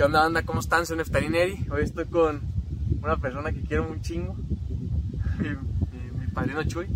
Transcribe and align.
¿Qué 0.00 0.04
onda, 0.04 0.20
banda? 0.20 0.42
¿Cómo 0.44 0.60
están? 0.60 0.86
Soy 0.86 0.96
Neftalín 0.96 1.34
Eri. 1.34 1.66
Hoy 1.70 1.82
estoy 1.82 2.06
con 2.06 2.40
una 3.02 3.18
persona 3.18 3.52
que 3.52 3.60
quiero 3.60 3.86
un 3.86 4.00
chingo, 4.00 4.34
mi, 5.38 6.26
padrino 6.32 6.62
Chuy. 6.64 6.86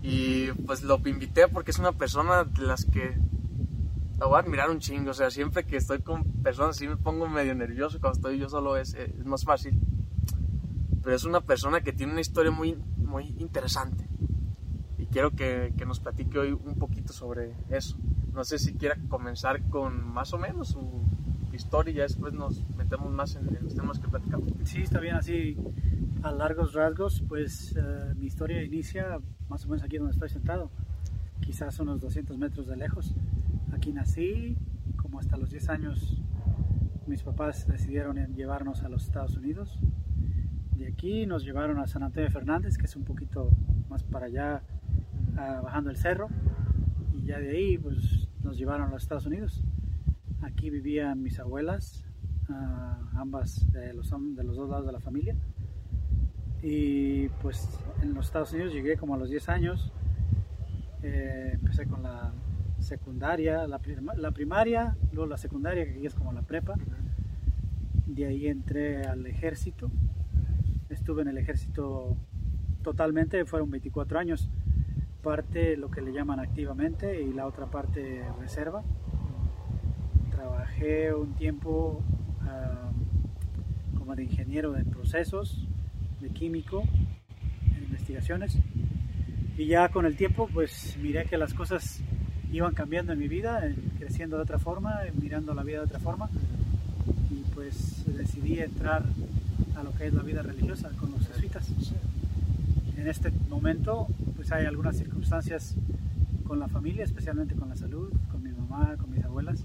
Y 0.00 0.52
pues 0.52 0.84
lo 0.84 1.00
invité 1.04 1.48
porque 1.48 1.72
es 1.72 1.80
una 1.80 1.90
persona 1.90 2.44
de 2.44 2.62
las 2.62 2.84
que 2.84 3.18
la 4.20 4.26
voy 4.26 4.36
a 4.36 4.38
admirar 4.38 4.70
un 4.70 4.78
chingo. 4.78 5.10
O 5.10 5.14
sea, 5.14 5.32
siempre 5.32 5.64
que 5.64 5.78
estoy 5.78 6.00
con 6.00 6.22
personas 6.44 6.76
así 6.76 6.86
me 6.86 6.96
pongo 6.96 7.26
medio 7.26 7.56
nervioso. 7.56 7.98
Cuando 7.98 8.18
estoy 8.18 8.38
yo 8.38 8.48
solo 8.48 8.76
es, 8.76 8.96
más 9.24 9.42
fácil. 9.42 9.76
Pero 11.02 11.16
es 11.16 11.24
una 11.24 11.40
persona 11.40 11.80
que 11.80 11.92
tiene 11.92 12.12
una 12.12 12.20
historia 12.20 12.52
muy, 12.52 12.76
muy 12.98 13.34
interesante. 13.38 14.06
Y 14.96 15.06
quiero 15.06 15.32
que, 15.32 15.74
nos 15.84 15.98
platique 15.98 16.38
hoy 16.38 16.52
un 16.52 16.78
poquito 16.78 17.12
sobre 17.12 17.56
eso. 17.68 17.98
No 18.32 18.44
sé 18.44 18.60
si 18.60 18.74
quiera 18.74 18.96
comenzar 19.08 19.68
con 19.70 20.06
más 20.06 20.32
o 20.32 20.38
menos 20.38 20.68
su 20.68 21.09
historia 21.60 21.92
y 21.92 21.96
ya 21.96 22.02
después 22.02 22.32
nos 22.32 22.68
metemos 22.76 23.12
más 23.12 23.36
en, 23.36 23.54
en 23.54 23.64
los 23.64 23.74
temas 23.74 23.98
que 23.98 24.08
platicamos. 24.08 24.48
Sí, 24.64 24.82
está 24.82 24.98
bien 24.98 25.14
así 25.14 25.56
a 26.22 26.32
largos 26.32 26.74
rasgos, 26.74 27.22
pues 27.28 27.74
eh, 27.76 28.14
mi 28.18 28.26
historia 28.26 28.62
inicia 28.62 29.20
más 29.48 29.64
o 29.64 29.68
menos 29.68 29.82
aquí 29.82 29.96
donde 29.96 30.12
estoy 30.12 30.28
sentado, 30.28 30.70
quizás 31.40 31.78
unos 31.80 32.00
200 32.00 32.36
metros 32.36 32.66
de 32.66 32.76
lejos. 32.76 33.14
Aquí 33.72 33.92
nací, 33.92 34.56
como 34.96 35.18
hasta 35.18 35.36
los 35.36 35.50
10 35.50 35.68
años 35.70 36.20
mis 37.06 37.22
papás 37.22 37.66
decidieron 37.66 38.16
llevarnos 38.34 38.82
a 38.82 38.88
los 38.88 39.04
Estados 39.04 39.36
Unidos. 39.36 39.78
De 40.76 40.86
aquí 40.86 41.26
nos 41.26 41.44
llevaron 41.44 41.78
a 41.78 41.86
San 41.86 42.02
Antonio 42.02 42.28
de 42.28 42.32
Fernández, 42.32 42.76
que 42.76 42.86
es 42.86 42.96
un 42.96 43.04
poquito 43.04 43.50
más 43.88 44.02
para 44.04 44.26
allá, 44.26 44.62
ah, 45.36 45.60
bajando 45.62 45.90
el 45.90 45.96
cerro, 45.96 46.28
y 47.14 47.24
ya 47.24 47.38
de 47.38 47.50
ahí 47.50 47.78
pues 47.78 48.28
nos 48.42 48.56
llevaron 48.58 48.88
a 48.88 48.90
los 48.90 49.02
Estados 49.02 49.26
Unidos. 49.26 49.62
Aquí 50.42 50.70
vivían 50.70 51.22
mis 51.22 51.38
abuelas, 51.38 52.04
ah, 52.48 52.98
ambas 53.14 53.70
de 53.72 53.92
los, 53.92 54.10
de 54.10 54.44
los 54.44 54.56
dos 54.56 54.70
lados 54.70 54.86
de 54.86 54.92
la 54.92 55.00
familia. 55.00 55.36
Y 56.62 57.28
pues 57.40 57.68
en 58.02 58.14
los 58.14 58.26
Estados 58.26 58.52
Unidos 58.52 58.72
llegué 58.72 58.96
como 58.96 59.14
a 59.14 59.18
los 59.18 59.30
10 59.30 59.48
años. 59.48 59.92
Eh, 61.02 61.50
empecé 61.54 61.86
con 61.86 62.02
la 62.02 62.32
secundaria, 62.78 63.66
la, 63.66 63.80
la 64.16 64.30
primaria, 64.30 64.96
luego 65.12 65.28
la 65.28 65.36
secundaria, 65.36 65.84
que 65.84 65.92
aquí 65.92 66.06
es 66.06 66.14
como 66.14 66.32
la 66.32 66.42
prepa. 66.42 66.74
De 68.06 68.26
ahí 68.26 68.46
entré 68.48 69.04
al 69.04 69.26
ejército. 69.26 69.90
Estuve 70.88 71.22
en 71.22 71.28
el 71.28 71.38
ejército 71.38 72.16
totalmente, 72.82 73.44
fueron 73.44 73.70
24 73.70 74.18
años. 74.18 74.50
Parte 75.22 75.76
lo 75.76 75.90
que 75.90 76.00
le 76.00 76.12
llaman 76.12 76.40
activamente 76.40 77.22
y 77.22 77.32
la 77.32 77.46
otra 77.46 77.66
parte 77.66 78.24
reserva. 78.38 78.82
Trabajé 80.40 81.12
un 81.12 81.34
tiempo 81.34 82.02
ah, 82.48 82.90
como 83.98 84.16
de 84.16 84.24
ingeniero 84.24 84.74
en 84.74 84.86
procesos, 84.86 85.68
de 86.18 86.30
químico, 86.30 86.82
en 87.76 87.82
investigaciones. 87.84 88.56
Y 89.58 89.66
ya 89.66 89.90
con 89.90 90.06
el 90.06 90.16
tiempo, 90.16 90.48
pues 90.50 90.96
miré 91.02 91.26
que 91.26 91.36
las 91.36 91.52
cosas 91.52 92.00
iban 92.50 92.72
cambiando 92.72 93.12
en 93.12 93.18
mi 93.18 93.28
vida, 93.28 93.62
creciendo 93.98 94.38
de 94.38 94.44
otra 94.44 94.58
forma, 94.58 95.00
mirando 95.20 95.52
la 95.52 95.62
vida 95.62 95.80
de 95.80 95.84
otra 95.84 96.00
forma. 96.00 96.30
Y 97.30 97.42
pues 97.52 98.06
decidí 98.06 98.60
entrar 98.60 99.04
a 99.76 99.82
lo 99.82 99.92
que 99.92 100.06
es 100.06 100.14
la 100.14 100.22
vida 100.22 100.40
religiosa 100.40 100.88
con 100.98 101.10
los 101.10 101.28
jesuitas. 101.28 101.70
En 102.96 103.06
este 103.06 103.30
momento, 103.50 104.06
pues 104.36 104.50
hay 104.52 104.64
algunas 104.64 104.96
circunstancias 104.96 105.76
con 106.44 106.58
la 106.58 106.68
familia, 106.68 107.04
especialmente 107.04 107.54
con 107.54 107.68
la 107.68 107.76
salud, 107.76 108.10
con 108.32 108.42
mi 108.42 108.52
mamá, 108.52 108.96
con 108.96 109.10
mis 109.10 109.22
abuelas, 109.22 109.62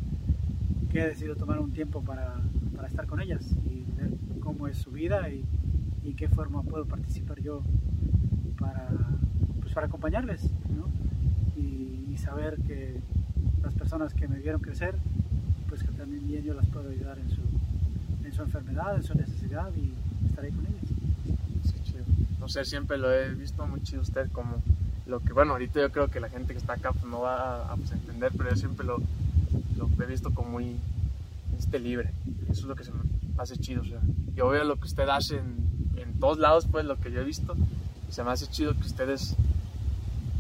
he 1.00 1.08
decidido 1.08 1.36
tomar 1.36 1.60
un 1.60 1.72
tiempo 1.72 2.02
para, 2.02 2.36
para 2.76 2.88
estar 2.88 3.06
con 3.08 3.22
ellas 3.22 3.46
y 3.66 3.84
ver 3.98 4.12
cómo 4.40 4.68
es 4.68 4.78
su 4.78 4.92
vida 4.92 5.30
y, 5.30 5.44
y 6.04 6.14
qué 6.14 6.28
forma 6.28 6.62
puedo 6.62 6.86
participar 6.86 7.42
yo 7.42 7.62
para, 8.60 8.88
pues 9.62 9.74
para 9.74 9.88
acompañarles 9.88 10.44
¿no? 10.76 10.88
y, 11.60 12.14
y 12.14 12.18
saber 12.18 12.58
que 12.68 13.00
las 13.64 13.74
personas 13.74 14.14
que 14.14 14.28
me 14.28 14.38
vieron 14.38 14.62
crecer, 14.62 14.96
pues 15.68 15.84
que 15.84 15.92
también 15.92 16.26
bien 16.28 16.44
yo 16.44 16.54
las 16.54 16.68
puedo 16.68 16.90
ayudar 16.90 17.18
en 17.18 17.30
su, 17.30 17.42
en 18.24 18.34
su 18.34 18.44
enfermedad, 18.44 18.96
en 18.96 19.04
su 19.04 19.16
necesidad 19.16 19.72
y 19.76 19.92
estar 20.28 20.46
ahí 20.46 20.52
con 20.52 20.66
ellas. 20.66 20.84
Sí, 21.64 21.76
chido. 21.84 22.06
No 22.40 22.48
sé, 22.48 22.64
siempre 22.64 22.98
lo 22.98 23.12
he 23.12 23.34
visto 23.34 23.66
muy 23.66 23.82
chido 23.82 24.02
usted 24.02 24.32
como 24.32 24.62
lo 25.08 25.20
que, 25.20 25.34
bueno, 25.34 25.54
ahorita 25.54 25.82
yo 25.82 25.92
creo 25.92 26.08
que 26.10 26.20
la 26.20 26.30
gente 26.30 26.54
que 26.54 26.60
está 26.60 26.74
acá 26.74 26.92
pues, 26.92 27.06
no 27.06 27.22
va 27.22 27.64
a, 27.66 27.74
a, 27.74 27.76
pues, 27.76 27.92
entender, 27.92 28.32
pero 28.36 28.50
yo 28.50 28.56
siempre 28.56 28.86
lo, 28.86 28.98
he 30.06 30.08
visto 30.08 30.34
como 30.34 30.50
muy 30.50 30.78
este, 31.58 31.80
libre. 31.80 32.12
Eso 32.50 32.62
es 32.62 32.64
lo 32.64 32.76
que 32.76 32.84
se 32.84 32.92
me 32.92 33.00
hace 33.38 33.58
chido. 33.58 33.82
O 33.82 33.86
sea, 33.86 34.00
yo 34.34 34.48
veo 34.50 34.64
lo 34.64 34.78
que 34.78 34.86
usted 34.86 35.08
hace 35.10 35.38
en, 35.38 35.66
en 35.98 36.20
todos 36.20 36.38
lados, 36.38 36.68
pues 36.72 36.86
lo 36.86 36.98
que 36.98 37.12
yo 37.12 37.22
he 37.22 37.24
visto, 37.24 37.56
y 38.10 38.12
se 38.12 38.24
me 38.24 38.32
hace 38.32 38.48
chido 38.48 38.74
que 38.74 38.82
usted 38.88 39.10
es, 39.10 39.36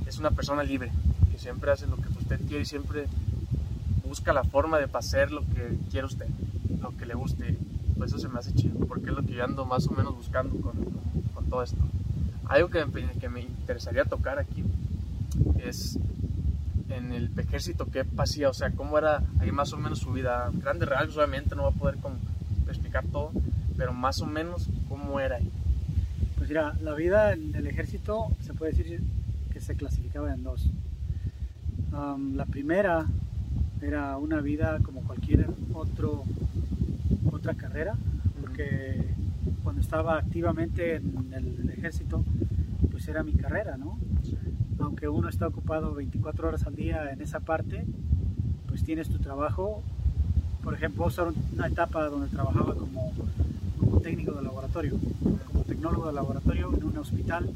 es 0.05 0.17
una 0.17 0.31
persona 0.31 0.63
libre, 0.63 0.91
que 1.31 1.39
siempre 1.39 1.71
hace 1.71 1.87
lo 1.87 1.97
que 1.97 2.09
usted 2.09 2.39
quiere 2.47 2.61
y 2.61 2.65
siempre 2.65 3.07
busca 4.03 4.33
la 4.33 4.43
forma 4.43 4.77
de 4.79 4.87
hacer 4.93 5.31
lo 5.31 5.41
que 5.41 5.77
quiere 5.89 6.05
usted, 6.05 6.27
lo 6.81 6.95
que 6.95 7.05
le 7.05 7.15
guste. 7.15 7.57
Pues 7.97 8.11
eso 8.11 8.19
se 8.19 8.27
me 8.27 8.39
hace 8.39 8.53
chido, 8.53 8.77
porque 8.87 9.09
es 9.09 9.15
lo 9.15 9.23
que 9.23 9.33
yo 9.33 9.43
ando 9.43 9.65
más 9.65 9.87
o 9.87 9.91
menos 9.91 10.15
buscando 10.15 10.59
con, 10.61 10.73
con, 10.73 11.21
con 11.33 11.45
todo 11.49 11.63
esto. 11.63 11.81
Algo 12.47 12.69
que 12.69 12.85
me, 12.85 13.07
que 13.13 13.29
me 13.29 13.41
interesaría 13.41 14.05
tocar 14.05 14.37
aquí 14.37 14.63
es 15.57 15.97
en 16.89 17.11
el 17.11 17.31
ejército 17.37 17.85
qué 17.85 18.05
pasía, 18.05 18.49
o 18.49 18.53
sea, 18.53 18.71
cómo 18.71 18.97
era 18.97 19.23
ahí 19.39 19.51
más 19.51 19.73
o 19.73 19.77
menos 19.77 19.99
su 19.99 20.11
vida. 20.11 20.49
Grandes 20.53 20.87
rasgos, 20.87 21.17
obviamente, 21.17 21.55
no 21.55 21.63
va 21.63 21.69
a 21.69 21.71
poder 21.71 21.97
como 21.97 22.17
explicar 22.67 23.05
todo, 23.11 23.31
pero 23.77 23.93
más 23.93 24.21
o 24.21 24.25
menos 24.25 24.69
cómo 24.87 25.19
era 25.19 25.37
ahí. 25.37 25.49
Pues 26.37 26.49
mira, 26.49 26.75
la 26.81 26.93
vida 26.93 27.33
en 27.33 27.55
el 27.55 27.67
ejército 27.67 28.27
se 28.41 28.53
puede 28.53 28.73
decir 28.73 29.01
que 29.51 29.61
se 29.61 29.75
clasificaba 29.75 30.33
en 30.33 30.43
dos. 30.43 30.69
Um, 31.91 32.35
la 32.35 32.45
primera 32.45 33.05
era 33.81 34.17
una 34.17 34.41
vida 34.41 34.79
como 34.83 35.01
cualquier 35.01 35.47
otro, 35.73 36.23
otra 37.31 37.53
carrera, 37.53 37.95
porque 38.41 39.05
cuando 39.63 39.81
estaba 39.81 40.17
activamente 40.17 40.95
en 40.95 41.33
el 41.33 41.69
ejército, 41.69 42.23
pues 42.91 43.07
era 43.07 43.23
mi 43.23 43.33
carrera, 43.33 43.77
¿no? 43.77 43.97
Aunque 44.79 45.07
uno 45.07 45.29
está 45.29 45.47
ocupado 45.47 45.93
24 45.93 46.47
horas 46.47 46.65
al 46.65 46.75
día 46.75 47.11
en 47.11 47.21
esa 47.21 47.39
parte, 47.39 47.85
pues 48.67 48.83
tienes 48.83 49.09
tu 49.09 49.19
trabajo. 49.19 49.81
Por 50.63 50.73
ejemplo, 50.73 51.07
una 51.53 51.67
etapa 51.67 52.09
donde 52.09 52.27
trabajaba 52.27 52.75
como, 52.75 53.13
como 53.79 54.01
técnico 54.01 54.33
de 54.33 54.43
laboratorio, 54.43 54.93
como 55.47 55.63
tecnólogo 55.63 56.07
de 56.07 56.13
laboratorio 56.13 56.73
en 56.75 56.83
un 56.83 56.97
hospital. 56.97 57.51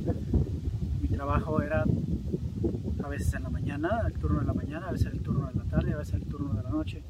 Mi 1.01 1.07
trabajo 1.09 1.61
era 1.61 1.85
a 3.03 3.07
veces 3.09 3.33
en 3.33 3.43
la 3.43 3.49
mañana, 3.49 4.01
el 4.05 4.13
turno 4.13 4.39
de 4.39 4.45
la 4.45 4.53
mañana, 4.53 4.87
a 4.87 4.91
veces 4.91 5.11
el 5.13 5.19
turno 5.19 5.47
de 5.47 5.55
la 5.55 5.63
tarde, 5.63 5.93
a 5.93 5.97
veces 5.97 6.13
el 6.15 6.23
turno 6.23 6.53
de 6.53 6.63
la 6.63 6.69
noche. 6.69 7.01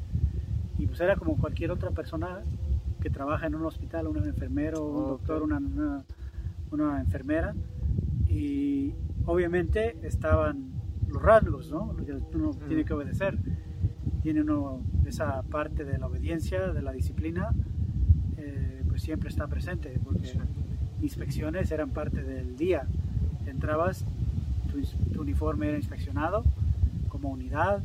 Y 0.77 0.87
pues 0.87 0.99
era 1.01 1.15
como 1.17 1.35
cualquier 1.37 1.71
otra 1.71 1.91
persona 1.91 2.39
que 3.01 3.09
trabaja 3.09 3.47
en 3.47 3.55
un 3.55 3.65
hospital, 3.65 4.07
un 4.07 4.17
enfermero, 4.17 4.83
un 4.85 4.95
Okay. 4.99 5.09
doctor, 5.09 5.43
una, 5.43 5.57
una, 5.57 6.03
una 6.71 7.01
enfermera. 7.01 7.53
Y 8.27 8.93
obviamente 9.29 9.95
estaban 10.01 10.71
los 11.07 11.21
rasgos, 11.21 11.69
¿no? 11.71 11.93
Lo 11.93 12.03
que 12.03 12.13
uno 12.35 12.51
Mm. 12.53 12.67
tiene 12.67 12.83
que 12.85 12.93
obedecer. 12.93 13.37
Tiene 14.23 14.41
uno 14.41 14.81
esa 15.05 15.41
parte 15.43 15.85
de 15.85 15.97
la 15.97 16.07
obediencia, 16.07 16.71
de 16.73 16.81
la 16.81 16.91
disciplina, 16.91 17.51
eh, 18.37 18.83
pues 18.87 19.01
siempre 19.03 19.29
está 19.29 19.47
presente, 19.47 19.97
porque 20.03 20.27
Sí. 20.27 20.39
inspecciones 21.01 21.71
eran 21.71 21.91
parte 21.91 22.23
del 22.23 22.57
día. 22.57 22.85
Entrabas, 23.45 24.03
tu, 24.71 24.81
tu 25.13 25.21
uniforme 25.21 25.69
era 25.69 25.77
inspeccionado 25.77 26.43
como 27.07 27.29
unidad 27.29 27.81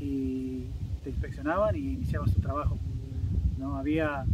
y 0.00 0.64
te 1.02 1.10
inspeccionaban 1.10 1.74
y 1.76 1.80
iniciabas 1.94 2.32
tu 2.32 2.40
trabajo. 2.40 2.76
¿no? 3.58 3.76
Había, 3.76 4.24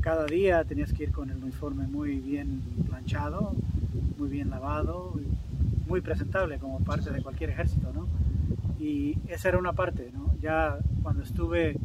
cada 0.00 0.24
día 0.26 0.62
tenías 0.64 0.92
que 0.92 1.04
ir 1.04 1.10
con 1.12 1.30
el 1.30 1.36
uniforme 1.42 1.86
muy 1.88 2.20
bien 2.20 2.60
planchado, 2.88 3.52
muy 4.18 4.28
bien 4.28 4.50
lavado, 4.50 5.14
muy 5.86 6.00
presentable 6.00 6.58
como 6.58 6.80
parte 6.80 7.10
de 7.10 7.22
cualquier 7.22 7.50
ejército. 7.50 7.92
¿no? 7.92 8.08
Y 8.78 9.18
esa 9.28 9.48
era 9.48 9.58
una 9.58 9.72
parte. 9.72 10.10
¿no? 10.12 10.34
Ya 10.40 10.78
cuando 11.02 11.22
estuve 11.22 11.78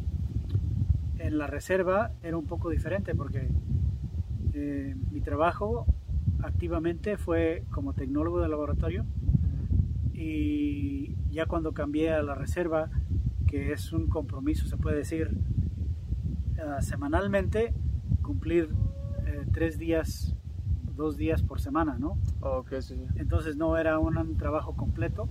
en 1.18 1.38
la 1.38 1.46
reserva 1.46 2.12
era 2.22 2.36
un 2.36 2.46
poco 2.46 2.70
diferente 2.70 3.14
porque 3.14 3.48
eh, 4.54 4.96
mi 5.10 5.20
trabajo 5.20 5.86
activamente 6.42 7.16
fue 7.16 7.64
como 7.70 7.92
tecnólogo 7.92 8.40
de 8.40 8.48
laboratorio 8.48 9.06
y 10.12 11.16
ya 11.30 11.46
cuando 11.46 11.72
cambié 11.72 12.12
a 12.12 12.22
la 12.22 12.34
reserva, 12.34 12.90
que 13.46 13.72
es 13.72 13.92
un 13.92 14.06
compromiso, 14.08 14.68
se 14.68 14.76
puede 14.76 14.98
decir, 14.98 15.30
uh, 16.58 16.80
semanalmente, 16.80 17.74
cumplir 18.22 18.70
eh, 19.26 19.46
tres 19.52 19.78
días, 19.78 20.36
dos 21.02 21.16
días 21.16 21.42
por 21.42 21.60
semana, 21.60 21.96
¿no? 21.98 22.16
Ok, 22.40 22.80
sí. 22.80 23.04
Entonces 23.16 23.56
no 23.56 23.76
era 23.76 23.98
un, 23.98 24.16
un 24.16 24.36
trabajo 24.36 24.74
completo, 24.74 25.28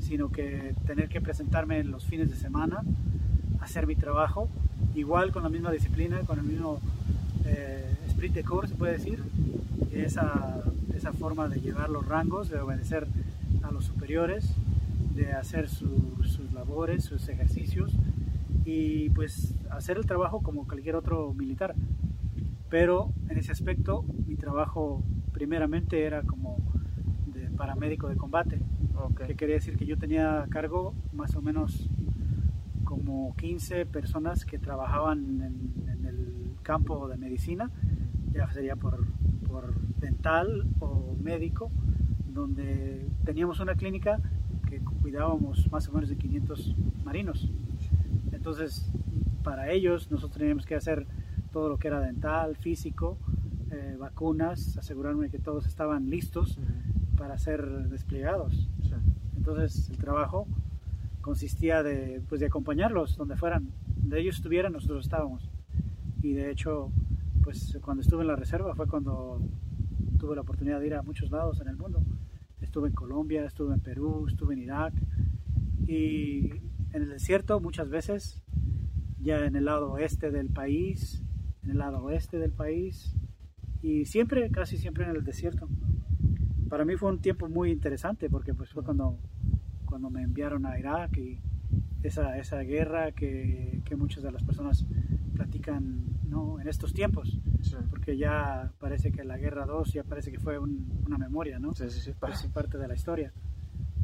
sino 0.00 0.30
que 0.30 0.74
tener 0.86 1.08
que 1.08 1.20
presentarme 1.20 1.78
en 1.78 1.90
los 1.90 2.04
fines 2.04 2.28
de 2.28 2.36
semana 2.36 2.82
hacer 3.62 3.86
mi 3.86 3.94
trabajo, 3.94 4.48
igual 4.94 5.30
con 5.32 5.44
la 5.44 5.48
misma 5.48 5.70
disciplina, 5.70 6.20
con 6.20 6.38
el 6.38 6.44
mismo 6.44 6.80
eh, 7.44 7.96
esprit 8.06 8.32
de 8.34 8.42
corps, 8.42 8.68
se 8.68 8.74
puede 8.74 8.94
decir, 8.94 9.22
esa, 9.92 10.62
esa 10.94 11.12
forma 11.12 11.48
de 11.48 11.60
llevar 11.60 11.88
los 11.88 12.06
rangos, 12.06 12.50
de 12.50 12.58
obedecer 12.60 13.06
a 13.62 13.70
los 13.70 13.84
superiores, 13.84 14.52
de 15.14 15.32
hacer 15.32 15.68
sus 15.68 16.52
labores, 16.52 17.04
sus 17.04 17.28
ejercicios 17.28 17.92
y 18.64 19.10
pues 19.10 19.54
hacer 19.70 19.96
el 19.98 20.06
trabajo 20.06 20.40
como 20.40 20.66
cualquier 20.66 20.96
otro 20.96 21.32
militar. 21.34 21.74
Pero 22.68 23.12
en 23.28 23.38
ese 23.38 23.52
aspecto 23.52 24.04
mi 24.26 24.36
trabajo 24.36 25.02
primeramente 25.42 26.04
era 26.04 26.22
como 26.22 26.56
de 27.26 27.50
paramédico 27.50 28.08
de 28.08 28.14
combate, 28.14 28.60
que 29.16 29.34
quería 29.34 29.56
decir 29.56 29.76
que 29.76 29.86
yo 29.86 29.98
tenía 29.98 30.44
a 30.44 30.46
cargo 30.46 30.94
más 31.12 31.34
o 31.34 31.42
menos 31.42 31.90
como 32.84 33.34
15 33.34 33.86
personas 33.86 34.44
que 34.44 34.60
trabajaban 34.60 35.18
en, 35.42 36.06
el 36.06 36.54
campo 36.62 37.08
de 37.08 37.16
medicina, 37.16 37.72
ya 38.32 38.48
sería 38.52 38.76
por, 38.76 39.04
por 39.48 39.74
dental 39.98 40.64
o 40.78 41.16
médico, 41.20 41.72
donde 42.28 43.08
teníamos 43.24 43.58
una 43.58 43.74
clínica 43.74 44.20
que 44.68 44.78
cuidábamos 44.78 45.68
más 45.72 45.88
o 45.88 45.92
menos 45.92 46.08
de 46.08 46.14
500 46.18 46.76
marinos. 47.04 47.50
Entonces, 48.30 48.92
para 49.42 49.72
ellos 49.72 50.08
nosotros 50.08 50.38
teníamos 50.38 50.66
que 50.66 50.76
hacer 50.76 51.04
todo 51.50 51.68
lo 51.68 51.78
que 51.78 51.88
era 51.88 51.98
dental, 51.98 52.54
físico, 52.54 53.18
eh, 53.72 53.96
vacunas, 53.98 54.76
asegurarme 54.76 55.30
que 55.30 55.38
todos 55.38 55.66
estaban 55.66 56.10
listos 56.10 56.58
para 57.16 57.38
ser 57.38 57.88
desplegados. 57.88 58.68
Entonces, 59.36 59.88
el 59.90 59.96
trabajo 59.96 60.46
consistía 61.22 61.82
de, 61.82 62.20
pues, 62.28 62.40
de 62.40 62.48
acompañarlos 62.48 63.16
donde 63.16 63.36
fueran, 63.36 63.70
donde 63.96 64.20
ellos 64.20 64.36
estuvieran, 64.36 64.72
nosotros 64.72 65.06
estábamos. 65.06 65.48
Y 66.22 66.34
de 66.34 66.50
hecho, 66.50 66.92
pues 67.42 67.78
cuando 67.82 68.02
estuve 68.02 68.22
en 68.22 68.28
la 68.28 68.36
reserva 68.36 68.74
fue 68.74 68.86
cuando 68.86 69.40
tuve 70.18 70.36
la 70.36 70.42
oportunidad 70.42 70.78
de 70.78 70.86
ir 70.86 70.94
a 70.94 71.02
muchos 71.02 71.30
lados 71.30 71.60
en 71.60 71.68
el 71.68 71.76
mundo. 71.76 72.02
Estuve 72.60 72.88
en 72.88 72.94
Colombia, 72.94 73.44
estuve 73.44 73.74
en 73.74 73.80
Perú, 73.80 74.26
estuve 74.28 74.54
en 74.54 74.60
Irak 74.60 74.94
y 75.86 76.50
en 76.92 77.02
el 77.02 77.08
desierto 77.08 77.58
muchas 77.58 77.88
veces, 77.88 78.42
ya 79.18 79.44
en 79.44 79.56
el 79.56 79.64
lado 79.64 79.92
oeste 79.92 80.30
del 80.30 80.48
país, 80.48 81.22
en 81.64 81.70
el 81.70 81.78
lado 81.78 82.04
oeste 82.04 82.38
del 82.38 82.52
país 82.52 83.14
y 83.82 84.04
siempre, 84.04 84.50
casi 84.50 84.76
siempre 84.78 85.04
en 85.04 85.10
el 85.10 85.24
desierto. 85.24 85.68
Para 86.68 86.84
mí 86.84 86.96
fue 86.96 87.10
un 87.10 87.20
tiempo 87.20 87.48
muy 87.48 87.70
interesante 87.70 88.30
porque 88.30 88.54
pues 88.54 88.70
fue 88.70 88.82
cuando, 88.82 89.18
cuando 89.84 90.08
me 90.08 90.22
enviaron 90.22 90.64
a 90.64 90.78
Irak 90.78 91.16
y 91.18 91.38
esa, 92.02 92.38
esa 92.38 92.60
guerra 92.60 93.12
que, 93.12 93.82
que 93.84 93.96
muchas 93.96 94.22
de 94.22 94.32
las 94.32 94.42
personas 94.42 94.86
platican 95.34 96.04
¿no? 96.28 96.60
en 96.60 96.68
estos 96.68 96.92
tiempos, 96.92 97.40
porque 97.90 98.16
ya 98.16 98.72
parece 98.78 99.12
que 99.12 99.24
la 99.24 99.36
Guerra 99.36 99.66
2 99.66 99.92
ya 99.92 100.04
parece 100.04 100.30
que 100.30 100.38
fue 100.38 100.58
una 100.58 101.18
memoria, 101.18 101.58
¿no? 101.58 101.74
Sí, 101.74 101.84
sí, 101.88 102.00
sí. 102.00 102.10
Es 102.10 102.46
parte 102.48 102.78
de 102.78 102.88
la 102.88 102.94
historia, 102.94 103.32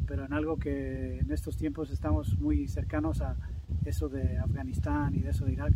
pero 0.05 0.25
en 0.25 0.33
algo 0.33 0.57
que 0.57 1.19
en 1.19 1.31
estos 1.31 1.57
tiempos 1.57 1.91
estamos 1.91 2.37
muy 2.39 2.67
cercanos 2.67 3.21
a 3.21 3.35
eso 3.85 4.09
de 4.09 4.37
Afganistán 4.37 5.15
y 5.15 5.21
de 5.21 5.29
eso 5.29 5.45
de 5.45 5.53
Irak, 5.53 5.73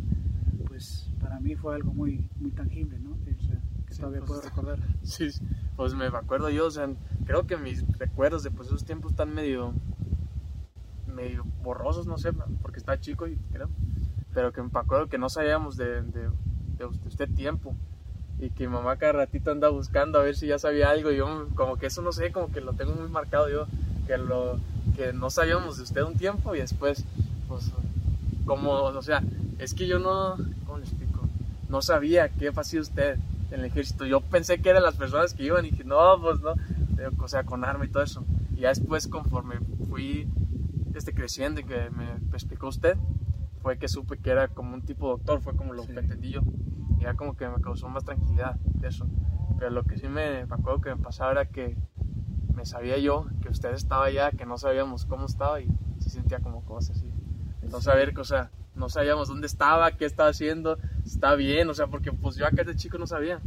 pues 0.66 1.10
para 1.20 1.40
mí 1.40 1.54
fue 1.54 1.74
algo 1.74 1.92
muy, 1.92 2.28
muy 2.40 2.50
tangible, 2.50 2.98
¿no? 2.98 3.13
Que, 3.96 4.02
todavía 4.02 4.20
pues, 4.20 4.40
puedo 4.40 4.42
recordar. 4.42 4.78
Sí, 5.02 5.28
pues 5.76 5.94
me 5.94 6.06
acuerdo 6.06 6.50
yo, 6.50 6.66
o 6.66 6.70
sea, 6.70 6.88
creo 7.26 7.46
que 7.46 7.56
mis 7.56 7.86
recuerdos 7.98 8.42
de 8.42 8.50
pues, 8.50 8.68
esos 8.68 8.84
tiempos 8.84 9.12
están 9.12 9.34
medio 9.34 9.72
medio 11.06 11.44
borrosos, 11.62 12.06
no 12.06 12.18
sé, 12.18 12.32
porque 12.60 12.78
está 12.78 12.98
chico 12.98 13.28
y 13.28 13.36
creo 13.52 13.68
pero 14.34 14.52
que 14.52 14.62
me 14.62 14.68
acuerdo 14.74 15.06
que 15.08 15.16
no 15.16 15.30
sabíamos 15.30 15.76
de, 15.76 16.02
de, 16.02 16.28
de, 16.76 16.84
usted 16.84 17.28
tiempo 17.34 17.74
y 18.40 18.50
que 18.50 18.66
mi 18.66 18.74
mamá 18.74 18.96
cada 18.96 19.12
ratito 19.12 19.52
anda 19.52 19.68
buscando 19.68 20.18
a 20.18 20.22
ver 20.22 20.34
si 20.34 20.48
ya 20.48 20.58
sabía 20.58 20.90
algo 20.90 21.12
y 21.12 21.16
yo 21.16 21.48
como 21.54 21.76
que 21.76 21.86
eso 21.86 22.02
no 22.02 22.12
sé, 22.12 22.32
como 22.32 22.50
que 22.50 22.60
lo 22.60 22.72
tengo 22.72 22.92
muy 22.94 23.08
marcado 23.08 23.48
yo, 23.48 23.66
que, 24.08 24.18
lo, 24.18 24.58
que 24.96 25.12
no 25.12 25.30
sabíamos 25.30 25.76
de 25.76 25.84
usted 25.84 26.02
un 26.02 26.16
tiempo 26.16 26.54
y 26.54 26.58
después, 26.58 27.04
pues, 27.46 27.70
como, 28.44 28.72
o 28.72 29.02
sea, 29.02 29.22
es 29.58 29.72
que 29.72 29.86
yo 29.86 30.00
no, 30.00 30.36
¿cómo 30.66 30.78
le 30.78 30.84
explico? 30.84 31.20
No 31.68 31.80
sabía 31.80 32.28
qué 32.28 32.52
hacía 32.54 32.80
usted 32.80 33.18
en 33.50 33.60
el 33.60 33.66
ejército, 33.66 34.04
yo 34.06 34.20
pensé 34.20 34.60
que 34.60 34.70
eran 34.70 34.82
las 34.82 34.96
personas 34.96 35.34
que 35.34 35.44
iban 35.44 35.64
y 35.64 35.70
dije, 35.70 35.84
no, 35.84 36.20
pues 36.20 36.40
no, 36.40 36.54
o 37.18 37.28
sea, 37.28 37.44
con 37.44 37.64
arma 37.64 37.84
y 37.84 37.88
todo 37.88 38.02
eso. 38.02 38.24
Y 38.54 38.60
ya 38.60 38.68
después, 38.68 39.08
conforme 39.08 39.58
fui 39.88 40.28
este, 40.94 41.12
creciendo 41.12 41.60
y 41.60 41.64
que 41.64 41.90
me 41.90 42.12
explicó 42.32 42.68
usted, 42.68 42.96
fue 43.64 43.78
que 43.78 43.88
supe 43.88 44.18
que 44.18 44.30
era 44.30 44.48
como 44.48 44.74
un 44.74 44.82
tipo 44.82 45.08
doctor, 45.08 45.40
fue 45.40 45.56
como 45.56 45.72
lo 45.72 45.86
que 45.86 45.92
entendí 45.92 46.30
yo. 46.30 46.40
Y 46.98 47.04
ya 47.04 47.14
como 47.14 47.34
que 47.34 47.48
me 47.48 47.60
causó 47.60 47.88
más 47.88 48.04
tranquilidad 48.04 48.56
de 48.56 48.88
eso. 48.88 49.06
Pero 49.58 49.70
lo 49.70 49.84
que 49.84 49.96
sí 49.98 50.06
me, 50.08 50.40
acuerdo 50.42 50.80
que 50.80 50.94
me 50.94 51.02
pasaba 51.02 51.32
era 51.32 51.46
que 51.46 51.76
me 52.54 52.66
sabía 52.66 52.98
yo 52.98 53.26
que 53.42 53.48
usted 53.48 53.72
estaba 53.72 54.04
allá, 54.04 54.30
que 54.30 54.46
no 54.46 54.58
sabíamos 54.58 55.06
cómo 55.06 55.26
estaba 55.26 55.60
y 55.60 55.68
se 55.98 56.10
sentía 56.10 56.40
como 56.40 56.62
cosas 56.64 56.98
así. 56.98 57.10
No 57.70 57.80
saber, 57.80 58.16
o 58.18 58.24
sea, 58.24 58.50
no 58.74 58.88
sabíamos 58.88 59.28
dónde 59.28 59.46
estaba, 59.46 59.92
qué 59.92 60.04
estaba 60.04 60.28
haciendo, 60.28 60.78
está 61.04 61.34
bien, 61.34 61.68
o 61.68 61.74
sea, 61.74 61.86
porque 61.86 62.12
pues 62.12 62.36
yo 62.36 62.46
acá 62.46 62.64
de 62.64 62.74
chico 62.74 62.98
no 62.98 63.06
sabía. 63.06 63.40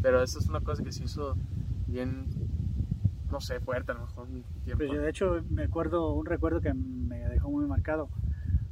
Pero 0.00 0.22
eso 0.22 0.38
es 0.38 0.48
una 0.48 0.60
cosa 0.60 0.82
que 0.82 0.92
se 0.92 1.04
hizo 1.04 1.36
bien, 1.86 2.26
no 3.30 3.40
sé, 3.40 3.60
fuerte 3.60 3.92
a 3.92 3.94
lo 3.94 4.02
mejor 4.02 4.28
tiempo. 4.64 4.78
Pues 4.78 4.92
yo 4.92 5.00
de 5.00 5.10
hecho 5.10 5.42
me 5.50 5.64
acuerdo, 5.64 6.12
un 6.14 6.26
recuerdo 6.26 6.60
que 6.60 6.72
me 6.72 7.18
dejó 7.28 7.50
muy 7.50 7.66
marcado 7.66 8.08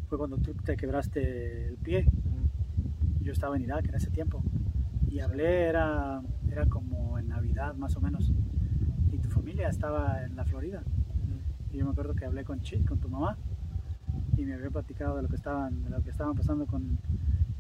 fue 0.09 0.19
cuando 0.19 0.39
tú 0.39 0.55
te 0.55 0.77
quebraste 0.77 1.69
el 1.69 1.77
pie. 1.79 2.07
Yo 3.23 3.33
estaba 3.33 3.57
en 3.57 3.63
Irak 3.63 3.89
en 3.89 3.97
ese 3.97 4.11
tiempo 4.11 4.43
y 5.11 5.19
hablé, 5.21 5.65
era, 5.65 6.23
era 6.51 6.67
como 6.67 7.19
en 7.19 7.29
Navidad 7.29 7.75
más 7.75 7.97
o 7.97 8.01
menos. 8.01 8.33
Y 9.11 9.19
tu 9.19 9.29
familia 9.31 9.69
estaba 9.69 10.23
en 10.25 10.37
la 10.37 10.45
Florida. 10.45 10.83
Y 11.73 11.79
yo 11.79 11.85
me 11.85 11.91
acuerdo 11.91 12.15
que 12.15 12.25
hablé 12.25 12.45
con 12.45 12.61
Chit, 12.61 12.87
con 12.87 12.99
tu 12.99 13.09
mamá, 13.09 13.37
y 14.37 14.45
me 14.45 14.55
había 14.55 14.71
platicado 14.71 15.17
de 15.17 15.23
lo 15.23 15.29
que 15.29 15.37
estaban, 15.37 15.83
de 15.83 15.91
lo 15.91 16.03
que 16.03 16.11
estaban 16.11 16.37
pasando 16.37 16.67
con, 16.67 16.99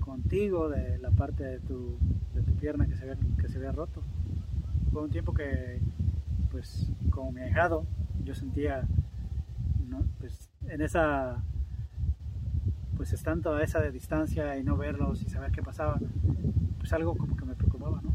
contigo, 0.06 0.70
de 0.70 0.98
la 0.98 1.10
parte 1.10 1.44
de 1.44 1.58
tu, 1.58 1.98
de 2.34 2.42
tu 2.42 2.52
pierna 2.52 2.86
que 2.86 2.96
se, 2.96 3.02
había, 3.02 3.18
que 3.38 3.48
se 3.48 3.58
había 3.58 3.72
roto. 3.72 4.02
Fue 4.92 5.02
un 5.02 5.10
tiempo 5.10 5.34
que, 5.34 5.82
pues, 6.50 6.88
como 7.10 7.32
mi 7.32 7.42
ahijado, 7.42 7.84
yo 8.24 8.34
sentía, 8.34 8.86
¿no? 9.88 10.02
pues, 10.18 10.48
en 10.68 10.80
esa 10.80 11.42
pues 12.96 13.12
estando 13.12 13.54
a 13.54 13.62
esa 13.62 13.80
de 13.80 13.92
distancia 13.92 14.56
y 14.56 14.64
no 14.64 14.76
verlos 14.76 15.22
y 15.22 15.28
saber 15.28 15.52
qué 15.52 15.62
pasaba, 15.62 15.98
pues 16.78 16.92
algo 16.94 17.14
como 17.14 17.36
que 17.36 17.44
me 17.44 17.54
preocupaba, 17.54 18.00
¿no? 18.02 18.14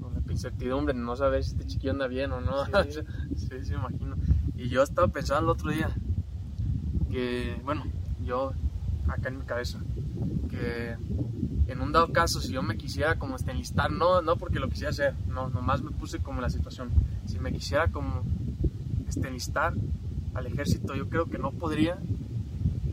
Con 0.00 0.14
la 0.14 0.20
incertidumbre, 0.30 0.92
no 0.94 1.16
saber 1.16 1.42
si 1.42 1.52
este 1.52 1.66
chiquillo 1.66 1.92
anda 1.92 2.06
bien 2.08 2.32
o 2.32 2.40
no. 2.40 2.64
Sí. 2.84 3.00
sí, 3.36 3.48
sí, 3.62 3.70
me 3.72 3.78
imagino. 3.78 4.16
Y 4.54 4.68
yo 4.68 4.82
estaba 4.82 5.08
pensando 5.08 5.44
el 5.44 5.48
otro 5.48 5.70
día 5.70 5.88
que, 7.10 7.58
bueno, 7.64 7.84
yo 8.22 8.52
acá 9.08 9.28
en 9.28 9.38
mi 9.38 9.44
cabeza, 9.44 9.78
que 10.48 10.96
en 11.68 11.80
un 11.80 11.92
dado 11.92 12.12
caso, 12.12 12.40
si 12.40 12.52
yo 12.52 12.62
me 12.62 12.76
quisiera 12.76 13.18
como 13.18 13.36
este, 13.36 13.50
enlistar, 13.50 13.90
no, 13.90 14.22
no 14.22 14.36
porque 14.36 14.58
lo 14.58 14.68
quisiera 14.68 14.90
hacer, 14.90 15.14
no, 15.26 15.50
nomás 15.50 15.82
me 15.82 15.90
puse 15.90 16.18
como 16.18 16.40
la 16.40 16.48
situación. 16.48 16.90
Si 17.26 17.38
me 17.38 17.52
quisiera 17.52 17.88
como 17.88 18.22
este, 19.06 19.28
enlistar 19.28 19.74
al 20.34 20.46
ejército, 20.46 20.94
yo 20.94 21.08
creo 21.08 21.26
que 21.26 21.38
no 21.38 21.52
podría 21.52 21.98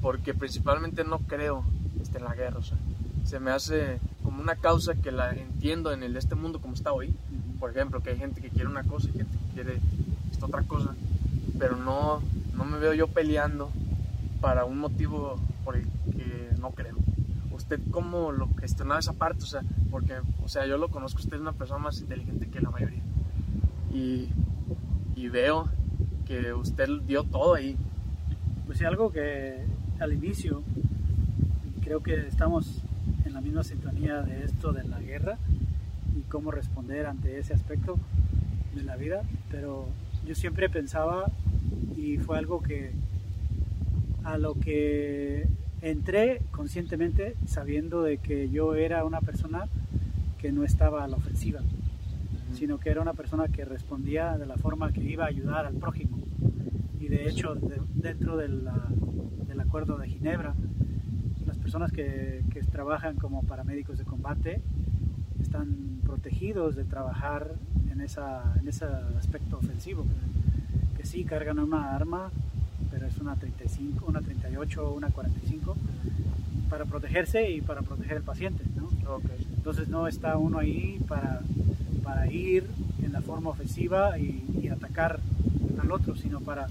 porque 0.01 0.33
principalmente 0.33 1.03
no 1.03 1.19
creo 1.19 1.63
este, 2.01 2.17
en 2.17 2.25
la 2.25 2.35
guerra. 2.35 2.59
O 2.59 2.63
sea, 2.63 2.77
se 3.23 3.39
me 3.39 3.51
hace 3.51 3.99
como 4.23 4.41
una 4.41 4.55
causa 4.55 4.93
que 4.95 5.11
la 5.11 5.31
entiendo 5.31 5.91
en 5.93 6.03
el, 6.03 6.15
este 6.17 6.35
mundo 6.35 6.59
como 6.59 6.73
está 6.73 6.91
hoy. 6.91 7.15
Por 7.59 7.71
ejemplo, 7.71 8.03
que 8.03 8.11
hay 8.11 8.17
gente 8.17 8.41
que 8.41 8.49
quiere 8.49 8.67
una 8.67 8.83
cosa 8.83 9.07
y 9.09 9.13
gente 9.13 9.37
que 9.37 9.53
quiere 9.53 9.79
esta 10.31 10.47
otra 10.47 10.63
cosa, 10.63 10.93
pero 11.57 11.77
no, 11.77 12.21
no 12.55 12.65
me 12.65 12.77
veo 12.77 12.93
yo 12.93 13.07
peleando 13.07 13.71
para 14.41 14.65
un 14.65 14.77
motivo 14.79 15.39
por 15.63 15.77
el 15.77 15.87
no 16.65 16.71
creo. 16.71 16.95
¿Usted 17.51 17.79
cómo 17.91 18.31
lo 18.31 18.49
gestionaba 18.55 18.99
esa 18.99 19.13
parte? 19.13 19.43
O 19.43 19.47
sea, 19.47 19.61
porque, 19.91 20.15
o 20.43 20.47
sea, 20.47 20.65
yo 20.65 20.77
lo 20.77 20.89
conozco, 20.89 21.19
usted 21.19 21.35
es 21.35 21.41
una 21.41 21.53
persona 21.53 21.79
más 21.79 22.01
inteligente 22.01 22.47
que 22.47 22.59
la 22.59 22.71
mayoría. 22.71 23.01
Y, 23.93 24.29
y 25.15 25.29
veo 25.29 25.69
que 26.25 26.53
usted 26.53 26.89
dio 27.05 27.23
todo 27.23 27.53
ahí. 27.53 27.77
Pues 28.65 28.79
sí, 28.79 28.85
algo 28.85 29.11
que 29.11 29.63
al 29.99 30.11
inicio, 30.11 30.63
creo 31.83 32.01
que 32.01 32.27
estamos 32.27 32.81
en 33.25 33.33
la 33.33 33.41
misma 33.41 33.63
sintonía 33.63 34.21
de 34.23 34.43
esto 34.43 34.73
de 34.73 34.83
la 34.83 34.99
guerra 34.99 35.37
y 36.17 36.21
cómo 36.21 36.49
responder 36.49 37.05
ante 37.05 37.37
ese 37.37 37.53
aspecto 37.53 37.97
de 38.73 38.83
la 38.83 38.95
vida, 38.95 39.21
pero 39.51 39.87
yo 40.27 40.33
siempre 40.33 40.67
pensaba 40.69 41.31
y 41.95 42.17
fue 42.17 42.37
algo 42.39 42.61
que 42.61 42.91
a 44.23 44.37
lo 44.39 44.55
que 44.55 45.47
entré 45.89 46.41
conscientemente 46.51 47.35
sabiendo 47.45 48.03
de 48.03 48.17
que 48.17 48.49
yo 48.49 48.75
era 48.75 49.05
una 49.05 49.21
persona 49.21 49.67
que 50.37 50.51
no 50.51 50.63
estaba 50.63 51.03
a 51.03 51.07
la 51.07 51.17
ofensiva, 51.17 51.61
sino 52.53 52.79
que 52.79 52.89
era 52.89 53.01
una 53.01 53.13
persona 53.13 53.47
que 53.47 53.65
respondía 53.65 54.37
de 54.37 54.45
la 54.45 54.57
forma 54.57 54.91
que 54.91 55.01
iba 55.01 55.25
a 55.25 55.27
ayudar 55.27 55.65
al 55.65 55.75
prójimo. 55.75 56.17
Y 56.99 57.07
de 57.07 57.29
hecho, 57.29 57.55
dentro 57.93 58.35
de 58.37 58.49
la, 58.49 58.87
del 59.47 59.59
Acuerdo 59.59 59.97
de 59.97 60.07
Ginebra, 60.07 60.55
personas 61.65 61.91
que, 61.91 62.43
que 62.51 62.61
trabajan 62.61 63.15
como 63.15 63.41
paramédicos 63.41 63.97
de 63.97 64.05
combate 64.05 64.61
están 65.41 65.99
protegidos 66.03 66.75
de 66.75 66.83
trabajar 66.83 67.55
en, 67.91 68.01
esa, 68.01 68.53
en 68.59 68.67
ese 68.67 68.85
aspecto 69.17 69.57
ofensivo. 69.57 70.05
Que 70.95 71.07
sí 71.07 71.23
cargan 71.23 71.57
una 71.57 71.95
arma, 71.95 72.31
pero 72.91 73.07
es 73.07 73.17
una 73.17 73.35
35, 73.35 74.05
una 74.07 74.21
38 74.21 74.87
o 74.87 74.93
una 74.95 75.09
45 75.09 75.75
para 76.69 76.85
protegerse 76.85 77.51
y 77.51 77.61
para 77.61 77.81
proteger 77.81 78.17
al 78.17 78.23
paciente. 78.23 78.63
¿no? 78.75 78.89
Entonces 79.55 79.87
no 79.87 80.07
está 80.07 80.37
uno 80.37 80.59
ahí 80.59 80.99
para, 81.07 81.41
para 82.03 82.31
ir 82.31 82.67
en 83.03 83.13
la 83.13 83.21
forma 83.21 83.49
ofensiva 83.49 84.17
y, 84.17 84.41
atacar 84.65 85.19
al 85.79 85.91
otro, 85.91 86.15
sino 86.15 86.41
para, 86.41 86.67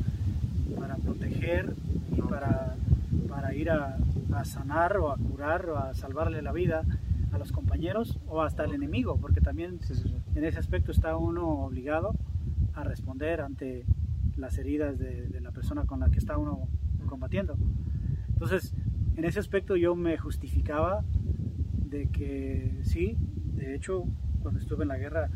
para 0.79 0.97
proteger 0.97 1.73
y 2.15 2.21
para, 2.21 2.75
para 3.29 3.55
ir 3.55 3.71
a, 3.71 3.97
a 4.35 4.45
sanar 4.45 4.97
o 4.97 5.13
a 5.13 5.17
curar 5.17 5.71
o 5.71 5.79
a 5.79 5.95
salvarle 5.95 6.43
la 6.43 6.53
vida 6.53 6.83
a 7.33 7.39
los 7.39 7.53
compañeros 7.53 8.19
o 8.27 8.43
hasta 8.43 8.65
el 8.65 8.75
enemigo, 8.75 9.17
porque 9.17 9.41
también 9.41 9.79
en 10.35 10.45
ese 10.45 10.59
aspecto 10.59 10.93
está 10.93 11.17
uno 11.17 11.49
obligado 11.49 12.15
a 12.75 12.85
responder 12.85 13.41
ante 13.41 13.85
las 14.37 14.59
heridas 14.59 14.99
de, 14.99 15.41
la 15.41 15.44
persona 15.55 15.85
con 15.87 16.01
la 16.01 16.11
que 16.11 16.19
está 16.19 16.37
uno 16.37 16.69
combatiendo. 17.07 17.57
Entonces, 18.29 18.75
en 19.17 19.25
ese 19.25 19.39
aspecto 19.39 19.77
yo 19.77 19.95
me 19.95 20.19
justificaba 20.19 21.05
de 21.95 22.09
que 22.09 22.81
sí, 22.83 23.17
de 23.55 23.75
hecho, 23.75 24.05
cuando 24.43 24.61
estuve 24.61 24.83
en 24.83 24.89
la 24.89 24.99
guerra 24.99 25.31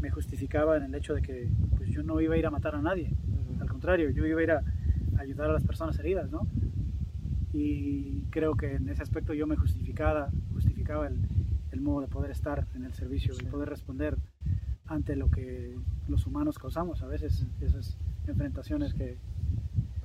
me 0.00 0.10
justificaba 0.10 0.76
en 0.76 0.84
el 0.84 0.94
hecho 0.94 1.14
de 1.14 1.22
que 1.22 1.50
pues, 1.76 1.90
yo 1.90 2.02
no 2.02 2.20
iba 2.20 2.34
a 2.34 2.38
ir 2.38 2.46
a 2.46 2.50
matar 2.50 2.74
a 2.74 2.82
nadie, 2.82 3.14
al 3.60 3.68
contrario, 3.68 4.10
yo 4.10 4.26
iba 4.26 4.40
a 4.40 4.42
ir 4.42 4.50
a 4.52 4.62
ayudar 5.18 5.50
a 5.50 5.52
las 5.52 5.64
personas 5.64 5.98
heridas, 5.98 6.30
¿no? 6.30 6.46
Y 7.52 8.22
creo 8.30 8.54
que 8.56 8.74
en 8.74 8.88
ese 8.88 9.02
aspecto 9.02 9.34
yo 9.34 9.46
me 9.46 9.56
justificaba, 9.56 10.30
justificaba 10.52 11.08
el, 11.08 11.18
el 11.72 11.80
modo 11.80 12.02
de 12.02 12.08
poder 12.08 12.30
estar 12.30 12.66
en 12.74 12.84
el 12.84 12.92
servicio 12.92 13.34
y 13.40 13.44
poder 13.46 13.68
responder 13.68 14.16
ante 14.86 15.16
lo 15.16 15.30
que 15.30 15.76
los 16.08 16.26
humanos 16.26 16.58
causamos. 16.58 17.02
A 17.02 17.06
veces, 17.06 17.46
esas 17.60 17.98
enfrentaciones 18.26 18.94
que... 18.94 19.18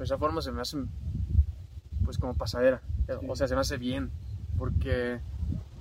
Pues 0.04 0.12
esa 0.12 0.18
forma 0.18 0.42
se 0.42 0.52
me 0.52 0.60
hace 0.60 0.80
pues 2.04 2.18
como 2.18 2.34
pasadera, 2.34 2.82
o 3.26 3.38
sea, 3.38 3.48
se 3.48 3.56
me 3.56 3.62
hace 3.62 3.78
bien, 3.78 4.10
porque 4.58 5.22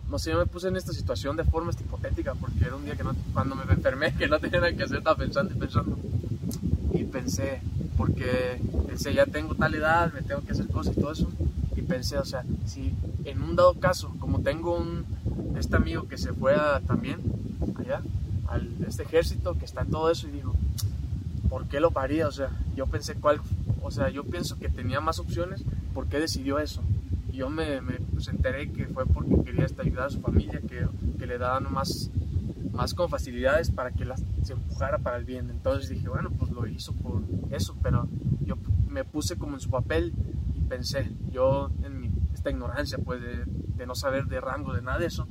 no 0.08 0.16
sé, 0.20 0.30
yo 0.30 0.38
me 0.38 0.46
puse 0.46 0.68
en 0.68 0.76
esta 0.76 0.92
situación 0.92 1.36
de 1.36 1.42
forma 1.42 1.72
hipotética, 1.72 2.32
porque 2.36 2.66
era 2.66 2.76
un 2.76 2.84
día 2.84 2.94
que 2.94 3.02
no, 3.02 3.16
cuando 3.32 3.56
me 3.56 3.64
enfermé, 3.64 4.14
que 4.14 4.28
no 4.28 4.38
tenía 4.38 4.60
nada 4.60 4.72
que 4.74 4.84
hacer, 4.84 4.98
estaba 4.98 5.16
pensando 5.16 5.52
y 5.52 5.58
pensando, 5.58 5.98
y 6.94 7.02
pensé, 7.02 7.62
porque 7.96 8.60
pensé, 8.86 9.12
ya 9.12 9.26
tengo 9.26 9.56
tal 9.56 9.74
edad, 9.74 10.12
me 10.12 10.22
tengo 10.22 10.42
que 10.42 10.52
hacer 10.52 10.68
cosas 10.68 10.96
y 10.96 11.00
todo 11.00 11.10
eso, 11.10 11.28
y 11.74 11.82
pensé, 11.82 12.16
o 12.16 12.24
sea, 12.24 12.44
si 12.64 12.94
en 13.24 13.42
un 13.42 13.56
dado 13.56 13.74
caso, 13.74 14.14
como 14.20 14.38
tengo 14.38 14.76
un, 14.76 15.04
este 15.58 15.74
amigo 15.74 16.06
que 16.06 16.16
se 16.16 16.32
fue 16.32 16.54
también 16.86 17.18
allá, 17.76 18.02
al 18.46 18.68
este 18.86 19.02
ejército, 19.02 19.58
que 19.58 19.64
está 19.64 19.80
en 19.80 19.90
todo 19.90 20.12
eso, 20.12 20.28
y 20.28 20.30
digo, 20.30 20.54
¿por 21.48 21.66
qué 21.66 21.80
lo 21.80 21.90
paría? 21.90 22.28
O 22.28 22.32
sea, 22.32 22.50
yo 22.76 22.86
pensé 22.86 23.14
cuál, 23.14 23.40
o 23.82 23.90
sea, 23.90 24.08
yo 24.08 24.24
pienso 24.24 24.58
que 24.58 24.68
tenía 24.68 25.00
más 25.00 25.18
opciones, 25.18 25.64
¿por 25.94 26.06
qué 26.06 26.18
decidió 26.18 26.58
eso? 26.58 26.82
Yo 27.32 27.48
me, 27.48 27.80
me 27.80 27.94
pues, 27.94 28.28
enteré 28.28 28.70
que 28.70 28.86
fue 28.86 29.06
porque 29.06 29.42
quería 29.44 29.66
ayudar 29.78 30.06
a 30.06 30.10
su 30.10 30.20
familia, 30.20 30.60
que, 30.60 30.86
le 31.26 31.38
daban 31.38 31.72
más, 31.72 32.10
más 32.72 32.94
con 32.94 33.08
facilidades 33.08 33.70
para 33.70 33.92
que 33.92 34.04
la, 34.04 34.16
se 34.16 34.52
empujara 34.52 34.98
para 34.98 35.16
el 35.16 35.24
bien. 35.24 35.48
Entonces 35.50 35.88
dije, 35.88 36.08
bueno, 36.08 36.30
pues 36.30 36.50
lo 36.50 36.66
hizo 36.66 36.92
por 36.94 37.22
eso, 37.50 37.76
pero 37.80 38.08
yo 38.40 38.56
me 38.88 39.04
puse 39.04 39.36
como 39.36 39.54
en 39.54 39.60
su 39.60 39.70
papel 39.70 40.12
y 40.54 40.60
pensé, 40.62 41.12
yo 41.30 41.70
en 41.84 42.00
mi, 42.00 42.10
esta 42.34 42.50
ignorancia, 42.50 42.98
pues 42.98 43.22
de, 43.22 43.44
de 43.46 43.86
no 43.86 43.94
saber 43.94 44.26
de 44.26 44.40
rango, 44.40 44.74
de 44.74 44.82
nada 44.82 44.98
de 44.98 45.06
eso, 45.06 45.28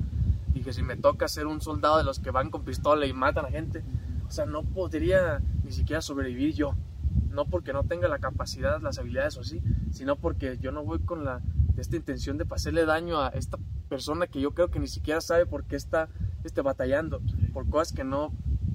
Dije, 0.52 0.72
si 0.72 0.82
me 0.82 0.96
toca 0.96 1.28
ser 1.28 1.46
un 1.46 1.60
soldado 1.60 1.98
de 1.98 2.04
los 2.04 2.18
que 2.18 2.30
van 2.30 2.50
con 2.50 2.62
pistola 2.62 3.06
y 3.06 3.12
matan 3.12 3.46
a 3.46 3.48
gente, 3.48 3.82
o 4.26 4.30
sea, 4.30 4.44
no 4.44 4.62
podría 4.62 5.40
ni 5.64 5.72
siquiera 5.72 6.02
sobrevivir 6.02 6.54
yo. 6.54 6.74
No 7.32 7.46
porque 7.46 7.72
no 7.72 7.84
tenga 7.84 8.08
la 8.08 8.18
capacidad, 8.18 8.80
las 8.80 8.98
habilidades 8.98 9.36
o 9.36 9.40
así, 9.40 9.62
sino 9.90 10.16
porque 10.16 10.58
yo 10.58 10.72
no 10.72 10.84
voy 10.84 11.00
con 11.00 11.24
la, 11.24 11.40
esta 11.76 11.96
intención 11.96 12.38
de 12.38 12.44
pasarle 12.44 12.84
daño 12.84 13.20
a 13.20 13.28
esta 13.28 13.58
persona 13.88 14.26
que 14.26 14.40
yo 14.40 14.52
creo 14.52 14.70
que 14.70 14.78
ni 14.78 14.88
siquiera 14.88 15.20
sabe 15.20 15.46
por 15.46 15.64
qué 15.64 15.76
está 15.76 16.08
este, 16.44 16.62
batallando, 16.62 17.20
por 17.52 17.68
cosas 17.68 17.92
que 17.92 18.04
no 18.04 18.32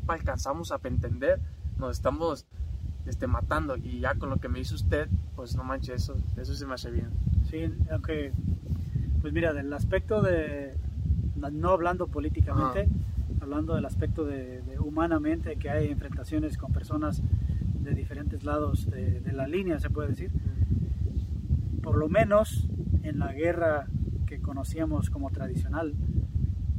alcanzamos 0.08 0.72
a 0.72 0.80
entender, 0.84 1.42
nos 1.78 1.98
estamos 1.98 2.46
este, 3.06 3.28
matando. 3.28 3.78
Y 3.78 4.00
ya 4.00 4.16
con 4.16 4.30
lo 4.30 4.38
que 4.38 4.50
me 4.50 4.60
dice 4.60 4.76
usted, 4.76 5.08
pues 5.36 5.56
no 5.56 5.64
manches, 5.64 6.04
eso, 6.04 6.16
eso 6.38 6.54
se 6.54 6.66
me 6.66 6.74
hace 6.74 6.92
bien. 6.92 7.10
Sí, 7.50 7.72
aunque, 7.92 8.32
pues 9.22 9.34
mira, 9.34 9.54
del 9.54 9.72
aspecto 9.74 10.22
de, 10.22 10.78
no 11.36 11.70
hablando 11.70 12.08
políticamente, 12.08 12.88
hablando 13.42 13.76
del 13.76 13.86
aspecto 13.86 14.26
de, 14.26 14.62
humanamente, 14.80 15.56
que 15.58 15.70
hay 15.70 15.88
enfrentaciones 15.88 16.58
con 16.58 16.72
personas 16.72 17.22
de 17.88 17.96
diferentes 17.96 18.44
lados 18.44 18.86
de, 18.88 19.22
la 19.32 19.48
línea, 19.48 19.80
se 19.80 19.90
puede 19.90 20.10
decir. 20.10 20.32
Por 21.82 21.98
lo 21.98 22.10
menos 22.10 22.68
en 23.04 23.20
la 23.20 23.32
guerra 23.32 23.88
que 24.26 24.42
conocíamos 24.42 25.10
como 25.10 25.30
tradicional, 25.30 25.96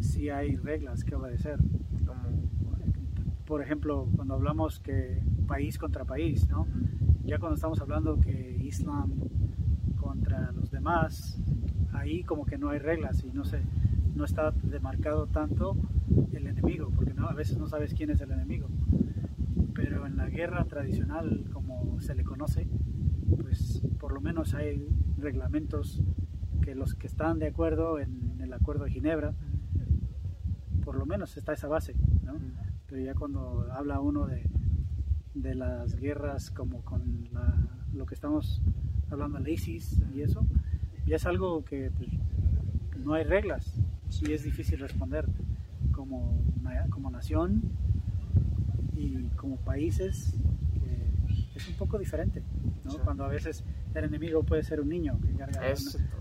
sí 0.01 0.29
hay 0.29 0.57
reglas 0.57 1.05
que 1.05 1.15
obedecer. 1.15 1.59
por 3.47 3.63
ejemplo, 3.63 4.07
cuando 4.15 4.35
hablamos 4.35 4.79
que 4.81 5.23
país 5.47 5.79
contra 5.79 6.05
país, 6.05 6.47
¿no? 6.51 6.67
Ya 7.25 7.39
cuando 7.39 7.55
estamos 7.55 7.81
hablando 7.81 8.21
que 8.21 8.59
Islam 8.63 9.11
contra 9.97 10.53
los 10.53 10.71
demás, 10.71 11.41
ahí 11.95 12.23
como 12.25 12.45
que 12.45 12.59
no 12.59 12.69
hay 12.69 12.79
reglas 12.79 13.25
y 13.25 13.33
no 13.33 13.45
sé, 13.45 13.63
no 14.15 14.25
está 14.27 14.51
demarcado 14.51 15.27
tanto 15.27 15.75
el 16.33 16.47
enemigo, 16.47 16.91
porque 16.95 17.15
no, 17.15 17.27
a 17.27 17.33
veces 17.33 17.57
no 17.57 17.67
sabes 17.67 17.95
quién 17.95 18.11
es 18.11 18.21
el 18.21 18.31
enemigo. 18.31 18.69
Pero 19.89 20.07
en 20.07 20.19
la 20.19 20.29
guerra 20.29 20.67
tradicional, 20.67 21.47
como 21.51 21.99
se 22.03 22.15
le 22.15 22.23
conoce, 22.23 22.69
pues 23.41 23.81
por 23.99 24.13
lo 24.13 24.21
menos 24.21 24.53
hay 24.53 24.87
reglamentos 25.17 26.03
que 26.61 26.75
los 26.75 26.95
que 26.95 27.07
están 27.07 27.39
de 27.39 27.47
acuerdo 27.47 27.99
en 27.99 28.39
el 28.39 28.53
acuerdo 28.53 28.85
de 28.85 28.91
Ginebra, 28.91 29.33
por 30.85 30.95
lo 30.95 31.07
menos 31.07 31.39
está 31.39 31.55
esa 31.55 31.69
base, 31.69 31.95
¿no? 32.23 32.35
Pero 32.87 33.01
ya 33.01 33.15
cuando 33.15 33.67
habla 33.73 33.99
uno 34.01 34.27
de, 34.27 34.45
de 35.33 35.55
las 35.55 35.97
guerras 35.97 36.51
como 36.51 36.83
con 36.83 37.31
lo 37.95 38.05
que 38.05 38.15
estamos 38.15 38.61
hablando, 39.11 39.39
el 39.39 39.49
ISIS 39.49 40.03
y 40.15 40.21
eso, 40.21 40.45
ya 41.07 41.17
es 41.17 41.25
algo 41.25 41.65
que 41.65 41.91
pues, 41.97 42.11
no 42.99 43.15
hay 43.15 43.25
reglas, 43.25 43.81
y 44.21 44.33
es 44.33 44.45
difícil 44.45 44.81
responder 44.81 45.25
como, 45.93 46.43
como 46.91 47.11
nación 47.11 47.63
y 48.99 49.29
como 49.37 49.57
países. 49.57 50.35
es 51.55 51.69
un 51.69 51.75
poco 51.77 51.99
diferente, 51.99 52.43
¿no? 52.85 52.99
Cuando 53.05 53.25
a 53.25 53.29
veces 53.29 53.65
el 53.95 54.05
enemigo 54.05 54.43
puede 54.43 54.63
ser 54.63 54.81
un 54.81 54.89
niño 54.89 55.19
que 55.21 55.33
carga 55.35 55.61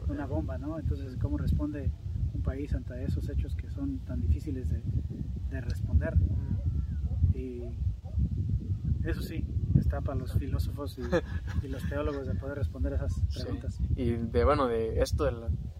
una, 0.07 0.25
bomba, 0.25 0.57
¿no? 0.57 0.79
Entonces, 0.79 1.17
¿cómo 1.17 1.37
responde 1.37 1.91
un 2.33 2.41
país 2.41 2.73
ante 2.73 3.03
esos 3.03 3.29
hechos 3.29 3.55
que 3.55 3.69
son 3.69 3.99
tan 3.99 4.21
difíciles 4.21 4.69
de, 4.69 4.81
de 5.49 5.61
responder? 5.61 6.15
Y 7.33 7.63
eso 9.03 9.21
sí, 9.21 9.45
está 9.79 10.01
para 10.01 10.17
los 10.17 10.33
filósofos 10.33 10.97
y, 10.97 11.01
los 11.67 11.87
teólogos 11.87 12.27
de 12.27 12.35
poder 12.35 12.57
responder 12.57 12.93
esas 12.93 13.13
preguntas. 13.33 13.79
Y 13.95 14.11
de 14.11 14.43
bueno, 14.43 14.67
de 14.67 15.01
esto 15.01 15.25
de 15.25 15.33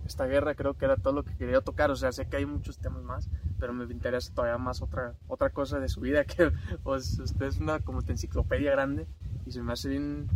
esta 0.06 0.25
guerra 0.25 0.56
creo 0.56 0.75
que 0.75 0.86
era 0.86 0.98
todo 0.98 1.13
lo 1.13 1.24
que 1.24 1.36
quería 1.36 1.62
tocar, 1.62 1.92
o 1.92 1.96
sea, 1.96 2.12
sé 2.12 2.27
que 2.27 2.38
hay 2.38 2.46
muchos 2.46 2.77
temas 2.77 3.04
más, 3.04 3.30
pero 3.60 3.74
me 3.74 3.86
interesa 3.86 4.34
todavía 4.34 4.58
más 4.58 4.82
otra 4.82 5.16
otra 5.28 5.50
cosa 5.50 5.80
de 5.80 5.90
su 5.90 6.02
vida 6.02 6.24
que 6.26 6.52
pues 6.84 7.20
usted 7.20 7.46
es 7.48 7.60
una 7.60 7.80
como 7.80 8.02
enciclopedia 8.08 8.72
grande 8.72 9.08
y 9.46 9.52
se 9.52 9.64
me 9.64 9.74
hace 9.74 9.90
bien 9.90 10.28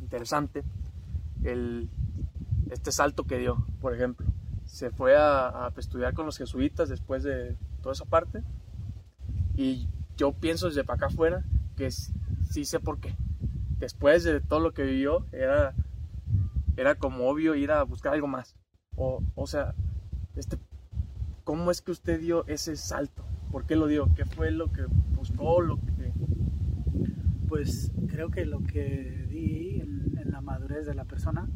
interesante 0.00 0.64
el 1.42 1.88
este 2.70 2.92
salto 2.92 3.24
que 3.24 3.38
dio, 3.38 3.66
por 3.80 3.94
ejemplo. 3.94 4.26
Se 4.64 4.90
fue 4.90 5.16
a, 5.16 5.66
a 5.66 5.72
estudiar 5.76 6.14
con 6.14 6.26
los 6.26 6.38
jesuitas 6.38 6.88
después 6.88 7.24
de 7.24 7.56
toda 7.82 7.92
esa 7.94 8.04
parte 8.04 8.44
y 9.56 9.88
yo 10.16 10.32
pienso 10.32 10.68
desde 10.68 10.84
para 10.84 10.96
acá 10.96 11.06
afuera 11.06 11.44
que 11.76 11.90
sí 11.90 12.64
sé 12.64 12.78
por 12.78 13.00
qué. 13.00 13.16
Después 13.78 14.22
de 14.24 14.40
todo 14.40 14.60
lo 14.60 14.72
que 14.72 14.82
vivió, 14.82 15.26
era, 15.32 15.74
era 16.76 16.94
como 16.96 17.28
obvio 17.28 17.54
ir 17.54 17.72
a 17.72 17.82
buscar 17.84 18.12
algo 18.12 18.26
más. 18.26 18.54
O, 18.96 19.22
o 19.34 19.46
sea, 19.46 19.74
este, 20.36 20.58
¿cómo 21.44 21.70
es 21.70 21.82
que 21.82 21.92
usted 21.92 22.20
dio 22.20 22.46
ese 22.46 22.76
salto? 22.76 23.24
¿Por 23.50 23.66
qué 23.66 23.76
lo 23.76 23.86
dio? 23.86 24.12
¿Qué 24.14 24.24
fue 24.24 24.50
lo 24.50 24.70
que 24.72 24.84
buscó? 25.16 25.60
Lo 25.60 25.80
que... 25.80 26.12
Pues 27.48 27.92
creo 28.08 28.30
que 28.30 28.46
lo 28.46 28.60
que 28.60 29.26
di 29.28 29.80
en, 29.80 30.18
en 30.18 30.30
la 30.30 30.40
madurez 30.40 30.86
de 30.86 30.94
la 30.94 31.04
persona, 31.04 31.48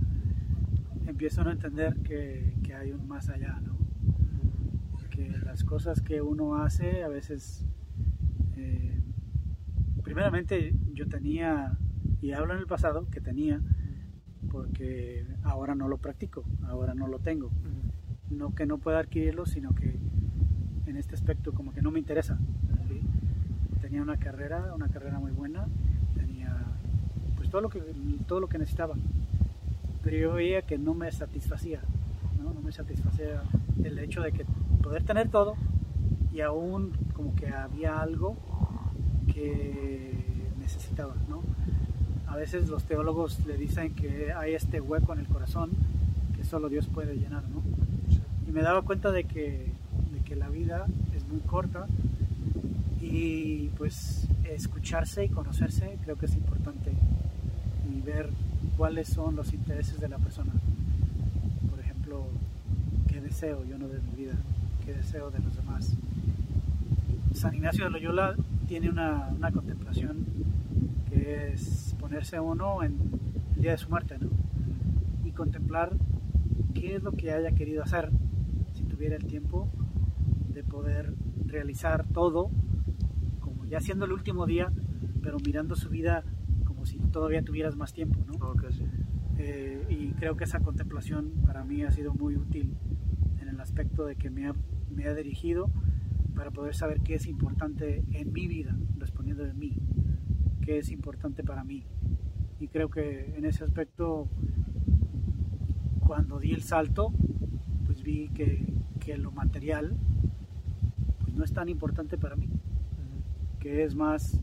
empiezo 1.07 1.43
a 1.43 1.53
entender 1.53 1.95
que, 2.03 2.57
que, 2.63 2.75
hay 2.75 2.93
un 2.93 3.07
más 3.07 3.29
allá, 3.29 3.61
¿no? 3.61 3.77
Que 5.11 5.29
las 5.45 5.63
cosas 5.63 6.01
que 6.01 6.21
uno 6.21 6.57
hace 6.57 7.05
a 7.05 7.09
veces 7.09 7.65
eh, 8.57 9.01
primeramente 10.03 10.75
yo 10.93 11.09
tenía, 11.09 11.79
y 12.21 12.33
hablo 12.33 12.55
en 12.55 12.61
el 12.61 12.67
pasado, 12.67 13.09
que 13.11 13.21
tenía, 13.21 13.61
porque 14.51 15.27
ahora 15.43 15.75
no 15.75 15.89
lo 15.89 15.99
practico, 15.99 16.45
ahora 16.67 16.95
no 16.95 17.09
lo 17.09 17.19
tengo. 17.19 17.51
No 18.35 18.55
que 18.55 18.67
no 18.67 18.79
pueda 18.79 18.99
adquirirlo, 18.99 19.47
sino 19.47 19.75
que 19.75 19.97
en 20.87 20.97
este 20.97 21.15
aspecto 21.15 21.53
como 21.53 21.73
que 21.73 21.83
no 21.83 21.91
me 21.91 21.99
interesa. 21.99 22.39
¿sí? 22.89 23.01
Tenía 23.81 24.03
una 24.03 24.17
carrera, 24.17 24.73
una 24.75 24.89
carrera 24.89 25.19
muy 25.19 25.33
buena, 25.33 25.67
tenía 26.15 26.57
pues 27.37 27.51
todo 27.51 27.61
lo 27.63 27.69
que, 27.69 27.81
todo 28.27 28.41
lo 28.41 28.49
que 28.49 28.59
necesitaba, 28.59 28.95
pero 30.03 30.17
yo 30.17 30.33
veía 30.35 30.63
que 30.63 30.79
no 30.79 30.95
me 30.95 31.11
satisfacía, 31.11 31.81
¿no? 32.39 32.53
no 32.53 32.61
me 32.61 32.73
satisfacía 32.73 33.43
el 33.83 33.99
hecho 33.99 34.23
de 34.23 34.33
que 34.33 34.45
poder 34.83 35.03
tener 35.05 35.29
todo 35.29 35.57
y 36.33 36.41
aún 36.41 36.93
como 37.15 37.35
que 37.35 37.49
había 37.49 38.01
algo 38.01 38.37
que 39.33 40.13
necesitaba, 40.59 41.15
¿no? 41.29 41.43
A 42.27 42.37
veces 42.37 42.69
los 42.69 42.85
teólogos 42.85 43.47
le 43.47 43.57
dicen 43.57 43.95
que 43.95 44.33
hay 44.33 44.55
este 44.55 44.81
hueco 44.81 45.13
en 45.13 45.21
el 45.21 45.29
corazón 45.29 45.71
que 46.37 46.45
solo 46.45 46.69
Dios 46.69 46.89
puede 46.89 47.15
llenar, 47.15 47.45
¿no? 47.49 47.63
Y 48.49 48.53
me 48.53 48.63
daba 48.63 48.83
cuenta 48.83 49.11
de 49.11 49.25
que, 49.25 49.67
de 50.13 50.21
que 50.25 50.37
la 50.37 50.49
vida 50.49 50.87
es 51.17 51.27
muy 51.29 51.41
corta 51.41 51.87
y 53.01 53.69
pues 53.77 54.27
escucharse 54.45 55.25
y 55.25 55.29
conocerse 55.29 55.99
creo 56.05 56.17
que 56.17 56.27
es 56.27 56.35
importante 56.35 56.93
y 57.91 58.01
ver 58.01 58.31
cuáles 58.77 59.09
son 59.09 59.37
los 59.37 59.53
intereses 59.53 60.01
de 60.01 60.09
la 60.09 60.19
persona. 60.19 60.53
Por 61.71 61.81
ejemplo, 61.81 62.27
qué 63.09 63.21
deseo 63.21 63.65
yo 63.65 63.79
no 63.79 63.89
de 63.89 64.01
mi 64.01 64.25
vida, 64.25 64.35
qué 64.85 64.93
deseo 64.95 65.31
de 65.31 65.39
los 65.41 65.55
demás. 65.57 65.93
San 67.35 67.55
Ignacio 67.55 67.85
de 67.85 67.91
Loyola 67.91 68.35
tiene 68.69 68.89
una, 68.89 69.29
una 69.37 69.51
contemplación 69.51 70.25
que 71.11 71.53
es 71.53 71.95
ponerse 72.01 72.41
uno 72.41 72.83
en 72.83 72.97
el 73.57 73.63
día 73.63 73.73
de 73.73 73.79
su 73.79 73.89
muerte, 73.89 74.17
¿no? 74.19 74.29
Y 75.27 75.31
contemplar 75.33 75.93
qué 76.75 76.97
es 76.97 77.03
lo 77.03 77.13
que 77.13 77.33
haya 77.33 77.53
querido 77.53 77.83
hacer 77.83 78.11
tuviera 78.95 79.17
el 79.17 79.25
tiempo 79.27 79.69
de 80.53 80.63
poder 80.63 81.15
realizar 81.47 82.07
todo, 82.07 82.51
como 83.41 83.65
ya 83.65 83.81
siendo 83.81 84.05
el 84.05 84.13
último 84.13 84.47
día, 84.47 84.73
pero 85.21 85.39
mirando 85.45 85.75
su 85.75 85.89
vida 85.89 86.23
como 86.65 86.87
si 86.87 86.99
todavía 86.99 87.43
tuvieras 87.43 87.77
más 87.77 87.93
tiempo, 87.93 88.21
¿no? 88.27 88.51
Okay, 88.51 88.73
sí. 88.73 88.85
Eh, 89.39 89.85
y 89.91 90.13
creo 90.13 90.37
que 90.37 90.45
esa 90.45 90.61
contemplación 90.61 91.33
para 91.45 91.65
mí 91.65 91.83
ha 91.83 91.91
sido 91.91 92.15
muy 92.15 92.37
útil 92.37 92.77
en 93.41 93.49
el 93.49 93.61
aspecto 93.61 94.05
de 94.05 94.15
que 94.15 94.31
me 94.31 94.47
ha, 94.47 94.55
me 94.95 95.07
ha 95.07 95.15
dirigido 95.15 95.71
para 96.37 96.53
poder 96.53 96.75
saber 96.75 97.01
qué 97.01 97.15
es 97.15 97.27
importante 97.27 98.05
en 98.13 98.33
mi 98.33 98.47
vida, 98.47 98.77
respondiendo 98.99 99.43
de 99.43 99.55
mí, 99.55 99.77
qué 100.63 100.79
es 100.79 100.91
importante 100.91 101.43
para 101.43 101.65
mí. 101.65 101.85
Y 102.61 102.69
creo 102.69 102.91
que 102.91 103.35
en 103.37 103.45
ese 103.45 103.65
aspecto, 103.65 104.29
cuando 105.99 106.39
di 106.39 106.53
el 106.53 106.63
salto, 106.63 107.13
pues 107.95 108.03
vi 108.03 108.29
que, 108.31 108.74
que 109.05 109.17
lo 109.19 109.31
material 109.31 109.97
pues 111.21 111.35
no 111.35 111.45
es 111.45 111.53
tan 111.53 111.69
importante 111.69 112.17
para 112.17 112.37
mí, 112.37 112.49
que 113.61 113.85
es 113.85 113.95
más 113.95 114.41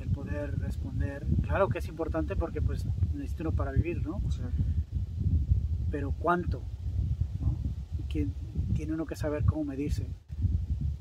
el 0.00 0.08
poder 0.08 0.58
responder. 0.58 1.26
Claro 1.42 1.68
que 1.68 1.78
es 1.78 1.88
importante 1.88 2.36
porque 2.36 2.60
pues 2.60 2.86
necesito 3.14 3.44
uno 3.44 3.52
para 3.52 3.72
vivir, 3.72 4.04
¿no? 4.04 4.20
Sí. 4.30 4.42
Pero 5.90 6.12
cuánto, 6.12 6.62
¿no? 7.40 7.58
Y 7.98 8.02
que 8.04 8.28
tiene 8.74 8.94
uno 8.94 9.06
que 9.06 9.16
saber 9.16 9.44
cómo 9.44 9.64
medirse. 9.64 10.08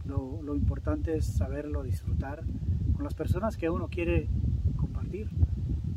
Lo, 0.05 0.41
lo, 0.41 0.55
importante 0.55 1.15
es 1.15 1.25
saberlo 1.25 1.83
disfrutar 1.83 2.43
con 2.93 3.03
las 3.03 3.13
personas 3.13 3.57
que 3.57 3.69
uno 3.69 3.87
quiere 3.89 4.27
compartir. 4.75 5.29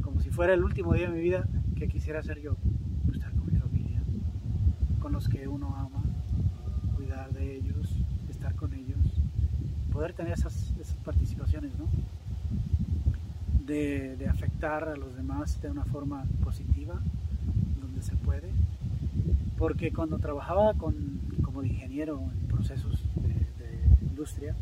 Como 0.03 0.21
si 0.21 0.31
fuera 0.31 0.53
el 0.53 0.63
último 0.63 0.93
día 0.93 1.09
de 1.09 1.15
mi 1.15 1.21
vida 1.21 1.49
que 1.77 1.89
quisiera 1.89 2.21
hacer 2.21 2.41
yo. 2.41 2.57
Pues, 3.05 3.17
estar 3.17 3.33
con 3.35 3.51
mi 3.51 3.59
familia, 3.59 4.03
con 5.01 5.13
los 5.13 5.29
que 5.29 5.49
uno 5.49 5.75
ama, 5.75 6.02
de 7.43 7.57
ellos, 7.57 7.89
estar 8.31 8.55
con 8.55 8.73
ellos, 8.75 8.99
poder 9.93 10.13
tener 10.13 10.33
esas, 10.33 10.73
esas 10.81 10.97
participaciones, 11.05 11.73
¿no? 11.79 11.87
De, 13.67 14.17
de 14.17 14.29
afectar 14.29 14.89
a 14.89 14.97
los 14.97 15.15
demás 15.15 15.61
de 15.63 15.71
una 15.71 15.85
forma 15.85 16.25
positiva, 16.43 17.01
donde 17.81 18.03
se 18.03 18.17
puede. 18.17 18.51
Porque 19.59 19.93
cuando 19.93 20.19
trabajaba 20.19 20.75
con, 20.75 20.95
como 21.43 21.63
ingeniero 21.63 22.21
en 22.21 22.49
procesos 22.49 23.03
industria. 24.23 24.55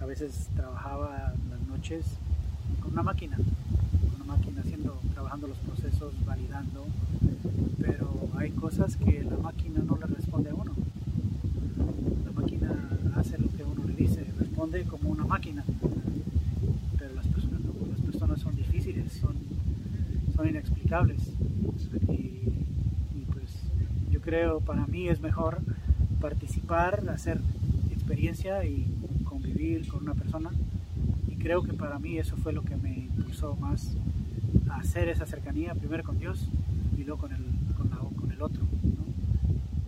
A 0.00 0.06
veces 0.06 0.48
trabajaba 0.56 1.34
las 1.50 1.60
noches 1.68 2.06
con 2.80 2.92
una 2.92 3.02
máquina, 3.02 3.36
con 3.36 4.22
una 4.22 4.36
máquina 4.36 4.62
haciendo, 4.62 4.98
trabajando 5.12 5.48
los 5.48 5.58
procesos, 5.58 6.14
validando, 6.24 6.86
pero 7.78 8.08
hay 8.38 8.52
cosas 8.52 8.96
que 8.96 9.22
la 9.22 9.36
máquina 9.36 9.80
no 9.84 9.98
le 9.98 10.06
responde 10.06 10.48
a 10.48 10.54
uno. 10.54 10.72
La 12.24 12.32
máquina 12.32 12.88
hace 13.16 13.36
lo 13.36 13.48
que 13.48 13.64
uno 13.64 13.84
le 13.84 13.94
dice, 13.94 14.24
como 14.84 15.10
una 15.10 15.24
máquina, 15.24 15.64
pero 16.98 17.14
las 17.14 17.26
personas 17.26 17.60
las 17.90 18.00
personas 18.00 18.40
son 18.40 18.56
difíciles, 18.56 19.12
son, 19.12 19.36
inexplicables. 20.46 21.32
Y, 22.08 23.24
pues 23.32 23.50
yo 24.10 24.20
creo 24.20 24.60
para 24.60 24.86
mí 24.86 25.08
es 25.08 25.20
mejor 25.20 25.60
participar, 26.20 27.08
hacer 27.08 27.40
experiencia 27.90 28.64
y 28.64 28.86
convivir 29.24 29.88
con 29.88 30.02
una 30.02 30.14
persona. 30.14 30.50
Y 31.28 31.36
creo 31.36 31.62
que 31.62 31.72
para 31.72 31.98
mí 31.98 32.18
eso 32.18 32.36
fue 32.36 32.52
lo 32.52 32.62
que 32.62 32.76
me 32.76 32.94
impulsó 32.94 33.56
más 33.56 33.96
a 34.68 34.76
hacer 34.76 35.08
esa 35.08 35.26
cercanía, 35.26 35.74
primero 35.74 36.04
con 36.04 36.18
Dios 36.18 36.48
y 36.96 37.04
luego 37.04 37.20
con 37.22 37.32
el, 37.32 37.44
con 37.76 37.90
la, 37.90 37.96
con 37.96 38.30
el 38.30 38.42
otro. 38.42 38.62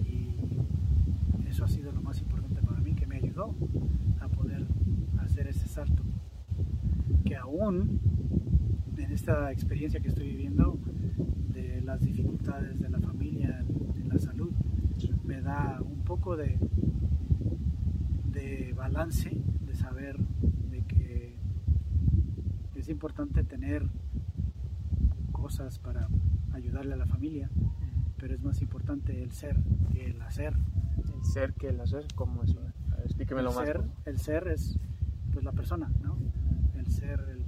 Y 0.07 1.49
eso 1.49 1.65
ha 1.65 1.69
sido 1.69 1.93
lo 1.93 2.03
más 2.03 2.19
importante 2.21 2.63
para 2.63 2.81
mí, 2.81 2.95
que 2.95 3.07
me 3.07 3.17
ayudó 3.17 3.55
a 4.21 4.29
poder 4.29 4.67
hacer 5.21 5.47
ese 5.47 5.69
salto. 5.69 6.03
Que 7.25 7.37
aún 7.49 8.01
en 8.97 9.13
esta 9.13 9.51
experiencia 9.51 10.01
que 10.01 10.09
estoy 10.09 10.29
viviendo 10.29 10.79
de 11.49 11.81
las 11.81 12.01
dificultades 12.01 12.79
de 12.79 12.91
la 12.91 13.01
familia, 13.01 13.65
de 13.95 14.05
la 14.05 14.19
salud, 14.19 14.51
me 15.25 15.41
da 15.41 15.81
un 15.81 16.03
poco 16.05 16.37
de, 16.37 16.59
de 18.33 18.75
balance, 18.77 19.31
de 19.67 19.75
saber 19.75 20.19
de 20.71 20.83
que 20.83 21.37
es 22.75 22.89
importante 22.89 23.45
tener 23.45 23.89
cosas 25.33 25.79
para 25.79 26.09
ayudarle 26.53 26.95
a 26.95 26.97
la 26.97 27.07
familia, 27.07 27.49
pero 28.19 28.35
es 28.35 28.43
más 28.43 28.61
importante 28.61 29.23
el 29.23 29.33
ser 29.33 29.57
que 29.93 30.11
el 30.11 30.21
hacer. 30.23 30.55
El 31.15 31.25
ser 31.25 31.55
que 31.55 31.69
el 31.69 31.81
hacer, 31.81 32.07
¿cómo 32.15 32.43
es? 32.43 32.55
Explíquemelo 33.05 33.51
el 33.51 33.57
más. 33.57 33.65
Ser, 33.65 33.83
el 34.05 34.19
ser 34.19 34.49
es 34.49 34.79
pues 35.33 35.45
la 35.45 35.53
persona, 35.53 35.91
¿no? 36.03 36.19
El 36.75 36.91
ser, 36.91 37.21
el 37.31 37.45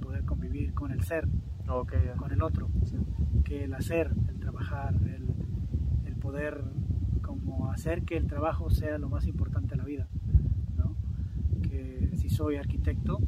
con 0.73 0.91
el 0.91 1.03
ser, 1.03 1.27
okay, 1.67 1.99
ya. 2.05 2.13
con 2.13 2.31
el 2.31 2.41
otro, 2.41 2.69
sí. 2.83 2.97
que 3.43 3.63
el 3.63 3.73
hacer, 3.73 4.11
el 4.29 4.39
trabajar, 4.39 4.95
el, 4.95 5.27
el 6.05 6.15
poder 6.15 6.63
como 7.21 7.71
hacer 7.71 8.03
que 8.03 8.17
el 8.17 8.27
trabajo 8.27 8.69
sea 8.69 8.97
lo 8.97 9.09
más 9.09 9.27
importante 9.27 9.71
de 9.71 9.77
la 9.77 9.85
vida 9.85 10.07
soy 12.31 12.55
arquitecto, 12.55 13.19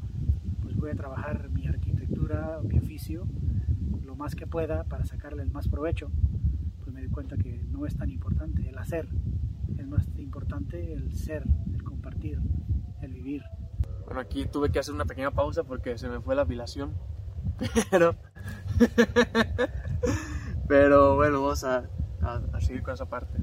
pues 0.62 0.76
voy 0.76 0.92
a 0.92 0.96
trabajar 0.96 1.50
mi 1.50 1.68
arquitectura, 1.68 2.60
mi 2.64 2.80
oficio, 2.80 3.28
lo 4.02 4.16
más 4.16 4.34
que 4.34 4.48
pueda 4.48 4.86
para 4.86 5.06
sacarle 5.06 5.44
el 5.44 5.52
más 5.52 5.68
provecho. 5.68 6.10
Pues 6.80 6.94
me 6.94 7.02
di 7.02 7.10
cuenta 7.10 7.38
que 7.38 7.64
no 7.70 7.86
es 7.86 7.96
tan 7.96 8.10
importante 8.10 8.68
el 8.68 8.78
hacer, 8.78 9.08
es 9.78 9.88
más 9.88 10.08
importante 10.18 10.94
el 10.94 11.14
ser, 11.14 11.44
el 11.74 11.84
compartir, 11.84 12.40
el 13.02 13.14
vivir. 13.14 13.44
Bueno, 14.06 14.22
aquí 14.22 14.46
tuve 14.46 14.72
que 14.72 14.80
hacer 14.80 14.94
una 14.94 15.06
pequeña 15.06 15.32
pausa 15.32 15.64
porque 15.64 15.98
se 15.98 16.08
me 16.08 16.22
fue 16.22 16.36
la 16.36 16.44
apilación, 16.44 16.94
pero... 17.90 18.16
pero 20.68 21.16
bueno, 21.16 21.42
vamos 21.42 21.64
a, 21.64 21.84
a, 22.22 22.42
a 22.54 22.62
seguir 22.62 22.84
con 22.84 22.94
esa 22.94 23.06
parte. 23.06 23.38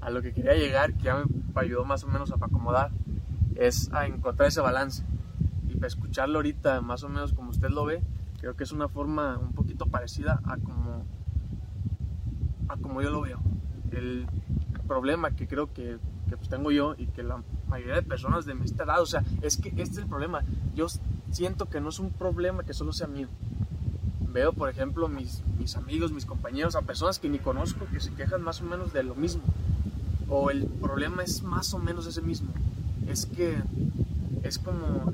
A 0.00 0.10
lo 0.10 0.22
que 0.22 0.32
quería 0.32 0.54
llegar, 0.54 0.94
que 0.94 1.04
ya 1.04 1.16
me 1.16 1.24
ayudó 1.54 1.84
más 1.84 2.04
o 2.04 2.08
menos 2.08 2.30
a 2.32 2.36
acomodar, 2.36 2.90
es 3.54 3.92
a 3.92 4.06
encontrar 4.06 4.48
ese 4.48 4.60
balance. 4.60 5.04
Y 5.68 5.74
para 5.74 5.88
escucharlo 5.88 6.38
ahorita, 6.38 6.80
más 6.80 7.02
o 7.04 7.08
menos 7.08 7.32
como 7.32 7.50
usted 7.50 7.68
lo 7.68 7.84
ve, 7.84 8.02
creo 8.40 8.56
que 8.56 8.64
es 8.64 8.72
una 8.72 8.88
forma 8.88 9.38
un 9.38 9.52
poquito 9.52 9.86
parecida 9.86 10.40
a 10.44 10.56
como, 10.56 11.04
a 12.68 12.76
como 12.76 13.02
yo 13.02 13.10
lo 13.10 13.20
veo. 13.20 13.40
El 13.90 14.26
problema 14.86 15.32
que 15.32 15.46
creo 15.46 15.72
que, 15.72 15.98
que 16.28 16.36
pues 16.36 16.48
tengo 16.48 16.70
yo 16.70 16.94
y 16.96 17.06
que 17.08 17.22
la 17.22 17.42
mayoría 17.68 17.96
de 17.96 18.02
personas 18.02 18.46
de 18.46 18.54
mi 18.54 18.66
edad, 18.66 19.00
o 19.00 19.06
sea, 19.06 19.22
es 19.42 19.56
que 19.56 19.68
este 19.68 19.82
es 19.82 19.98
el 19.98 20.06
problema. 20.06 20.42
Yo 20.74 20.86
siento 21.32 21.66
que 21.66 21.80
no 21.80 21.88
es 21.88 21.98
un 21.98 22.10
problema 22.10 22.62
que 22.64 22.74
solo 22.74 22.92
sea 22.92 23.06
mío. 23.06 23.28
Veo, 24.32 24.52
por 24.52 24.68
ejemplo, 24.68 25.08
mis, 25.08 25.42
mis 25.58 25.76
amigos, 25.76 26.12
mis 26.12 26.26
compañeros, 26.26 26.76
a 26.76 26.82
personas 26.82 27.18
que 27.18 27.28
ni 27.28 27.38
conozco 27.38 27.86
que 27.92 28.00
se 28.00 28.12
quejan 28.12 28.42
más 28.42 28.60
o 28.60 28.64
menos 28.64 28.92
de 28.92 29.02
lo 29.02 29.14
mismo. 29.14 29.42
O 30.28 30.50
el 30.50 30.66
problema 30.66 31.24
es 31.24 31.42
más 31.42 31.74
o 31.74 31.78
menos 31.78 32.06
ese 32.06 32.22
mismo 32.22 32.50
es 33.10 33.26
que 33.26 33.56
es 34.42 34.58
como 34.58 35.12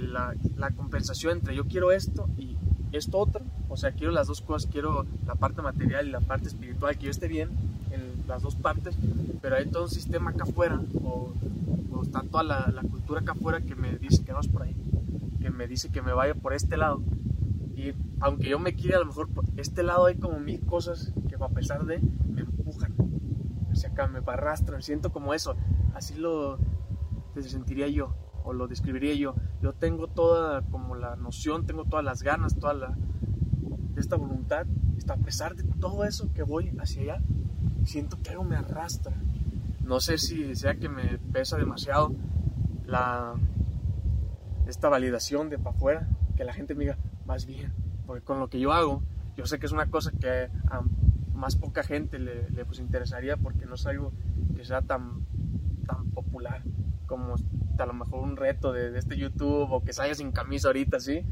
la, 0.00 0.34
la, 0.56 0.70
compensación 0.70 1.38
entre 1.38 1.54
yo 1.54 1.64
quiero 1.64 1.92
esto 1.92 2.28
y 2.38 2.56
esto 2.92 3.18
otro. 3.18 3.42
O 3.68 3.76
sea, 3.76 3.92
quiero 3.92 4.12
las 4.12 4.26
dos 4.26 4.40
cosas, 4.40 4.68
quiero 4.70 5.04
la 5.26 5.34
parte 5.34 5.60
material 5.60 6.08
y 6.08 6.10
la 6.10 6.20
parte 6.20 6.48
espiritual, 6.48 6.96
que 6.96 7.04
yo 7.04 7.10
esté 7.10 7.28
bien 7.28 7.50
en, 7.90 8.08
las 8.26 8.42
dos 8.42 8.56
partes, 8.56 8.94
pero 9.40 9.56
hay 9.56 9.66
todo 9.66 9.84
un 9.84 9.90
sistema 9.90 10.30
acá 10.30 10.42
afuera, 10.42 10.78
o, 11.02 11.32
o 11.98 12.02
está 12.02 12.22
toda 12.22 12.42
la, 12.44 12.82
cultura 12.82 13.20
acá 13.20 13.32
afuera 13.32 13.60
que 13.60 13.74
me 13.74 13.98
dice 13.98 14.24
que 14.24 14.32
vas 14.32 14.48
por 14.48 14.62
ahí, 14.62 14.76
que 15.40 15.50
me 15.50 15.66
dice 15.66 15.90
que 15.90 16.02
me 16.02 16.12
vaya 16.12 16.34
por 16.34 16.52
este 16.52 16.76
lado. 16.76 17.02
Y 17.74 17.94
aunque 18.20 18.48
yo 18.48 18.58
me 18.58 18.74
quiera 18.74 18.96
a 18.96 19.00
lo 19.00 19.06
mejor 19.06 19.28
por 19.28 19.44
este 19.56 19.82
lado 19.82 20.06
hay 20.06 20.16
como 20.16 20.38
mil 20.40 20.64
cosas 20.64 21.12
que 21.28 21.36
a 21.36 21.48
pesar 21.48 21.84
de 21.84 22.00
me 22.26 22.42
empujan 22.42 22.94
hacia 23.70 23.90
acá, 23.90 24.08
me 24.08 24.18
arrastran, 24.18 24.82
siento 24.82 25.12
como 25.12 25.34
eso, 25.34 25.56
así 25.94 26.14
lo 26.14 26.58
sentiría 27.40 27.86
yo 27.88 28.14
o 28.44 28.52
lo 28.52 28.66
describiría 28.66 29.14
yo. 29.14 29.34
Yo 29.60 29.74
tengo 29.74 30.08
toda 30.08 30.62
como 30.62 30.94
la 30.94 31.16
noción, 31.16 31.66
tengo 31.66 31.84
todas 31.84 32.04
las 32.04 32.22
ganas, 32.22 32.56
toda 32.58 32.96
esta 33.96 34.16
voluntad, 34.16 34.66
a 35.08 35.16
pesar 35.16 35.54
de 35.54 35.64
todo 35.64 36.04
eso 36.04 36.32
que 36.32 36.42
voy 36.42 36.72
hacia 36.78 37.02
allá, 37.02 37.22
siento 37.84 38.18
que 38.22 38.30
algo 38.30 38.44
me 38.44 38.56
arrastra. 38.56 39.16
No 39.88 40.00
sé 40.00 40.18
si 40.18 40.54
sea 40.54 40.74
que 40.74 40.90
me 40.90 41.16
pesa 41.32 41.56
demasiado 41.56 42.14
la 42.84 43.34
esta 44.66 44.90
validación 44.90 45.48
de 45.48 45.56
para 45.56 45.74
afuera, 45.74 46.08
que 46.36 46.44
la 46.44 46.52
gente 46.52 46.74
me 46.74 46.84
diga, 46.84 46.98
más 47.24 47.46
bien, 47.46 47.72
porque 48.06 48.22
con 48.22 48.38
lo 48.38 48.50
que 48.50 48.60
yo 48.60 48.74
hago, 48.74 49.02
yo 49.34 49.46
sé 49.46 49.58
que 49.58 49.64
es 49.64 49.72
una 49.72 49.86
cosa 49.86 50.12
que 50.12 50.50
a 50.70 50.82
más 51.32 51.56
poca 51.56 51.82
gente 51.82 52.18
le, 52.18 52.42
pues, 52.66 52.80
interesaría 52.80 53.38
porque 53.38 53.64
no 53.64 53.76
es 53.76 53.86
algo 53.86 54.12
que 54.54 54.62
sea 54.62 54.82
tan, 54.82 55.24
tan 55.86 56.10
popular 56.10 56.62
como 57.06 57.36
a 57.78 57.86
lo 57.86 57.94
mejor 57.94 58.20
un 58.20 58.36
reto 58.36 58.74
de, 58.74 58.90
de 58.90 58.98
este 58.98 59.16
YouTube 59.16 59.72
o 59.72 59.82
que 59.82 59.94
salga 59.94 60.14
sin 60.14 60.32
camisa 60.32 60.68
ahorita, 60.68 61.00
sí, 61.00 61.24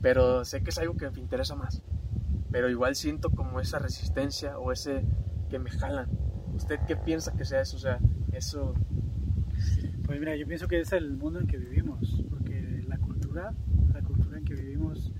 pero 0.00 0.44
sé 0.44 0.62
que 0.62 0.70
es 0.70 0.78
algo 0.78 0.96
que 0.96 1.10
me 1.10 1.18
interesa 1.18 1.56
más. 1.56 1.82
Pero 2.52 2.70
igual 2.70 2.94
siento 2.94 3.30
como 3.30 3.58
esa 3.58 3.80
resistencia 3.80 4.60
o 4.60 4.70
ese 4.70 5.04
que 5.50 5.58
me 5.58 5.72
jalan. 5.72 6.25
¿Usted 6.56 6.80
qué 6.86 6.96
piensa 6.96 7.32
que 7.36 7.44
sea 7.44 7.60
eso? 7.60 7.76
O 7.76 7.80
sea, 7.80 7.98
eso... 8.32 8.74
Pues 10.04 10.18
mira, 10.20 10.36
yo 10.36 10.46
pienso 10.46 10.68
que 10.68 10.80
es 10.80 10.92
el 10.92 11.16
mundo 11.16 11.40
en 11.40 11.46
que 11.46 11.58
vivimos, 11.58 12.24
porque 12.30 12.84
la 12.86 12.98
cultura, 12.98 13.52
la 13.92 14.02
cultura 14.02 14.38
en 14.38 14.44
que 14.44 14.54
vivimos, 14.54 15.12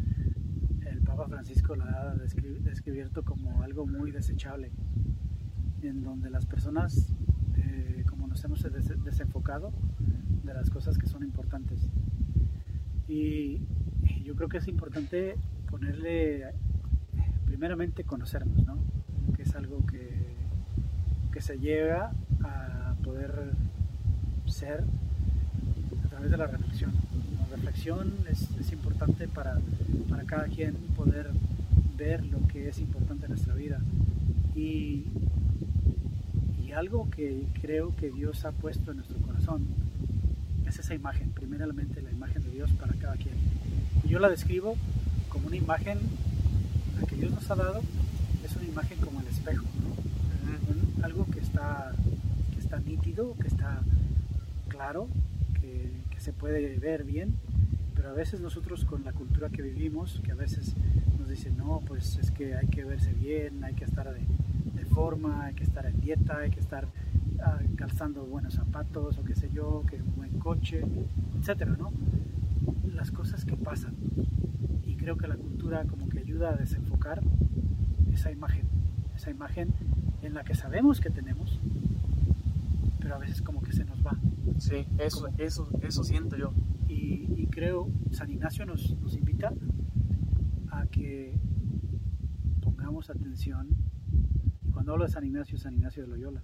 el 0.86 1.00
Papa 1.02 1.26
Francisco 1.26 1.74
la 1.74 1.84
ha 1.84 2.14
descubierto 2.14 3.24
como 3.24 3.62
algo 3.62 3.86
muy 3.86 4.12
desechable, 4.12 4.70
en 5.82 6.02
donde 6.02 6.30
las 6.30 6.46
personas, 6.46 7.12
eh, 7.56 8.04
como 8.08 8.28
nos 8.28 8.44
hemos 8.44 8.64
desenfocado 9.04 9.72
de 10.44 10.54
las 10.54 10.70
cosas 10.70 10.96
que 10.98 11.06
son 11.06 11.24
importantes. 11.24 11.88
Y 13.08 13.60
yo 14.22 14.36
creo 14.36 14.48
que 14.48 14.58
es 14.58 14.68
importante 14.68 15.36
ponerle, 15.68 16.44
primeramente, 17.44 18.04
conocernos, 18.04 18.64
¿no? 18.64 18.78
Que 19.34 19.42
es 19.42 19.54
algo 19.56 19.84
que 19.86 20.15
se 21.46 21.58
llega 21.58 22.10
a 22.42 22.94
poder 23.04 23.52
ser 24.46 24.82
a 26.04 26.08
través 26.08 26.32
de 26.32 26.36
la 26.36 26.48
reflexión. 26.48 26.92
La 27.38 27.54
reflexión 27.54 28.14
es, 28.28 28.72
importante 28.72 29.28
para, 29.28 29.60
para, 30.10 30.24
cada 30.24 30.48
quien 30.48 30.74
poder 30.96 31.30
ver 31.96 32.26
lo 32.26 32.44
que 32.48 32.68
es 32.68 32.80
importante 32.80 33.26
en 33.26 33.30
nuestra 33.30 33.54
vida. 33.54 33.78
Y, 34.56 35.04
y 36.66 36.72
algo 36.72 37.08
que 37.10 37.44
creo 37.62 37.94
que 37.94 38.10
Dios 38.10 38.44
ha 38.44 38.50
puesto 38.50 38.90
en 38.90 38.96
nuestro 38.96 39.18
corazón 39.18 39.68
es 40.66 40.80
esa 40.80 40.96
imagen, 40.96 41.30
primeramente 41.30 42.02
la 42.02 42.10
imagen 42.10 42.42
de 42.42 42.50
Dios 42.50 42.72
para 42.72 42.92
cada 42.94 43.14
quien. 43.14 43.36
Y 44.02 44.08
yo 44.08 44.18
la 44.18 44.28
describo 44.28 44.74
como 45.28 45.46
una 45.46 45.56
imagen, 45.56 45.98
la 47.00 47.06
que 47.06 47.14
Dios 47.14 47.30
nos 47.30 47.48
ha 47.52 47.54
dado, 47.54 47.82
es 48.44 48.56
una 48.56 48.64
imagen 48.64 48.98
como 48.98 49.20
el 49.20 49.28
espejo, 49.28 49.64
algo 51.06 51.26
que 51.26 51.40
está, 51.40 51.92
que 52.52 52.58
está 52.58 52.80
nítido, 53.16 53.34
que 53.40 53.48
está 53.48 53.80
claro, 54.68 55.08
que, 55.60 55.90
que 56.10 56.20
se 56.20 56.32
puede 56.32 56.78
ver 56.78 57.04
bien, 57.04 57.34
pero 57.94 58.10
a 58.10 58.12
veces 58.12 58.40
nosotros 58.40 58.84
con 58.84 59.04
la 59.04 59.12
cultura 59.12 59.48
que 59.48 59.62
vivimos, 59.62 60.20
que 60.22 60.32
a 60.32 60.34
veces 60.34 60.74
nos 61.18 61.28
dicen, 61.28 61.56
no, 61.56 61.80
pues 61.86 62.18
es 62.18 62.30
que 62.30 62.54
hay 62.54 62.66
que 62.66 62.84
verse 62.84 63.12
bien, 63.12 63.64
hay 63.64 63.74
que 63.74 63.84
estar 63.84 64.12
de, 64.12 64.20
de 64.74 64.84
forma, 64.84 65.46
hay 65.46 65.54
que 65.54 65.64
estar 65.64 65.86
en 65.86 66.00
dieta, 66.00 66.38
hay 66.38 66.50
que 66.50 66.60
estar 66.60 66.84
uh, 66.84 67.76
calzando 67.76 68.24
buenos 68.24 68.54
zapatos 68.54 69.18
o 69.18 69.24
qué 69.24 69.34
sé 69.34 69.50
yo, 69.52 69.82
que 69.88 69.96
un 69.96 70.16
buen 70.16 70.38
coche, 70.38 70.82
etcétera, 71.40 71.74
¿no? 71.78 71.92
Las 72.94 73.10
cosas 73.10 73.44
que 73.44 73.56
pasan. 73.56 73.94
Y 74.84 74.96
creo 74.96 75.16
que 75.16 75.26
la 75.26 75.36
cultura 75.36 75.84
como 75.84 76.08
que 76.08 76.18
ayuda 76.18 76.50
a 76.50 76.56
desenfocar 76.56 77.22
esa 78.12 78.30
imagen, 78.30 78.66
esa 79.14 79.30
imagen 79.30 79.72
en 80.22 80.34
la 80.34 80.44
que 80.44 80.54
sabemos 80.54 81.00
que 81.00 81.10
tenemos, 81.10 81.58
pero 83.06 83.14
a 83.14 83.18
veces 83.18 83.40
como 83.40 83.62
que 83.62 83.72
se 83.72 83.84
nos 83.84 84.04
va. 84.04 84.18
Sí, 84.58 84.84
eso, 84.98 85.26
como, 85.26 85.36
eso, 85.38 85.70
eso 85.80 86.02
siento 86.02 86.36
yo. 86.36 86.52
Y, 86.88 87.40
y, 87.40 87.46
creo, 87.46 87.88
San 88.10 88.28
Ignacio 88.30 88.66
nos, 88.66 88.98
nos 89.00 89.16
invita 89.16 89.52
a 90.72 90.88
que 90.88 91.38
pongamos 92.62 93.08
atención. 93.08 93.68
Y 94.64 94.72
cuando 94.72 94.90
hablo 94.90 95.04
de 95.04 95.12
San 95.12 95.24
Ignacio, 95.24 95.56
San 95.56 95.74
Ignacio 95.74 96.02
de 96.02 96.08
Loyola. 96.08 96.42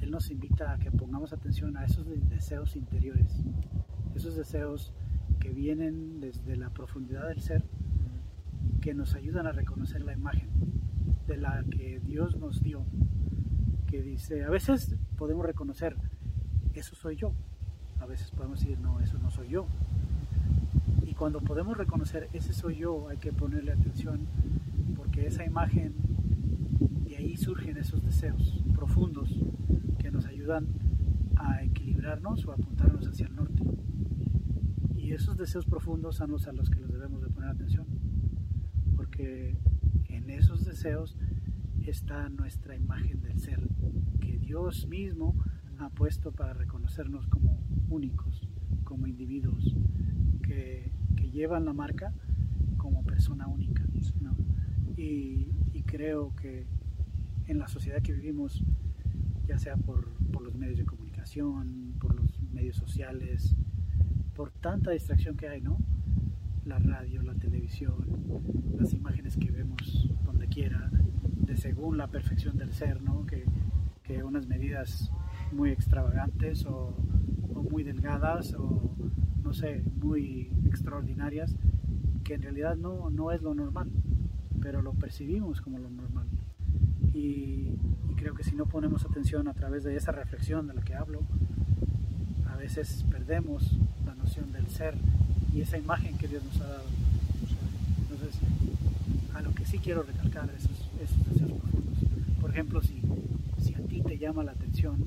Él 0.00 0.10
nos 0.10 0.30
invita 0.30 0.72
a 0.72 0.78
que 0.78 0.90
pongamos 0.90 1.34
atención 1.34 1.76
a 1.76 1.84
esos 1.84 2.06
deseos 2.30 2.74
interiores, 2.74 3.44
esos 4.14 4.34
deseos 4.34 4.94
que 5.38 5.50
vienen 5.50 6.18
desde 6.18 6.56
la 6.56 6.70
profundidad 6.70 7.28
del 7.28 7.42
ser, 7.42 7.62
que 8.80 8.94
nos 8.94 9.14
ayudan 9.14 9.46
a 9.46 9.52
reconocer 9.52 10.00
la 10.00 10.14
imagen 10.14 10.48
de 11.26 11.36
la 11.36 11.62
que 11.70 12.00
Dios 12.00 12.38
nos 12.38 12.62
dio, 12.62 12.86
que 13.86 14.00
dice, 14.00 14.44
a 14.44 14.48
veces 14.48 14.96
podemos 15.22 15.46
reconocer, 15.46 15.94
eso 16.74 16.96
soy 16.96 17.14
yo, 17.14 17.32
a 18.00 18.06
veces 18.06 18.32
podemos 18.32 18.58
decir, 18.58 18.76
no, 18.80 18.98
eso 18.98 19.20
no 19.20 19.30
soy 19.30 19.50
yo. 19.50 19.66
Y 21.06 21.14
cuando 21.14 21.40
podemos 21.40 21.76
reconocer, 21.76 22.28
ese 22.32 22.52
soy 22.52 22.78
yo, 22.78 23.08
hay 23.08 23.18
que 23.18 23.32
ponerle 23.32 23.70
atención, 23.70 24.26
porque 24.96 25.28
esa 25.28 25.44
imagen, 25.44 25.94
de 27.04 27.16
ahí 27.18 27.36
surgen 27.36 27.76
esos 27.76 28.02
deseos 28.02 28.64
profundos 28.74 29.32
que 30.00 30.10
nos 30.10 30.26
ayudan 30.26 30.66
a 31.36 31.62
equilibrarnos 31.62 32.44
o 32.46 32.50
apuntarnos 32.50 33.06
hacia 33.06 33.26
el 33.26 33.36
norte. 33.36 33.62
Y 34.96 35.12
esos 35.12 35.36
deseos 35.36 35.66
profundos 35.66 36.16
son 36.16 36.32
los 36.32 36.48
a 36.48 36.52
los 36.52 36.68
que 36.68 36.80
los 36.80 36.90
debemos 36.90 37.22
de 37.22 37.28
poner 37.28 37.50
atención, 37.50 37.86
porque 38.96 39.56
en 40.08 40.30
esos 40.30 40.64
deseos 40.64 41.16
está 41.90 42.28
nuestra 42.28 42.76
imagen 42.76 43.20
del 43.22 43.38
ser, 43.38 43.60
que 44.20 44.38
Dios 44.38 44.86
mismo 44.86 45.34
ha 45.78 45.88
puesto 45.90 46.32
para 46.32 46.54
reconocernos 46.54 47.26
como 47.26 47.58
únicos, 47.88 48.48
como 48.84 49.06
individuos, 49.06 49.76
que, 50.42 50.92
que 51.16 51.30
llevan 51.30 51.64
la 51.64 51.72
marca 51.72 52.12
como 52.76 53.02
persona 53.04 53.46
única. 53.46 53.82
Y, 54.96 55.48
y 55.72 55.82
creo 55.82 56.34
que 56.36 56.66
en 57.46 57.58
la 57.58 57.66
sociedad 57.66 58.02
que 58.02 58.12
vivimos 58.12 58.62
ya 59.46 59.58
sea 59.58 59.76
por, 59.76 60.08
por, 60.32 60.42
los 60.42 60.54
medios 60.54 60.78
de 60.78 60.84
comunicación, 60.84 61.94
por 61.98 62.14
los 62.14 62.40
medios 62.52 62.76
sociales, 62.76 63.54
por 64.34 64.50
tanta 64.50 64.90
distracción 64.92 65.36
que 65.36 65.48
hay, 65.48 65.60
¿no? 65.60 65.78
La 66.64 66.78
radio, 66.78 67.22
la 67.22 67.34
televisión, 67.34 67.94
las 68.78 68.92
imágenes 68.92 69.36
que 69.36 69.50
vemos 69.50 70.10
donde 70.24 70.46
quiera, 70.46 70.90
según 71.56 71.98
la 71.98 72.08
perfección 72.08 72.56
del 72.56 72.72
ser, 72.72 73.02
¿no? 73.02 73.26
Que, 73.26 73.44
que 74.02 74.22
unas 74.22 74.46
medidas 74.46 75.10
muy 75.52 75.70
extravagantes 75.70 76.64
o, 76.66 76.94
o 77.54 77.62
muy 77.62 77.82
delgadas 77.82 78.54
o, 78.54 78.94
no 79.42 79.52
sé, 79.52 79.82
muy 80.00 80.50
extraordinarias, 80.66 81.54
que 82.24 82.34
en 82.34 82.42
realidad 82.42 82.76
no, 82.76 83.10
no 83.10 83.32
es 83.32 83.42
lo 83.42 83.54
normal, 83.54 83.90
pero 84.60 84.82
lo 84.82 84.92
percibimos 84.92 85.60
como 85.60 85.78
lo 85.78 85.90
normal. 85.90 86.26
Y, 87.12 87.76
y, 88.08 88.14
creo 88.16 88.34
que 88.34 88.44
si 88.44 88.54
no 88.54 88.66
ponemos 88.66 89.04
atención 89.04 89.48
a 89.48 89.54
través 89.54 89.84
de 89.84 89.96
esa 89.96 90.12
reflexión 90.12 90.66
de 90.66 90.74
la 90.74 90.82
que 90.82 90.94
hablo, 90.94 91.20
a 92.46 92.56
veces 92.56 93.04
perdemos 93.10 93.78
la 94.06 94.14
noción 94.14 94.52
del 94.52 94.66
ser 94.68 94.94
y 95.52 95.60
esa 95.60 95.76
imagen 95.76 96.16
que 96.16 96.28
Dios 96.28 96.42
nos 96.44 96.60
ha 96.60 96.68
dado. 96.68 96.84
Entonces, 98.02 98.40
a 99.34 99.42
lo 99.42 99.52
que 99.54 99.64
sí 99.64 99.78
quiero 99.78 100.02
recalcar 100.02 100.48
profundos. 100.48 100.71
Por 102.52 102.58
ejemplo, 102.58 102.82
si, 102.82 103.00
si 103.56 103.72
a 103.72 103.78
ti 103.78 104.02
te 104.02 104.18
llama 104.18 104.44
la 104.44 104.52
atención 104.52 105.06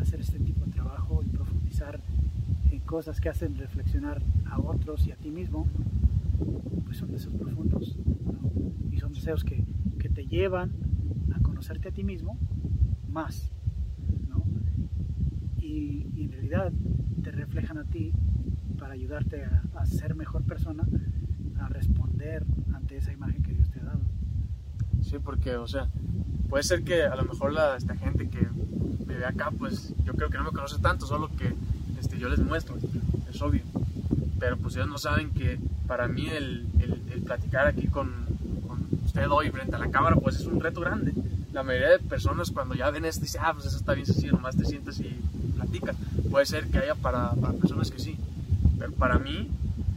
hacer 0.00 0.20
este 0.20 0.38
tipo 0.38 0.64
de 0.64 0.72
trabajo 0.72 1.20
y 1.22 1.28
profundizar 1.28 2.00
en 2.70 2.80
cosas 2.80 3.20
que 3.20 3.28
hacen 3.28 3.54
reflexionar 3.58 4.22
a 4.46 4.58
otros 4.58 5.06
y 5.06 5.12
a 5.12 5.16
ti 5.16 5.30
mismo, 5.30 5.66
pues 6.86 6.96
son 6.96 7.12
deseos 7.12 7.34
profundos. 7.34 7.98
Y 8.90 8.96
son 8.96 9.12
deseos 9.12 9.44
que, 9.44 9.62
que 9.98 10.08
te 10.08 10.26
llevan 10.26 10.72
conocerte 11.42 11.88
a 11.88 11.92
ti 11.92 12.02
mismo 12.02 12.38
más. 13.10 13.52
Y, 15.60 16.06
en 16.16 16.32
realidad 16.32 16.72
te 17.22 17.30
reflejan 17.30 17.76
a 17.76 17.84
ti 17.84 18.10
para 18.78 18.94
ayudarte 18.94 19.44
a, 19.44 19.64
a, 19.74 19.84
ser 19.84 20.14
mejor 20.14 20.44
persona, 20.44 20.88
a 21.60 21.68
responder 21.68 22.42
ante 22.72 22.96
esa 22.96 23.12
imagen 23.12 23.42
que 23.42 23.52
Dios. 23.52 23.63
Sí, 25.14 25.20
porque, 25.24 25.54
o 25.54 25.68
sea, 25.68 25.86
puede 26.48 26.64
ser 26.64 26.82
que 26.82 27.04
a 27.04 27.14
lo 27.14 27.22
mejor 27.22 27.52
la, 27.52 27.76
esta 27.76 27.94
gente 27.94 28.28
que 28.28 28.48
me 29.06 29.14
ve 29.14 29.24
acá, 29.24 29.52
pues 29.56 29.94
yo 30.04 30.12
creo 30.14 30.28
que 30.28 30.38
no 30.38 30.42
me 30.42 30.50
conoce 30.50 30.80
tanto, 30.80 31.06
solo 31.06 31.30
que 31.36 31.54
este, 32.00 32.18
yo 32.18 32.28
les 32.28 32.40
muestro, 32.40 32.74
es 33.30 33.40
obvio. 33.40 33.62
Pero 34.40 34.56
pues 34.56 34.74
ellos 34.74 34.88
no 34.88 34.98
saben 34.98 35.30
que 35.30 35.60
para 35.86 36.08
mí 36.08 36.26
el, 36.26 36.66
el, 36.80 37.22
platicar 37.22 37.68
aquí 37.68 37.86
con, 37.86 38.26
con, 38.66 38.88
usted 39.04 39.30
hoy 39.30 39.50
frente 39.50 39.76
a 39.76 39.78
la 39.78 39.88
cámara, 39.88 40.16
pues 40.16 40.40
es 40.40 40.46
un 40.46 40.58
reto 40.58 40.80
grande. 40.80 41.12
La 41.52 41.62
mayoría 41.62 41.90
de 41.90 42.00
personas 42.00 42.50
cuando 42.50 42.74
ya 42.74 42.90
ven 42.90 43.04
esto 43.04 43.22
dicen, 43.22 43.42
ah, 43.44 43.52
pues 43.54 43.66
eso 43.66 43.76
está 43.76 43.94
bien 43.94 44.06
sencillo, 44.06 44.32
nomás 44.32 44.56
te 44.56 44.64
sientes 44.64 44.98
y 44.98 45.16
platicas. 45.54 45.94
Puede 46.28 46.44
ser 46.44 46.66
que 46.66 46.78
haya 46.78 46.96
para, 46.96 47.34
para 47.34 47.52
personas 47.52 47.88
que 47.92 48.00
sí, 48.00 48.16
pero 48.80 48.90
para 48.94 49.20
mí, 49.20 49.48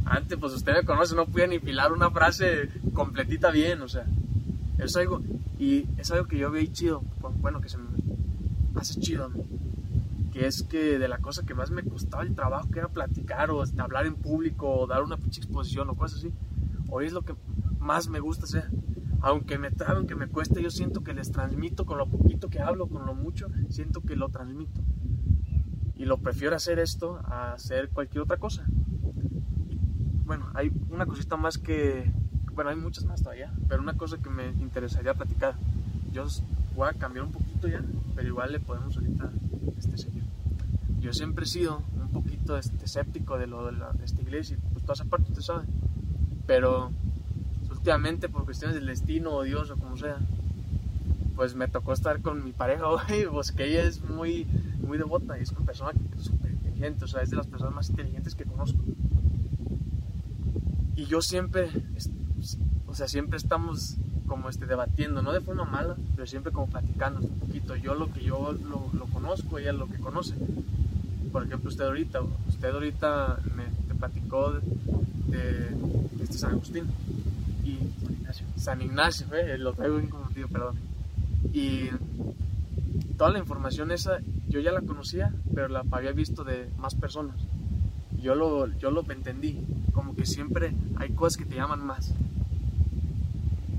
antes, 0.05 0.37
pues 0.37 0.53
usted 0.53 0.73
me 0.73 0.83
conoce, 0.83 1.15
no 1.15 1.25
podía 1.25 1.47
ni 1.47 1.57
pilar 1.57 1.91
una 1.91 2.11
frase 2.11 2.69
completita 2.93 3.49
bien, 3.49 3.81
o 3.81 3.87
sea, 3.87 4.05
es 4.77 4.95
algo, 4.95 5.21
y 5.57 5.87
es 5.97 6.11
algo 6.11 6.27
que 6.27 6.37
yo 6.37 6.51
veo 6.51 6.65
chido, 6.65 7.01
bueno, 7.41 7.61
que 7.61 7.69
se 7.69 7.77
me 7.77 7.87
hace 8.75 8.99
chido 8.99 9.31
que 10.37 10.45
es 10.45 10.61
que 10.61 10.99
de 10.99 11.07
la 11.07 11.17
cosa 11.17 11.45
que 11.45 11.55
más 11.55 11.71
me 11.71 11.81
costaba 11.81 12.21
el 12.21 12.35
trabajo, 12.35 12.69
que 12.69 12.77
era 12.79 12.89
platicar 12.89 13.49
o 13.49 13.63
hablar 13.79 14.05
en 14.05 14.15
público 14.15 14.69
o 14.69 14.85
dar 14.85 15.01
una 15.01 15.17
pinche 15.17 15.41
exposición 15.41 15.89
o 15.89 15.95
cosas 15.95 16.19
así, 16.19 16.31
hoy 16.89 17.07
es 17.07 17.13
lo 17.13 17.23
que 17.23 17.35
más 17.79 18.07
me 18.07 18.19
gusta 18.19 18.45
hacer. 18.45 18.69
Aunque 19.21 19.57
me 19.57 19.71
trabe, 19.71 19.97
aunque 19.97 20.15
me 20.15 20.27
cueste, 20.27 20.61
yo 20.61 20.69
siento 20.69 21.03
que 21.03 21.15
les 21.15 21.31
transmito 21.31 21.87
con 21.87 21.97
lo 21.97 22.07
poquito 22.07 22.49
que 22.49 22.59
hablo, 22.59 22.87
con 22.87 23.07
lo 23.07 23.15
mucho, 23.15 23.47
siento 23.69 24.01
que 24.01 24.15
lo 24.15 24.29
transmito. 24.29 24.79
Y 25.95 26.05
lo 26.05 26.19
prefiero 26.19 26.55
hacer 26.55 26.77
esto 26.77 27.19
a 27.25 27.53
hacer 27.53 27.89
cualquier 27.89 28.21
otra 28.21 28.37
cosa. 28.37 28.63
Bueno, 30.25 30.51
hay 30.53 30.71
una 30.91 31.07
cosita 31.07 31.35
más 31.35 31.57
que, 31.57 32.11
bueno, 32.57 32.71
hay 32.71 32.75
muchas 32.75 33.05
más 33.05 33.21
todavía, 33.21 33.53
pero 33.69 33.83
una 33.83 33.93
cosa 33.93 34.17
que 34.17 34.31
me 34.31 34.47
interesaría 34.47 35.13
platicar. 35.13 35.53
Yo 36.11 36.25
voy 36.75 36.89
a 36.89 36.93
cambiar 36.93 37.25
un 37.25 37.31
poquito 37.31 37.67
ya, 37.67 37.83
pero 38.15 38.27
igual 38.27 38.51
le 38.51 38.59
podemos 38.59 38.97
ahorita 38.97 39.29
este, 39.77 39.95
seguir. 39.95 40.23
Yo 40.99 41.13
siempre 41.13 41.45
he 41.45 41.47
sido 41.47 41.83
un 42.01 42.09
poquito 42.09 42.57
este, 42.57 42.85
escéptico 42.85 43.37
de 43.37 43.45
lo 43.45 43.71
de, 43.71 44.03
esta 44.03 44.23
iglesia, 44.23 44.57
pues 44.73 44.81
toda 44.81 44.95
esa 44.95 45.05
parte 45.05 45.29
usted 45.29 45.43
sabe. 45.43 45.65
Pero 46.47 46.91
últimamente 47.69 48.27
por 48.27 48.43
cuestiones 48.45 48.73
del 48.73 48.87
destino 48.87 49.33
o 49.33 49.43
Dios 49.43 49.69
o 49.69 49.77
como 49.77 49.95
sea, 49.95 50.17
pues 51.35 51.53
me 51.53 51.67
tocó 51.67 51.93
estar 51.93 52.23
con 52.23 52.43
mi 52.43 52.53
pareja 52.53 52.87
hoy, 52.89 53.27
pues 53.31 53.51
que 53.51 53.65
ella 53.65 53.83
es 53.83 54.01
muy, 54.01 54.47
muy 54.79 54.97
devota 54.97 55.37
y 55.37 55.43
es 55.43 55.51
una 55.51 55.63
persona 55.63 55.91
súper 56.17 56.53
inteligente, 56.53 57.05
o 57.05 57.07
sea, 57.07 57.21
es 57.21 57.29
de 57.29 57.35
las 57.35 57.45
personas 57.45 57.75
más 57.75 57.89
inteligentes 57.91 58.33
que 58.33 58.45
conozco. 58.45 58.79
Y 60.95 61.05
yo 61.05 61.21
siempre, 61.21 61.69
o 62.87 62.95
sea, 62.95 63.07
siempre 63.07 63.37
estamos 63.37 63.97
como 64.27 64.49
este, 64.49 64.65
debatiendo, 64.65 65.21
no 65.21 65.31
de 65.31 65.41
forma 65.41 65.65
mala, 65.65 65.95
pero 66.15 66.27
siempre 66.27 66.51
como 66.51 66.67
platicando 66.67 67.19
un 67.21 67.39
poquito. 67.39 67.75
Yo 67.75 67.95
lo 67.95 68.11
que 68.11 68.23
yo 68.23 68.53
lo, 68.53 68.89
lo 68.93 69.05
conozco, 69.07 69.57
ella 69.57 69.73
lo 69.73 69.87
que 69.87 69.97
conoce. 69.97 70.35
Por 71.31 71.45
ejemplo, 71.45 71.69
usted 71.69 71.85
ahorita, 71.85 72.21
usted 72.47 72.69
ahorita 72.69 73.39
me 73.55 73.65
te 73.87 73.95
platicó 73.95 74.53
de, 74.53 74.61
de, 75.37 76.23
este 76.23 76.37
San 76.37 76.51
Agustín 76.51 76.85
y 77.63 77.77
San 78.01 78.11
Ignacio, 78.13 78.45
San 78.57 78.81
Ignacio 78.81 79.27
eh, 79.33 79.57
lo 79.57 79.73
traigo 79.73 79.97
bien 79.97 80.09
conocido, 80.09 80.47
perdón. 80.47 80.75
Y 81.53 81.89
toda 83.17 83.31
la 83.31 83.39
información 83.39 83.91
esa 83.91 84.19
yo 84.47 84.59
ya 84.59 84.71
la 84.71 84.81
conocía, 84.81 85.33
pero 85.53 85.67
la 85.67 85.83
había 85.91 86.11
visto 86.11 86.43
de 86.43 86.69
más 86.77 86.95
personas. 86.95 87.35
Yo 88.21 88.33
lo, 88.33 88.67
yo 88.77 88.91
lo 88.91 89.03
entendí, 89.11 89.59
como 89.93 90.15
que 90.15 90.25
siempre 90.25 90.73
hay 90.95 91.09
cosas 91.11 91.37
que 91.37 91.45
te 91.45 91.55
llaman 91.55 91.85
más. 91.85 92.13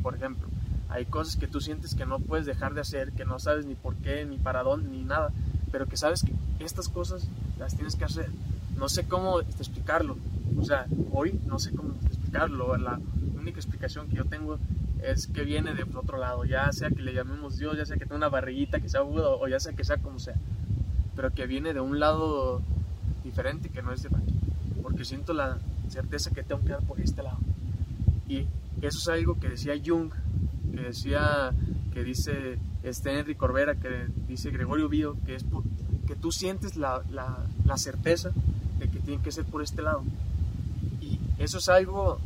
Por 0.03 0.15
ejemplo, 0.15 0.49
hay 0.89 1.05
cosas 1.05 1.37
que 1.37 1.47
tú 1.47 1.61
sientes 1.61 1.95
que 1.95 2.07
no 2.07 2.19
puedes 2.19 2.47
dejar 2.47 2.75
de 2.75 2.81
hacer, 2.81 3.13
que 3.13 3.25
no 3.25 3.39
sabes 3.39 3.67
ni 3.67 3.75
por 3.75 3.95
qué, 3.97 4.25
ni 4.25 4.39
para 4.39 4.63
dónde, 4.63 4.89
ni 4.89 5.05
nada, 5.05 5.33
pero 5.71 5.87
que 5.87 5.97
sabes 5.97 6.23
que 6.23 6.33
estas 6.65 6.89
cosas 6.89 7.29
las 7.59 7.75
tienes 7.75 7.97
que 7.97 8.05
hacer. 8.05 8.31
No 8.77 8.89
sé 8.89 9.07
cómo 9.07 9.41
explicarlo. 9.41 10.17
O 10.59 10.65
sea, 10.65 10.87
hoy 11.13 11.39
no 11.47 11.59
sé 11.59 11.73
cómo 11.73 11.95
explicarlo. 12.07 12.77
La 12.77 12.99
única 13.39 13.59
explicación 13.59 14.09
que 14.09 14.17
yo 14.17 14.25
tengo 14.25 14.59
es 15.03 15.27
que 15.27 15.43
viene 15.43 15.75
de 15.75 15.83
otro 15.83 16.19
lado, 16.19 16.45
ya 16.45 16.73
sea 16.73 16.91
que 16.91 17.03
le 17.03 17.13
llamemos 17.13 17.57
Dios, 17.57 17.77
ya 17.77 17.85
sea 17.87 17.97
que 17.97 18.05
tenga 18.05 18.17
una 18.17 18.29
barriguita 18.29 18.81
que 18.81 18.89
sea 18.89 19.01
aguda 19.01 19.31
o 19.31 19.47
ya 19.47 19.61
sea 19.61 19.73
que 19.73 19.85
sea 19.85 19.99
como 19.99 20.19
sea, 20.19 20.35
pero 21.15 21.33
que 21.33 21.47
viene 21.47 21.73
de 21.73 21.81
un 21.81 22.01
lado 22.01 22.63
diferente 23.23 23.69
que 23.69 23.83
no 23.83 23.93
es 23.93 24.03
de 24.03 24.09
aquí, 24.09 24.35
porque 24.83 25.05
siento 25.05 25.33
la 25.35 25.59
certeza 25.89 26.31
que 26.31 26.43
tengo 26.43 26.63
que 26.63 26.71
dar 26.71 26.83
por 26.83 27.01
este 27.01 27.23
lado. 27.23 27.39
Y 28.29 28.47
eso 28.83 28.99
es 28.99 29.09
algo 29.09 29.39
que 29.39 29.49
decía 29.49 29.75
Jung, 29.85 30.11
que 30.73 30.81
decía, 30.81 31.53
que 31.93 32.05
dice 32.05 32.59
este 32.83 33.19
Henry 33.19 33.35
Corbera, 33.35 33.75
que 33.75 34.07
dice 34.29 34.51
Gregorio 34.51 34.89
Bio, 34.89 35.17
que 35.27 35.35
es 35.35 35.45
que 36.07 36.15
tú 36.15 36.33
sientes 36.33 36.77
la, 36.77 37.03
la, 37.11 37.39
la, 37.65 37.77
certeza 37.77 38.31
de 38.79 38.89
que 38.89 38.99
tiene 39.01 39.23
que 39.23 39.33
ser 39.33 39.45
por 39.45 39.63
este 39.63 39.83
lado. 39.83 40.03
Y 41.01 41.19
eso 41.39 41.59
es 41.59 41.69
algo 41.69 42.19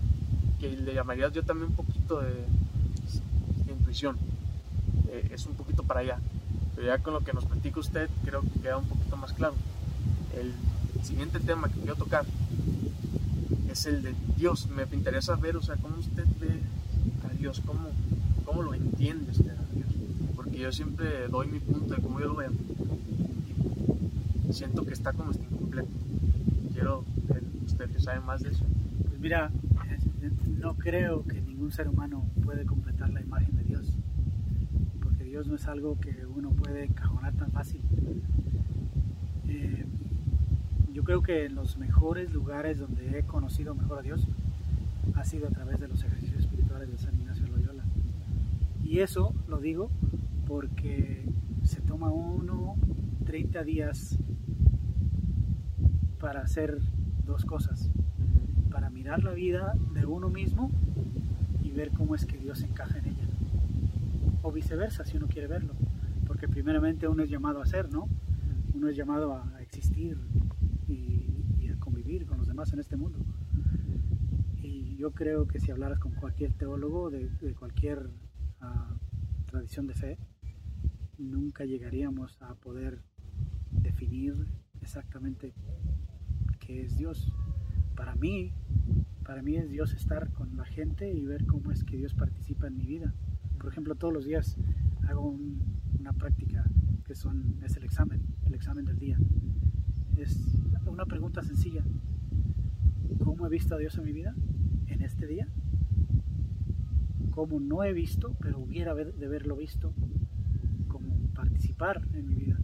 que 0.60 0.70
le 0.76 0.94
llamaría 0.94 1.28
yo 1.28 1.42
también 1.42 1.70
un 1.70 1.76
poquito 1.76 2.20
de, 2.20 2.44
intuición. 3.68 4.16
Eh, 5.08 5.30
es 5.32 5.46
un 5.46 5.54
poquito 5.54 5.82
para 5.82 6.00
allá. 6.00 6.18
Pero 6.74 6.86
ya 6.86 6.98
con 6.98 7.14
lo 7.14 7.20
que 7.20 7.32
nos 7.32 7.44
platica 7.44 7.80
usted, 7.80 8.08
creo 8.24 8.42
que 8.42 8.60
queda 8.60 8.78
un 8.78 8.86
poquito 8.86 9.16
más 9.16 9.32
claro. 9.32 9.54
El 10.38 10.52
siguiente 11.04 11.40
tema 11.40 11.68
que 11.68 11.80
quiero 11.80 11.96
tocar 11.96 12.24
es 13.72 13.86
el 13.86 14.02
de 14.02 14.14
Dios. 14.36 14.68
Me 14.68 14.84
interesa 14.94 15.34
ver, 15.36 15.56
o 15.56 15.62
sea, 15.62 15.76
cómo 15.76 15.96
usted 15.98 16.24
ve 16.40 16.60
a 17.28 17.32
Dios, 17.34 17.62
cómo, 17.64 17.88
cómo 18.44 18.62
lo 18.62 18.74
entiende 18.74 19.30
usted 19.30 19.50
a 19.50 19.74
Dios. 19.74 19.88
Porque 20.36 20.58
yo 20.58 20.72
siempre 20.72 21.28
doy 21.28 21.48
mi 21.48 21.58
punto 21.58 21.94
de 21.94 22.02
cómo 22.02 22.20
yo 22.20 22.28
lo 22.28 22.36
veo. 22.36 22.52
Siento 24.50 24.84
que 24.84 24.92
está 24.92 25.12
como 25.12 25.30
está 25.30 25.44
incompleto. 25.44 25.88
Quiero 26.72 27.04
usted 27.64 27.90
que 27.90 28.00
sabe 28.00 28.20
más 28.20 28.42
de 28.42 28.50
eso. 28.50 28.64
Pues 29.08 29.18
mira, 29.18 29.50
no 30.58 30.74
creo 30.74 31.24
que 31.24 31.40
ningún 31.40 31.72
ser 31.72 31.88
humano 31.88 32.24
puede 32.44 32.66
completar 32.66 33.10
la 33.10 33.22
imagen 33.22 33.56
de 33.56 33.64
Dios. 33.64 33.86
Porque 35.02 35.24
Dios 35.24 35.46
no 35.46 35.56
es 35.56 35.66
algo 35.66 35.98
que 35.98 36.26
uno 36.26 36.50
puede 36.50 36.84
encajonar 36.84 37.32
tan 37.34 37.50
fácil. 37.50 37.80
Eh, 39.48 39.86
creo 41.04 41.22
que 41.22 41.44
en 41.46 41.54
los 41.54 41.76
mejores 41.78 42.32
lugares 42.32 42.78
donde 42.78 43.18
he 43.18 43.22
conocido 43.24 43.74
mejor 43.74 43.98
a 43.98 44.02
Dios 44.02 44.26
ha 45.14 45.24
sido 45.24 45.48
a 45.48 45.50
través 45.50 45.80
de 45.80 45.88
los 45.88 46.02
ejercicios 46.02 46.40
espirituales 46.40 46.90
de 46.90 46.98
San 46.98 47.14
Ignacio 47.14 47.46
Loyola. 47.48 47.84
Y 48.84 49.00
eso 49.00 49.34
lo 49.48 49.58
digo 49.58 49.90
porque 50.46 51.24
se 51.64 51.80
toma 51.80 52.10
uno 52.10 52.76
30 53.24 53.64
días 53.64 54.18
para 56.20 56.42
hacer 56.42 56.78
dos 57.26 57.44
cosas. 57.44 57.90
Para 58.70 58.90
mirar 58.90 59.22
la 59.22 59.32
vida 59.32 59.74
de 59.94 60.06
uno 60.06 60.28
mismo 60.28 60.70
y 61.62 61.70
ver 61.70 61.90
cómo 61.90 62.14
es 62.14 62.26
que 62.26 62.38
Dios 62.38 62.62
encaja 62.62 62.98
en 62.98 63.06
ella. 63.06 63.26
O 64.42 64.52
viceversa, 64.52 65.04
si 65.04 65.16
uno 65.16 65.26
quiere 65.26 65.48
verlo. 65.48 65.74
Porque 66.26 66.48
primeramente 66.48 67.08
uno 67.08 67.22
es 67.22 67.30
llamado 67.30 67.60
a 67.60 67.66
ser, 67.66 67.92
¿no? 67.92 68.08
Uno 68.74 68.88
es 68.88 68.96
llamado 68.96 69.34
a 69.34 69.60
existir, 69.60 70.16
en 72.72 72.78
este 72.78 72.96
mundo. 72.96 73.18
Y 74.62 74.96
yo 74.96 75.10
creo 75.10 75.48
que 75.48 75.58
si 75.58 75.72
hablaras 75.72 75.98
con 75.98 76.12
cualquier 76.12 76.52
teólogo 76.52 77.10
de, 77.10 77.28
cualquier 77.58 78.08
ah, 78.60 78.96
tradición 79.46 79.88
de 79.88 79.94
fe, 79.94 80.18
nunca 81.18 81.64
llegaríamos 81.64 82.40
a 82.40 82.54
poder 82.54 83.02
definir 83.72 84.46
exactamente 84.80 85.54
qué 86.60 86.82
es 86.82 86.96
Dios. 86.96 87.32
Para 87.96 88.14
mí, 88.14 88.52
para 89.24 89.42
mí 89.42 89.56
es 89.56 89.68
Dios 89.68 89.92
estar 89.92 90.30
con 90.32 90.56
la 90.56 90.64
gente 90.64 91.12
y 91.12 91.24
ver 91.24 91.46
cómo 91.46 91.72
es 91.72 91.82
que 91.82 91.96
Dios 91.96 92.14
participa 92.14 92.68
en 92.68 92.76
mi 92.76 92.86
vida. 92.86 93.12
Por 93.58 93.72
ejemplo, 93.72 93.96
todos 93.96 94.14
los 94.14 94.24
días 94.24 94.56
hago 95.08 95.36
una 95.98 96.12
práctica 96.12 96.64
que 97.04 97.14
son, 97.14 97.58
es 97.64 97.76
el 97.76 97.84
examen, 97.84 98.22
el 98.46 98.54
examen 98.54 98.84
del 98.84 98.98
día. 98.98 99.18
Es 100.16 100.38
una 100.86 101.06
pregunta 101.06 101.42
sencilla. 101.42 101.84
¿Cómo 103.32 103.46
he 103.46 103.48
visto 103.48 103.74
a 103.74 103.78
Dios 103.78 103.96
en 103.96 104.04
mi 104.04 104.12
vida 104.12 104.34
en 104.88 105.00
este 105.00 105.26
día? 105.26 105.48
¿Cómo 107.30 107.60
no 107.60 107.82
he 107.82 107.94
visto, 107.94 108.36
pero 108.42 108.58
hubiera 108.58 108.94
de 108.94 109.24
haberlo 109.24 109.56
visto? 109.56 109.94
¿Cómo 110.86 111.16
participar 111.34 112.06
en 112.12 112.28
mi 112.28 112.34
vida? 112.34 112.58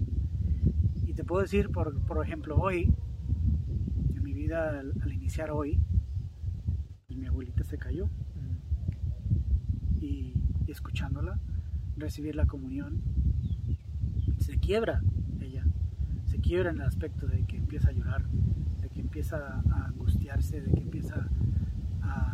Y 1.07 1.15
te 1.15 1.25
puedo 1.25 1.41
decir, 1.41 1.71
por, 1.71 1.99
por 2.03 2.23
ejemplo, 2.23 2.59
hoy, 2.59 2.95
en 4.15 4.23
mi 4.23 4.35
vida 4.35 4.79
al, 4.79 4.93
iniciar 5.11 5.53
hoy, 5.53 5.81
pues 7.07 7.19
mi 7.19 7.25
abuelita 7.25 7.65
se 7.65 7.79
cayó. 7.79 8.11
Y, 10.03 10.35
escuchándola, 10.67 11.41
recibir 11.97 12.37
la 12.37 12.45
comunión, 12.45 13.01
se 14.37 14.59
quiebra 14.59 15.01
quiebra 16.49 16.71
en 16.71 16.77
el 16.77 16.87
aspecto 16.87 17.27
de 17.27 17.45
que 17.45 17.59
empieza 17.59 17.91
a 17.91 17.93
llorar, 17.93 18.25
empieza 19.19 19.61
a 19.73 19.87
angustiarse, 19.87 20.61
de 20.61 20.71
que 20.71 20.79
empieza 20.79 21.27
a, 22.03 22.33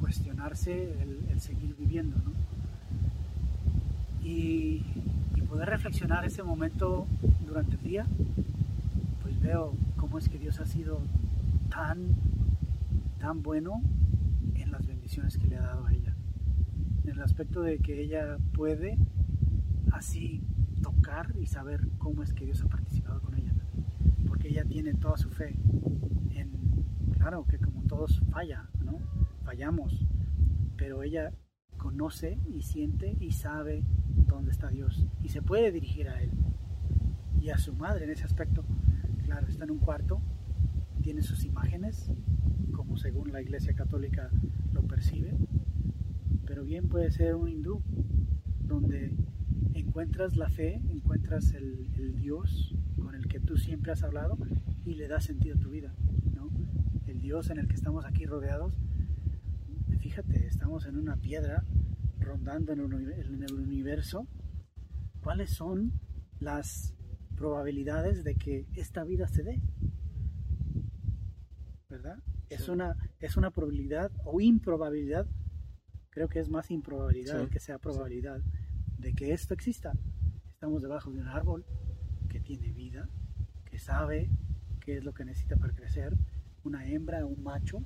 cuestionarse 0.00 0.94
el, 1.30 1.40
seguir 1.40 1.74
viviendo. 1.78 2.16
¿no? 2.18 2.32
Y, 4.22 4.84
y 5.34 5.40
poder 5.48 5.70
reflexionar 5.70 6.26
ese 6.26 6.42
momento 6.42 7.06
durante 7.46 7.76
el 7.76 7.82
día, 7.82 8.06
pues 9.22 9.40
veo 9.40 9.72
cómo 9.96 10.18
es 10.18 10.28
que 10.28 10.38
Dios 10.38 10.60
ha 10.60 10.66
sido 10.66 11.00
tan, 11.70 12.14
tan 13.18 13.42
bueno 13.42 13.80
en 14.56 14.70
las 14.72 14.86
bendiciones 14.86 15.38
que 15.38 15.46
le 15.46 15.56
ha 15.56 15.62
dado 15.62 15.86
a 15.86 15.94
ella. 15.94 16.14
En 17.04 17.12
el 17.12 17.22
aspecto 17.22 17.62
de 17.62 17.78
que 17.78 18.02
ella 18.02 18.36
puede 18.54 18.98
así 19.90 20.42
tocar 20.82 21.34
y 21.40 21.46
saber 21.46 21.88
cómo 21.96 22.22
es 22.22 22.34
que 22.34 22.44
Dios 22.44 22.62
ha 22.62 22.68
participado 22.68 23.20
con 23.22 23.34
ella. 23.36 23.54
Porque 24.28 24.48
ella 24.48 24.64
tiene 24.66 24.92
toda 24.92 25.16
su 25.16 25.30
fe 25.30 25.55
claro, 27.26 27.44
que 27.44 27.58
como 27.58 27.82
todos 27.82 28.22
falla, 28.30 28.70
¿no? 28.84 29.00
Fallamos, 29.42 30.06
pero 30.76 31.02
ella 31.02 31.32
conoce 31.76 32.38
y 32.46 32.62
siente 32.62 33.16
y 33.18 33.32
sabe 33.32 33.82
dónde 34.28 34.52
está 34.52 34.68
Dios 34.68 35.08
y 35.24 35.30
se 35.30 35.42
puede 35.42 35.72
dirigir 35.72 36.08
a 36.08 36.22
Él. 36.22 36.30
Y 37.40 37.50
a 37.50 37.58
su 37.58 37.74
madre 37.74 38.04
en 38.04 38.12
ese 38.12 38.22
aspecto, 38.22 38.64
claro, 39.24 39.48
está 39.48 39.64
en 39.64 39.72
un 39.72 39.80
cuarto, 39.80 40.22
tiene 41.02 41.20
sus 41.20 41.44
imágenes, 41.44 42.12
como 42.72 42.96
según 42.96 43.32
la 43.32 43.42
Iglesia 43.42 43.74
Católica 43.74 44.30
lo 44.72 44.82
percibe, 44.82 45.36
pero 46.46 46.62
bien 46.62 46.88
puede 46.88 47.10
ser 47.10 47.34
un 47.34 47.48
hindú, 47.48 47.82
donde 48.60 49.16
encuentras 49.74 50.36
la 50.36 50.48
fe, 50.48 50.80
encuentras 50.90 51.54
el, 51.54 52.20
Dios 52.20 52.72
con 53.02 53.16
el 53.16 53.26
que 53.26 53.40
tú 53.40 53.56
siempre 53.56 53.90
has 53.90 54.04
hablado 54.04 54.38
y 54.84 54.94
le 54.94 55.08
da 55.08 55.20
sentido 55.20 55.56
a 55.56 55.58
tu 55.58 55.70
vida. 55.70 55.92
¿no? 56.32 56.50
El 57.06 57.20
Dios 57.20 57.50
en 57.50 57.58
el 57.58 57.68
que 57.68 57.74
estamos 57.74 58.04
aquí 58.04 58.26
rodeados, 58.26 58.74
fíjate, 60.00 60.46
estamos 60.46 60.86
en 60.86 60.96
una 60.96 61.16
piedra 61.16 61.64
rondando 62.18 62.72
en, 62.72 62.80
en 62.80 63.42
el 63.42 63.54
universo. 63.54 64.26
¿Cuáles 65.22 65.50
son 65.50 65.92
las 66.40 66.94
probabilidades 67.36 68.24
de 68.24 68.34
que 68.34 68.66
esta 68.74 69.04
vida 69.04 69.28
se 69.28 69.42
dé? 69.42 69.60
¿Verdad? 71.88 72.18
Sí. 72.48 72.54
Es, 72.54 72.68
una, 72.68 72.96
es 73.20 73.36
una 73.36 73.50
probabilidad 73.50 74.10
o 74.24 74.40
improbabilidad, 74.40 75.26
creo 76.10 76.28
que 76.28 76.40
es 76.40 76.48
más 76.48 76.70
improbabilidad 76.70 77.44
sí. 77.44 77.50
que 77.50 77.60
sea 77.60 77.78
probabilidad. 77.78 78.40
Sí 78.40 78.66
de 78.98 79.12
que 79.12 79.32
esto 79.32 79.54
exista. 79.54 79.92
Estamos 80.52 80.82
debajo 80.82 81.10
de 81.10 81.20
un 81.20 81.28
árbol 81.28 81.64
que 82.28 82.40
tiene 82.40 82.72
vida, 82.72 83.08
que 83.64 83.78
sabe 83.78 84.30
qué 84.80 84.96
es 84.96 85.04
lo 85.04 85.12
que 85.12 85.24
necesita 85.24 85.56
para 85.56 85.74
crecer, 85.74 86.16
una 86.66 86.84
hembra, 86.84 87.24
un 87.24 87.42
macho, 87.44 87.80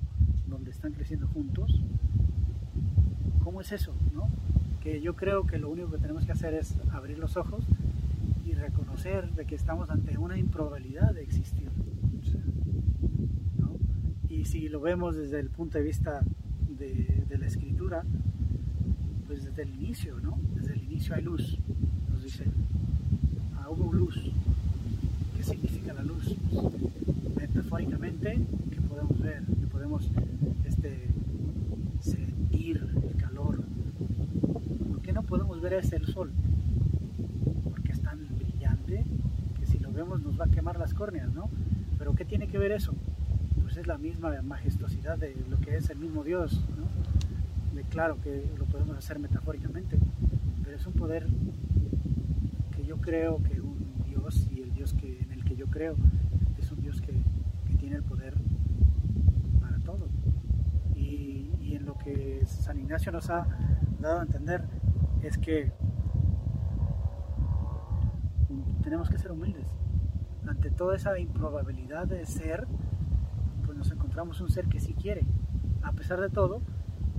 donde 0.47 0.71
están 0.71 0.93
creciendo 0.93 1.27
juntos. 1.27 1.81
¿Cómo 3.43 3.61
es 3.61 3.71
eso? 3.71 3.93
No? 4.13 4.27
Que 4.81 5.01
yo 5.01 5.15
creo 5.15 5.45
que 5.45 5.59
lo 5.59 5.69
único 5.69 5.91
que 5.91 5.99
tenemos 5.99 6.25
que 6.25 6.31
hacer 6.31 6.55
es 6.55 6.75
abrir 6.91 7.19
los 7.19 7.37
ojos 7.37 7.63
y 8.43 8.53
reconocer 8.53 9.31
de 9.35 9.45
que 9.45 9.55
estamos 9.55 9.89
ante 9.91 10.17
una 10.17 10.37
improbabilidad 10.37 11.13
de 11.13 11.21
existir. 11.21 11.69
¿no? 13.59 13.77
Y 14.29 14.45
si 14.45 14.67
lo 14.67 14.81
vemos 14.81 15.15
desde 15.15 15.39
el 15.39 15.49
punto 15.49 15.77
de 15.77 15.83
vista 15.83 16.21
de, 16.77 17.23
de 17.29 17.37
la 17.37 17.45
escritura, 17.45 18.03
pues 19.27 19.45
desde 19.45 19.61
el 19.61 19.75
inicio, 19.75 20.19
¿no? 20.19 20.39
Desde 20.55 20.73
el 20.73 20.83
inicio 20.83 21.15
hay 21.15 21.21
luz, 21.21 21.57
nos 22.11 22.23
dice, 22.23 22.45
ah, 23.55 23.69
hubo 23.69 23.93
luz. 23.93 24.15
¿Qué 25.37 25.43
significa 25.43 25.93
la 25.93 26.03
luz? 26.03 26.35
Metafóricamente, 27.71 28.37
que 28.69 28.81
podemos 28.81 29.17
ver, 29.21 29.43
que 29.45 29.67
podemos 29.67 30.11
este, 30.65 31.07
sentir 32.01 32.85
el 33.01 33.15
calor. 33.15 33.63
¿Por 34.89 35.01
qué 35.01 35.13
no 35.13 35.23
podemos 35.23 35.61
ver 35.61 35.75
ese 35.75 35.95
el 35.95 36.05
sol? 36.05 36.33
Porque 37.63 37.93
es 37.93 38.01
tan 38.01 38.27
brillante 38.37 39.05
que 39.57 39.65
si 39.65 39.79
lo 39.79 39.93
vemos 39.93 40.21
nos 40.21 40.37
va 40.37 40.45
a 40.45 40.49
quemar 40.49 40.77
las 40.77 40.93
córneas, 40.93 41.33
¿no? 41.33 41.49
Pero 41.97 42.13
¿qué 42.13 42.25
tiene 42.25 42.49
que 42.49 42.57
ver 42.57 42.73
eso? 42.73 42.93
Pues 43.61 43.77
es 43.77 43.87
la 43.87 43.97
misma 43.97 44.41
majestuosidad 44.41 45.17
de 45.17 45.33
lo 45.49 45.57
que 45.61 45.77
es 45.77 45.89
el 45.89 45.97
mismo 45.97 46.25
Dios, 46.25 46.65
¿no? 46.77 46.91
claro 47.89 48.17
que 48.21 48.43
lo 48.57 48.65
podemos 48.65 48.97
hacer 48.97 49.17
metafóricamente, 49.17 49.97
pero 50.63 50.75
es 50.75 50.85
un 50.85 50.93
poder 50.93 51.25
que 52.75 52.85
yo 52.85 52.97
creo 52.97 53.41
que 53.43 53.61
un 53.61 53.77
Dios 54.07 54.47
y 54.53 54.61
el 54.61 54.73
Dios 54.73 54.93
que, 54.93 55.19
en 55.21 55.31
el 55.31 55.43
que 55.45 55.55
yo 55.55 55.67
creo 55.67 55.95
es 56.57 56.71
un 56.71 56.81
Dios 56.81 57.01
que, 57.01 57.11
que 57.11 57.70
tiene 57.81 57.95
el 57.95 58.03
poder 58.03 58.35
para 59.59 59.79
todo. 59.79 60.07
Y, 60.95 61.49
y, 61.59 61.75
en 61.75 61.87
lo 61.87 61.97
que 61.97 62.45
San 62.45 62.77
Ignacio 62.77 63.11
nos 63.11 63.31
ha 63.31 63.47
dado 63.99 64.19
a 64.19 64.21
entender 64.21 64.63
es 65.23 65.39
que 65.39 65.73
tenemos 68.83 69.09
que 69.09 69.17
ser 69.17 69.31
humildes. 69.31 69.67
Ante 70.47 70.69
toda 70.69 70.95
esa 70.95 71.17
improbabilidad 71.17 72.05
de 72.05 72.23
ser, 72.27 72.67
pues 73.65 73.75
nos 73.75 73.91
encontramos 73.91 74.39
un 74.41 74.49
ser 74.51 74.67
que 74.67 74.79
sí 74.79 74.93
quiere. 74.93 75.25
A 75.81 75.91
pesar 75.93 76.21
de 76.21 76.29
todo, 76.29 76.61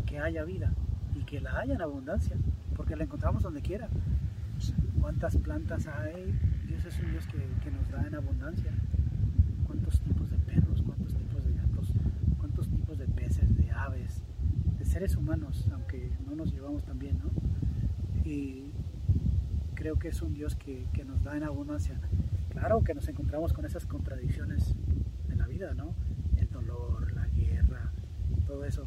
que 0.06 0.20
haya 0.20 0.44
vida 0.44 0.72
y 1.16 1.24
que 1.24 1.40
la 1.40 1.58
haya 1.58 1.74
en 1.74 1.82
abundancia, 1.82 2.36
porque 2.76 2.94
la 2.94 3.02
encontramos 3.02 3.42
donde 3.42 3.62
quiera. 3.62 3.88
¿Cuántas 5.00 5.36
plantas 5.38 5.88
hay? 5.88 6.38
Dios 6.68 6.84
es 6.84 7.00
un 7.00 7.10
Dios 7.10 7.26
que, 7.26 7.38
que 7.64 7.70
nos 7.72 7.90
da 7.90 8.06
en 8.06 8.14
abundancia. 8.14 8.70
¿Cuántos 9.66 10.00
tipos 10.00 10.30
de 10.30 10.36
perros? 10.36 10.82
¿Cuántos 10.82 11.14
tipos 11.14 11.44
de 11.44 11.54
gatos? 11.54 11.92
¿Cuántos 12.36 12.68
tipos 12.68 12.98
de 12.98 13.06
peces, 13.06 13.56
de 13.56 13.70
aves, 13.70 14.22
de 14.78 14.81
seres 14.92 15.16
humanos, 15.16 15.68
aunque 15.72 16.10
no 16.26 16.36
nos 16.36 16.52
llevamos 16.52 16.84
tan 16.84 16.98
bien, 16.98 17.18
¿no? 17.18 17.30
Y 18.24 18.72
creo 19.74 19.98
que 19.98 20.08
es 20.08 20.22
un 20.22 20.34
Dios 20.34 20.54
que, 20.54 20.86
que 20.92 21.04
nos 21.04 21.22
da 21.22 21.36
en 21.36 21.42
abundancia. 21.42 21.98
Claro 22.50 22.82
que 22.82 22.94
nos 22.94 23.08
encontramos 23.08 23.52
con 23.52 23.64
esas 23.64 23.86
contradicciones 23.86 24.74
de 25.28 25.36
la 25.36 25.46
vida, 25.46 25.74
¿no? 25.74 25.94
El 26.36 26.50
dolor, 26.50 27.12
la 27.14 27.26
guerra, 27.28 27.90
todo 28.46 28.64
eso 28.64 28.84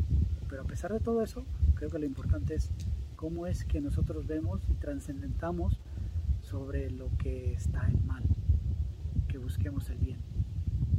pero 0.56 0.64
a 0.64 0.68
pesar 0.68 0.94
de 0.94 1.00
todo 1.00 1.22
eso, 1.22 1.46
creo 1.74 1.90
que 1.90 2.00
lo 2.00 2.06
importante 2.06 2.56
es 2.56 2.72
cómo 3.16 3.48
es 3.48 3.66
que 3.66 3.82
nosotros 3.82 4.28
vemos 4.28 4.62
y 4.70 4.74
trascendentamos 4.76 5.82
sobre 6.42 6.90
lo 6.92 7.10
que 7.18 7.54
está 7.54 7.88
en 7.88 8.06
mal, 8.06 8.24
que 9.28 9.38
busquemos 9.38 9.90
el 9.90 9.98
bien. 9.98 10.20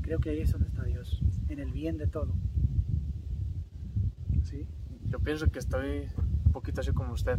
Creo 0.03 0.19
que 0.19 0.31
ahí 0.31 0.41
es 0.41 0.53
donde 0.53 0.69
está 0.69 0.85
Dios, 0.85 1.23
en 1.49 1.59
el 1.59 1.73
bien 1.73 1.97
de 1.97 2.07
todo. 2.07 2.35
Pienso 5.27 5.51
que 5.51 5.59
estoy 5.59 6.09
un 6.45 6.53
poquito 6.53 6.83
así 6.83 6.93
como 6.93 7.13
usted 7.13 7.37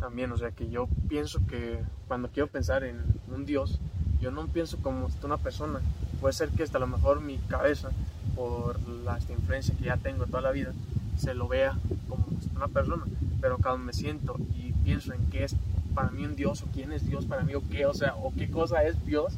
también, 0.00 0.32
o 0.32 0.36
sea 0.36 0.50
que 0.50 0.68
yo 0.70 0.88
pienso 1.08 1.38
que 1.46 1.84
cuando 2.08 2.30
quiero 2.30 2.48
pensar 2.48 2.82
en 2.82 3.00
un 3.32 3.46
Dios, 3.46 3.78
yo 4.20 4.32
no 4.32 4.48
pienso 4.48 4.76
como 4.78 5.08
una 5.22 5.36
persona. 5.36 5.78
Puede 6.20 6.32
ser 6.32 6.48
que 6.48 6.64
hasta 6.64 6.78
a 6.78 6.80
lo 6.80 6.88
mejor 6.88 7.20
mi 7.20 7.38
cabeza, 7.46 7.90
por 8.34 8.80
la 9.04 9.20
influencia 9.20 9.72
que 9.78 9.84
ya 9.84 9.98
tengo 9.98 10.26
toda 10.26 10.40
la 10.40 10.50
vida, 10.50 10.72
se 11.16 11.32
lo 11.32 11.46
vea 11.46 11.78
como 12.08 12.26
una 12.56 12.66
persona, 12.66 13.04
pero 13.40 13.58
cuando 13.58 13.78
me 13.84 13.92
siento 13.92 14.34
y 14.56 14.72
pienso 14.82 15.14
en 15.14 15.24
qué 15.30 15.44
es 15.44 15.54
para 15.94 16.10
mí 16.10 16.24
un 16.24 16.34
Dios 16.34 16.60
o 16.62 16.66
quién 16.72 16.90
es 16.90 17.06
Dios 17.06 17.24
para 17.24 17.44
mí 17.44 17.54
o 17.54 17.62
qué, 17.68 17.86
o 17.86 17.94
sea, 17.94 18.16
o 18.16 18.32
qué 18.32 18.50
cosa 18.50 18.82
es 18.82 19.06
Dios, 19.06 19.34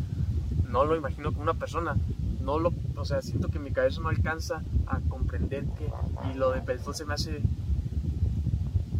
no 0.70 0.86
lo 0.86 0.96
imagino 0.96 1.32
como 1.32 1.42
una 1.42 1.52
persona, 1.52 1.98
no 2.42 2.58
lo, 2.58 2.72
o 2.96 3.04
sea, 3.04 3.22
siento 3.22 3.48
que 3.48 3.58
mi 3.58 3.70
cabeza 3.70 4.00
no 4.00 4.08
alcanza 4.08 4.62
a 4.86 5.00
comprender 5.00 5.64
que 5.78 5.90
y 6.30 6.34
lo 6.34 6.50
de 6.50 6.60
Belfort 6.60 6.96
se 6.96 7.04
me 7.04 7.14
hace 7.14 7.42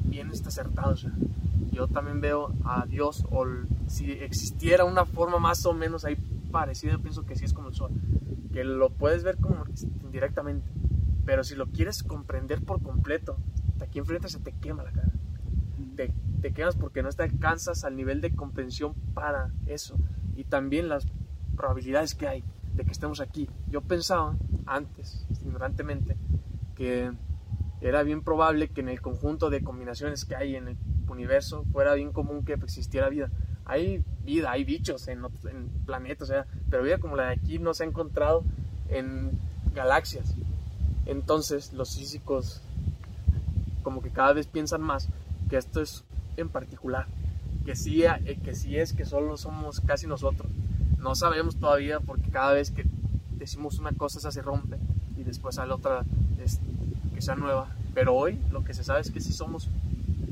bien 0.05 0.31
está 0.31 0.49
acertado, 0.49 0.93
o 0.93 0.97
sea, 0.97 1.13
yo 1.71 1.89
también 1.89 2.21
veo 2.21 2.53
a 2.65 2.87
Dios 2.87 3.25
o 3.31 3.47
si 3.87 4.13
existiera 4.13 4.85
una 4.85 5.05
forma 5.07 5.39
más 5.39 5.65
o 5.67 5.73
menos 5.73 6.05
ahí 6.05 6.17
parecida, 6.51 6.99
pienso 6.99 7.25
que 7.25 7.37
sí 7.37 7.45
es 7.45 7.53
como 7.53 7.69
el 7.69 7.75
sol, 7.75 7.91
que 8.53 8.65
lo 8.65 8.91
puedes 8.91 9.25
ver 9.25 9.39
como 9.39 9.65
indirectamente 10.05 10.71
pero 11.25 11.45
si 11.45 11.55
lo 11.55 11.67
quieres 11.67 12.03
comprender 12.03 12.63
por 12.63 12.83
completo, 12.83 13.37
de 13.79 13.85
aquí 13.85 13.99
enfrente 13.99 14.29
se 14.29 14.41
te 14.41 14.53
quema 14.53 14.83
la 14.83 14.93
cara. 14.93 15.11
Te, 15.97 16.13
te 16.41 16.53
quemas 16.53 16.77
porque 16.77 17.03
no 17.03 17.11
te 17.11 17.23
alcanzas 17.23 17.85
al 17.85 17.97
nivel 17.97 18.21
de 18.21 18.35
comprensión 18.35 18.95
para 19.15 19.51
eso. 19.67 19.97
Y 20.37 20.45
también 20.45 20.89
las 20.89 21.07
probabilidades 21.57 22.15
que 22.15 22.27
hay 22.27 22.45
de 22.75 22.85
que 22.85 22.93
estemos 22.93 23.21
aquí. 23.21 23.49
Yo 23.69 23.81
pensaba 23.81 24.37
antes, 24.67 25.27
ignorantemente, 25.43 26.17
que 26.75 27.13
era 27.81 28.03
bien 28.03 28.23
probable 28.23 28.69
que 28.69 28.81
en 28.81 28.89
el 28.89 29.01
conjunto 29.01 29.51
de 29.51 29.63
combinaciones 29.63 30.25
que 30.25 30.37
hay 30.37 30.57
en 30.57 30.69
el 30.69 30.77
universo 31.09 31.65
fuera 31.73 31.95
bien 31.95 32.13
común 32.13 32.45
que 32.45 32.55
existiera 32.55 33.09
vida. 33.09 33.31
Hay 33.65 34.05
vida, 34.25 34.51
hay 34.51 34.65
bichos 34.65 35.09
en, 35.09 35.23
planetas, 35.85 36.33
pero 36.71 36.83
vida 36.83 36.99
como 36.99 37.17
la 37.17 37.29
de 37.29 37.35
aquí 37.35 37.59
no 37.59 37.75
se 37.75 37.85
ha 37.85 37.87
encontrado 37.87 38.45
en 38.89 39.33
galaxias. 39.75 40.37
Entonces 41.07 41.73
los 41.73 41.97
físicos 41.97 42.63
como 43.83 44.01
que 44.01 44.11
cada 44.11 44.33
vez 44.33 44.47
piensan 44.47 44.81
más 44.81 45.09
que 45.51 45.57
esto 45.57 45.81
es 45.81 46.05
en 46.37 46.49
particular, 46.49 47.07
que 47.65 47.75
sí, 47.75 48.05
eh, 48.05 48.39
que 48.43 48.55
sí 48.55 48.77
es 48.77 48.93
que 48.93 49.05
solo 49.05 49.37
somos 49.37 49.81
casi 49.81 50.07
nosotros. 50.07 50.51
No 51.03 51.15
sabemos 51.15 51.57
todavía 51.57 52.01
porque 52.01 52.31
cada 52.31 52.53
vez 52.53 52.71
que 52.71 52.87
decimos 53.33 53.79
una 53.79 53.93
cosa 53.93 54.19
esa 54.19 54.31
se 54.31 54.41
rompe 54.41 54.79
y 55.17 55.25
después 55.25 55.57
sale 55.57 55.73
otra 55.73 56.05
es, 56.43 56.61
que 57.15 57.21
sea 57.21 57.35
nueva. 57.35 57.69
Pero 57.93 58.15
hoy 58.15 58.41
lo 58.51 58.65
que 58.65 58.73
se 58.73 58.85
sabe 58.85 59.01
es 59.01 59.11
que 59.11 59.21
sí 59.21 59.33
somos 59.33 59.69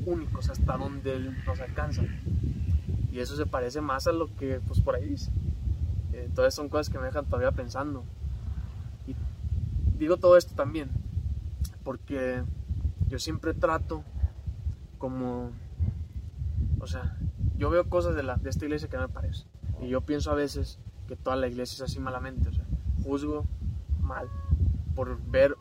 únicos 0.05 0.49
hasta 0.49 0.77
donde 0.77 1.19
nos 1.45 1.59
alcanza. 1.59 2.03
Y 3.11 3.19
eso 3.19 3.35
se 3.35 3.45
parece 3.45 3.81
más 3.81 4.07
a 4.07 4.13
lo 4.13 4.33
que 4.35 4.59
pues 4.65 4.79
por 4.81 4.95
ahí 4.95 5.09
dice. 5.09 5.29
Entonces 6.13 6.55
son 6.55 6.69
cosas 6.69 6.89
que 6.89 6.97
me 6.97 7.05
dejan 7.05 7.25
todavía 7.25 7.51
pensando. 7.51 8.03
Y 9.05 9.15
digo 9.97 10.17
todo 10.17 10.37
esto 10.37 10.55
también 10.55 10.89
porque 11.83 12.43
yo 13.07 13.19
siempre 13.19 13.53
trato 13.53 14.03
como, 14.97 15.51
o 16.79 16.87
sea, 16.87 17.17
yo 17.57 17.69
veo 17.69 17.89
cosas 17.89 18.15
de, 18.15 18.23
la, 18.23 18.35
de 18.37 18.49
esta 18.49 18.65
iglesia 18.65 18.87
que 18.87 18.97
no 18.97 19.07
me 19.07 19.13
parecen. 19.13 19.47
Y 19.81 19.89
yo 19.89 20.01
pienso 20.01 20.31
a 20.31 20.35
veces 20.35 20.79
que 21.07 21.15
toda 21.15 21.35
la 21.35 21.47
iglesia 21.47 21.75
es 21.75 21.91
así 21.91 21.99
malamente, 21.99 22.49
o 22.49 22.53
sea, 22.53 22.65
juzgo 23.03 23.45
mal 23.99 24.29
por 24.95 25.21
ver 25.25 25.57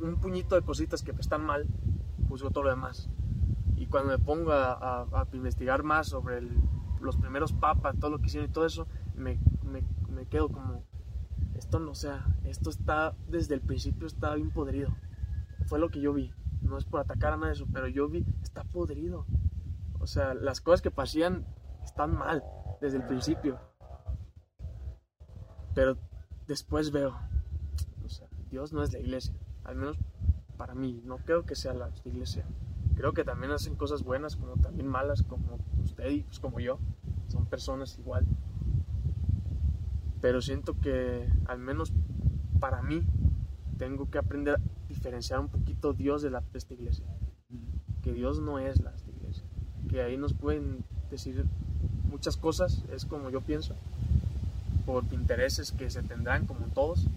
un 0.00 0.16
puñito 0.16 0.54
de 0.56 0.62
cositas 0.62 1.02
que 1.02 1.12
están 1.12 1.44
mal, 1.44 1.66
juzgo 2.28 2.50
todo 2.50 2.64
lo 2.64 2.70
demás. 2.70 3.08
Y 3.76 3.86
cuando 3.86 4.10
me 4.10 4.18
pongo 4.18 4.52
a, 4.52 5.26
investigar 5.32 5.82
más 5.82 6.08
sobre 6.08 6.42
los 7.00 7.16
primeros 7.16 7.52
papas, 7.52 7.96
todo 7.98 8.10
lo 8.10 8.18
que 8.18 8.26
hicieron 8.26 8.50
y 8.50 8.52
todo 8.52 8.66
eso, 8.66 8.86
me, 9.14 9.38
me, 9.62 9.82
me 10.10 10.26
quedo 10.26 10.48
como, 10.48 10.82
esto 11.54 11.78
no, 11.78 11.92
o 11.92 11.94
sea, 11.94 12.26
esto 12.44 12.70
está, 12.70 13.14
desde 13.28 13.54
el 13.54 13.60
principio 13.60 14.06
está 14.06 14.34
bien 14.34 14.50
podrido. 14.50 14.88
Fue 15.66 15.78
lo 15.78 15.90
que 15.90 16.00
yo 16.00 16.12
vi. 16.12 16.32
No 16.62 16.78
es 16.78 16.84
por 16.84 17.00
atacar 17.00 17.32
a 17.32 17.36
nada 17.36 17.48
de 17.48 17.52
eso, 17.54 17.66
pero 17.72 17.86
yo 17.86 18.08
vi, 18.08 18.24
está 18.42 18.64
podrido. 18.64 19.26
O 20.00 20.06
sea, 20.06 20.34
las 20.34 20.60
cosas 20.60 20.82
que 20.82 20.90
pasían 20.90 21.46
están 21.84 22.16
mal 22.16 22.42
desde 22.80 22.98
el 22.98 23.06
principio. 23.06 23.58
Pero 25.74 25.96
después 26.46 26.90
veo, 26.90 27.16
Dios 28.50 28.72
no 28.72 28.82
es 28.82 28.92
la 28.92 29.00
iglesia. 29.00 29.34
Al 29.64 29.76
menos 29.76 29.98
para 30.56 30.74
mí, 30.74 31.02
no 31.04 31.18
creo 31.18 31.44
que 31.44 31.54
sea 31.54 31.74
la 31.74 31.90
iglesia. 32.04 32.46
Creo 32.94 33.12
que 33.12 33.24
también 33.24 33.52
hacen 33.52 33.76
cosas 33.76 34.02
buenas 34.02 34.36
como 34.36 34.56
también 34.56 34.88
malas, 34.88 35.22
como 35.22 35.58
usted 35.82 36.08
y 36.10 36.22
pues 36.22 36.40
como 36.40 36.60
yo. 36.60 36.78
Son 37.28 37.46
personas 37.46 37.98
igual 37.98 38.26
pero 40.26 40.40
siento 40.40 40.78
que 40.80 41.28
al 41.46 41.58
menos 41.58 41.92
para 42.58 42.82
mí 42.82 43.04
tengo 43.78 44.10
que 44.10 44.18
aprender 44.18 44.56
a 44.56 44.60
diferenciar 44.88 45.40
un 45.40 45.48
poquito 45.48 45.92
Dios 45.92 46.20
de, 46.22 46.30
la, 46.30 46.40
de 46.40 46.58
esta 46.58 46.74
iglesia. 46.74 47.06
Que 48.02 48.12
Dios 48.12 48.40
no 48.40 48.58
es 48.58 48.80
la 48.82 48.92
iglesia. 49.06 49.44
Que 49.88 50.02
ahí 50.02 50.16
nos 50.16 50.34
pueden 50.34 50.84
decir 51.10 51.46
muchas 52.16 52.38
cosas, 52.38 52.82
es 52.94 53.04
como 53.04 53.28
yo 53.28 53.42
pienso, 53.42 53.74
por 54.86 55.04
intereses 55.12 55.70
que 55.70 55.90
se 55.90 56.02
tendrán 56.02 56.46
como 56.46 56.64
todos, 56.68 57.08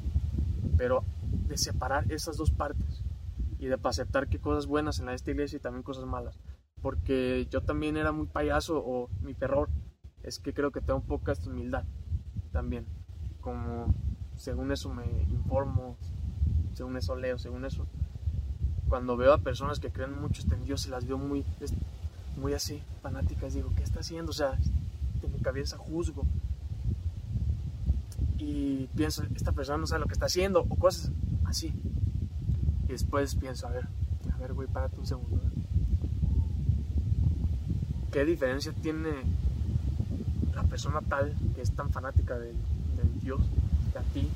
pero 0.77 1.05
de 1.47 1.57
separar 1.57 2.11
esas 2.11 2.35
dos 2.35 2.51
partes 2.51 3.01
y 3.59 3.67
de 3.67 3.77
aceptar 3.81 4.27
que 4.27 4.39
cosas 4.39 4.65
buenas 4.65 4.99
en 4.99 5.07
esta 5.07 5.31
iglesia 5.31 5.55
y 5.55 5.61
también 5.61 5.83
cosas 5.83 6.03
malas. 6.03 6.37
Porque 6.81 7.47
yo 7.49 7.61
también 7.61 7.95
era 7.95 8.11
muy 8.11 8.27
payaso 8.27 8.83
o 8.85 9.09
mi 9.21 9.33
terror 9.33 9.69
es 10.23 10.37
que 10.37 10.53
creo 10.53 10.71
que 10.71 10.81
tengo 10.81 10.99
poca 10.99 11.33
humildad 11.47 11.85
también. 12.51 12.85
Como 13.39 13.93
según 14.35 14.73
eso 14.73 14.93
me 14.93 15.05
informo, 15.29 15.95
según 16.73 16.97
eso 16.97 17.15
leo, 17.15 17.37
según 17.37 17.63
eso. 17.63 17.87
Cuando 18.89 19.15
veo 19.15 19.33
a 19.33 19.37
personas 19.37 19.79
que 19.79 19.91
creen 19.91 20.19
mucho 20.19 20.43
en 20.51 20.65
Dios 20.65 20.85
y 20.87 20.89
las 20.89 21.05
veo 21.07 21.17
muy, 21.17 21.45
muy 22.35 22.53
así, 22.53 22.81
fanáticas, 23.01 23.53
digo, 23.53 23.71
¿qué 23.77 23.83
está 23.83 23.99
haciendo? 23.99 24.31
O 24.31 24.33
sea, 24.33 24.57
de 25.22 25.28
mi 25.28 25.39
cabeza 25.39 25.78
juzgo. 25.78 26.26
Y 28.38 28.88
pienso, 28.95 29.24
esta 29.36 29.51
persona 29.51 29.80
no 29.80 29.88
sabe 29.88 30.01
lo 30.01 30.07
que 30.07 30.13
está 30.13 30.28
haciendo, 30.28 30.61
o 30.61 30.76
cosas 30.76 31.11
así. 31.45 31.74
Y 32.88 32.91
después 32.91 33.36
pienso, 33.36 33.67
a 33.67 33.72
ver, 33.72 33.88
a 34.34 34.38
ver, 34.38 34.53
güey, 34.53 34.67
párate 34.67 34.97
un 34.97 35.05
segundo. 35.05 35.39
¿Qué 38.11 38.26
diferencia 38.26 38.74
tiene 38.74 39.09
la 40.55 40.63
persona 40.63 41.01
tal 41.01 41.36
que 41.55 41.61
es 41.61 41.72
tan 41.72 41.91
fanática 41.91 42.39
de, 42.39 42.53
Dios, 43.22 43.41
de 43.93 43.99
a 43.99 44.01
ti, 44.13 44.28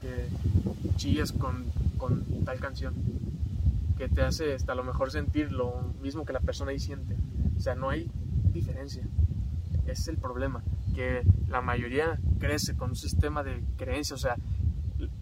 que 0.00 0.28
chillas 0.96 1.32
con, 1.32 1.64
con, 1.96 2.24
tal 2.44 2.58
canción, 2.58 2.94
que 3.96 4.08
te 4.08 4.22
hace 4.22 4.54
hasta 4.54 4.74
lo 4.74 4.82
mejor 4.82 5.10
sentir 5.10 5.52
lo 5.52 5.94
mismo 6.02 6.24
que 6.24 6.32
la 6.32 6.40
persona 6.40 6.72
ahí 6.72 6.80
siente. 6.80 7.16
O 7.56 7.60
sea, 7.60 7.74
no 7.74 7.90
hay 7.90 8.10
diferencia. 8.52 9.04
Es 9.90 10.08
el 10.08 10.16
problema, 10.16 10.62
que 10.94 11.22
la 11.48 11.60
mayoría 11.60 12.18
crece 12.38 12.76
con 12.76 12.90
un 12.90 12.96
sistema 12.96 13.42
de 13.42 13.62
creencias. 13.76 14.18
O 14.18 14.22
sea, 14.22 14.36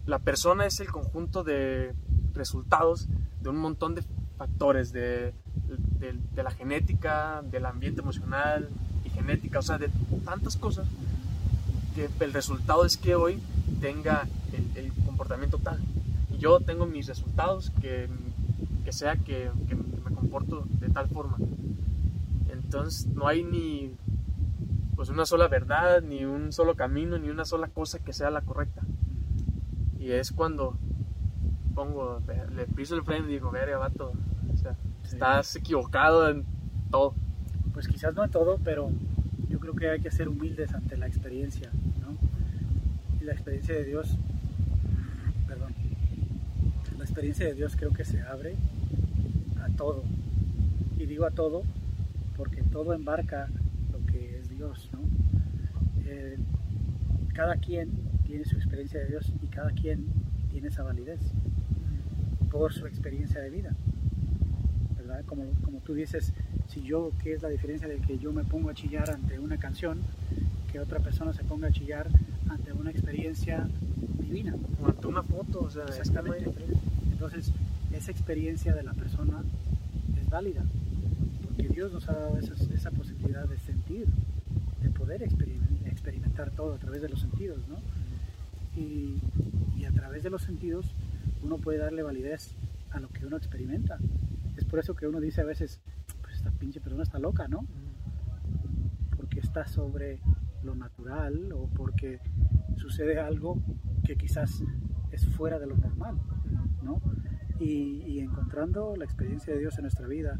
la 0.05 0.19
persona 0.19 0.65
es 0.65 0.79
el 0.79 0.91
conjunto 0.91 1.43
de 1.43 1.93
resultados 2.33 3.07
de 3.41 3.49
un 3.49 3.57
montón 3.57 3.95
de 3.95 4.03
factores, 4.37 4.91
de, 4.91 5.33
de, 5.99 6.43
la 6.43 6.51
genética, 6.51 7.41
del 7.43 7.65
ambiente 7.65 8.01
emocional, 8.01 8.69
genética, 9.13 9.59
o 9.59 9.61
sea, 9.61 9.77
de 9.77 9.89
tantas 10.23 10.55
cosas, 10.55 10.87
que 11.95 12.09
el 12.23 12.33
resultado 12.33 12.85
es 12.85 12.95
que 12.97 13.15
hoy 13.15 13.39
tenga 13.81 14.27
el, 14.75 14.91
comportamiento 15.05 15.57
tal. 15.57 15.79
Y 16.31 16.37
yo 16.37 16.59
tengo 16.61 16.85
mis 16.85 17.07
resultados 17.07 17.71
que, 17.81 18.07
que 18.85 18.91
sea 18.93 19.17
que, 19.17 19.51
me 20.07 20.15
comporto 20.15 20.65
de 20.79 20.89
tal 20.89 21.09
forma. 21.09 21.37
Entonces 22.49 23.07
no 23.07 23.27
hay 23.27 23.43
ni 23.43 23.91
pues 24.99 25.07
una 25.07 25.25
sola 25.25 25.47
verdad, 25.47 26.01
ni 26.01 26.25
un 26.25 26.51
solo 26.51 26.75
camino, 26.75 27.17
ni 27.17 27.29
una 27.29 27.45
sola 27.45 27.69
cosa 27.69 27.99
que 27.99 28.11
sea 28.11 28.29
la 28.31 28.41
correcta. 28.41 28.81
Y 29.97 30.11
es 30.11 30.33
cuando 30.33 30.77
pongo, 31.73 32.21
le 32.53 32.65
piso 32.65 32.97
el 32.97 33.03
freno 33.03 33.29
y 33.29 33.31
digo, 33.31 33.49
verga, 33.49 33.77
vato, 33.77 34.11
o 34.53 34.57
sea, 34.57 34.75
estás 35.05 35.55
equivocado 35.55 36.29
en 36.29 36.43
todo. 36.91 37.13
Pues 37.73 37.87
quizás 37.87 38.13
no 38.13 38.25
en 38.25 38.29
todo, 38.29 38.59
pero 38.61 38.91
yo 39.47 39.61
creo 39.61 39.73
que 39.73 39.89
hay 39.89 40.01
que 40.01 40.11
ser 40.11 40.27
humildes 40.27 40.73
ante 40.73 40.97
la 40.97 41.07
experiencia, 41.07 41.69
¿no? 42.01 42.17
Y 43.21 43.23
la 43.23 43.31
experiencia 43.31 43.75
de 43.75 43.85
Dios, 43.85 44.17
perdón, 45.47 45.73
la 46.97 47.05
experiencia 47.05 47.45
de 47.45 47.53
Dios 47.53 47.77
creo 47.77 47.93
que 47.93 48.03
se 48.03 48.21
abre 48.23 48.57
a 49.63 49.69
todo. 49.77 50.03
Y 50.97 51.05
digo 51.05 51.25
a 51.25 51.31
todo 51.31 51.61
porque 52.35 52.63
todo 52.63 52.93
embarca 52.93 53.47
Dios, 54.59 54.89
¿no? 54.91 54.99
Eh, 56.05 56.37
cada 57.33 57.55
quien 57.55 57.91
tiene 58.25 58.43
su 58.43 58.57
experiencia 58.57 58.99
de 58.99 59.07
Dios 59.07 59.31
y 59.41 59.47
cada 59.47 59.71
quien 59.71 60.07
tiene 60.51 60.67
esa 60.67 60.83
validez 60.83 61.21
por 62.51 62.73
su 62.73 62.85
experiencia 62.85 63.39
de 63.39 63.49
vida, 63.51 63.73
¿verdad? 64.97 65.23
Como, 65.25 65.45
como 65.63 65.79
tú 65.79 65.93
dices, 65.93 66.33
si 66.67 66.83
yo, 66.83 67.13
¿qué 67.23 67.35
es 67.35 67.41
la 67.41 67.47
diferencia 67.47 67.87
de 67.87 67.99
que 67.99 68.19
yo 68.19 68.33
me 68.33 68.43
pongo 68.43 68.69
a 68.69 68.73
chillar 68.73 69.09
ante 69.09 69.39
una 69.39 69.57
canción, 69.57 69.99
que 70.73 70.81
otra 70.81 70.99
persona 70.99 71.31
se 71.31 71.45
ponga 71.45 71.69
a 71.69 71.71
chillar 71.71 72.09
ante 72.49 72.73
una 72.73 72.91
experiencia 72.91 73.65
divina? 74.19 74.55
O 74.83 74.87
ante 74.87 75.07
una 75.07 75.23
foto, 75.23 75.61
o 75.61 75.69
sea, 75.69 75.85
exactamente. 75.85 76.51
Entonces, 77.13 77.53
esa 77.93 78.11
experiencia 78.11 78.75
de 78.75 78.83
la 78.83 78.93
persona 78.93 79.41
es 80.21 80.29
válida, 80.29 80.63
porque 81.45 81.69
Dios 81.69 81.93
nos 81.93 82.09
ha 82.09 82.13
dado 82.13 82.37
esa, 82.37 82.91
posibilidad 82.91 83.47
de 83.47 83.57
sentir, 83.57 84.05
poder 85.09 85.23
experimentar 85.23 86.51
todo 86.51 86.75
a 86.75 86.77
través 86.77 87.01
de 87.01 87.09
los 87.09 87.19
sentidos, 87.19 87.67
¿no? 87.67 87.77
Y, 88.79 89.19
y 89.75 89.85
a 89.85 89.91
través 89.91 90.21
de 90.21 90.29
los 90.29 90.43
sentidos 90.43 90.93
uno 91.41 91.57
puede 91.57 91.79
darle 91.79 92.03
validez 92.03 92.55
a 92.91 92.99
lo 92.99 93.09
que 93.09 93.25
uno 93.25 93.35
experimenta. 93.35 93.97
Es 94.55 94.65
por 94.65 94.77
eso 94.77 94.93
que 94.93 95.07
uno 95.07 95.19
dice 95.19 95.41
a 95.41 95.45
veces, 95.45 95.81
esta 96.31 96.51
pinche 96.51 96.79
persona 96.79 97.01
está 97.01 97.17
loca, 97.17 97.47
¿no? 97.47 97.65
Porque 99.17 99.39
está 99.39 99.65
sobre 99.65 100.19
lo 100.61 100.75
natural 100.75 101.53
o 101.53 101.67
porque 101.69 102.19
sucede 102.77 103.19
algo 103.19 103.59
que 104.05 104.15
quizás 104.15 104.61
es 105.09 105.25
fuera 105.25 105.57
de 105.57 105.65
lo 105.65 105.75
normal, 105.75 106.19
¿no? 106.83 107.01
Y, 107.59 108.19
encontrando 108.19 108.95
la 108.95 109.05
experiencia 109.05 109.53
de 109.53 109.59
Dios 109.59 109.75
en 109.79 109.83
nuestra 109.83 110.05
vida, 110.05 110.39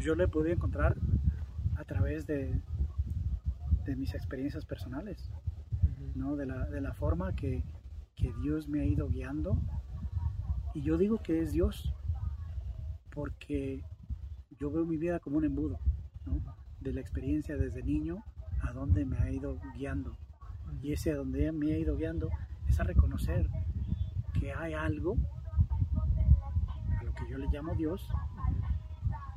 yo 0.00 0.16
le 0.16 0.26
pude 0.26 0.54
encontrar 0.54 0.96
a 1.76 1.84
través 1.84 2.26
de, 2.26 2.60
de 3.88 3.96
mis 3.96 4.14
experiencias 4.14 4.66
personales, 4.66 5.30
¿no? 6.14 6.36
De 6.36 6.44
la, 6.44 6.66
de 6.66 6.82
la 6.82 6.92
forma 6.92 7.34
que, 7.34 7.64
que 8.14 8.34
Dios 8.42 8.68
me 8.68 8.80
ha 8.80 8.84
ido 8.84 9.08
guiando. 9.08 9.56
Y 10.74 10.82
yo 10.82 10.98
digo 10.98 11.22
que 11.22 11.40
es 11.40 11.52
Dios, 11.52 11.94
porque 13.14 13.82
yo 14.60 14.70
veo 14.70 14.84
mi 14.84 14.98
vida 14.98 15.20
como 15.20 15.38
un 15.38 15.46
embudo, 15.46 15.78
de 16.80 16.92
la 16.92 17.00
experiencia 17.00 17.56
desde 17.56 17.82
niño 17.82 18.22
a 18.60 18.72
donde 18.72 19.06
me 19.06 19.16
ha 19.18 19.30
ido 19.30 19.58
guiando. 19.74 20.18
Y 20.82 20.92
ese 20.92 21.12
a 21.12 21.16
donde 21.16 21.50
me 21.52 21.72
ha 21.72 21.78
ido 21.78 21.96
guiando 21.96 22.28
es 22.68 22.78
a 22.78 22.84
reconocer 22.84 23.48
que 24.38 24.52
hay 24.52 24.74
algo, 24.74 25.16
a 27.00 27.04
lo 27.04 27.14
que 27.14 27.26
yo 27.30 27.38
le 27.38 27.48
llamo 27.48 27.74
Dios, 27.74 28.06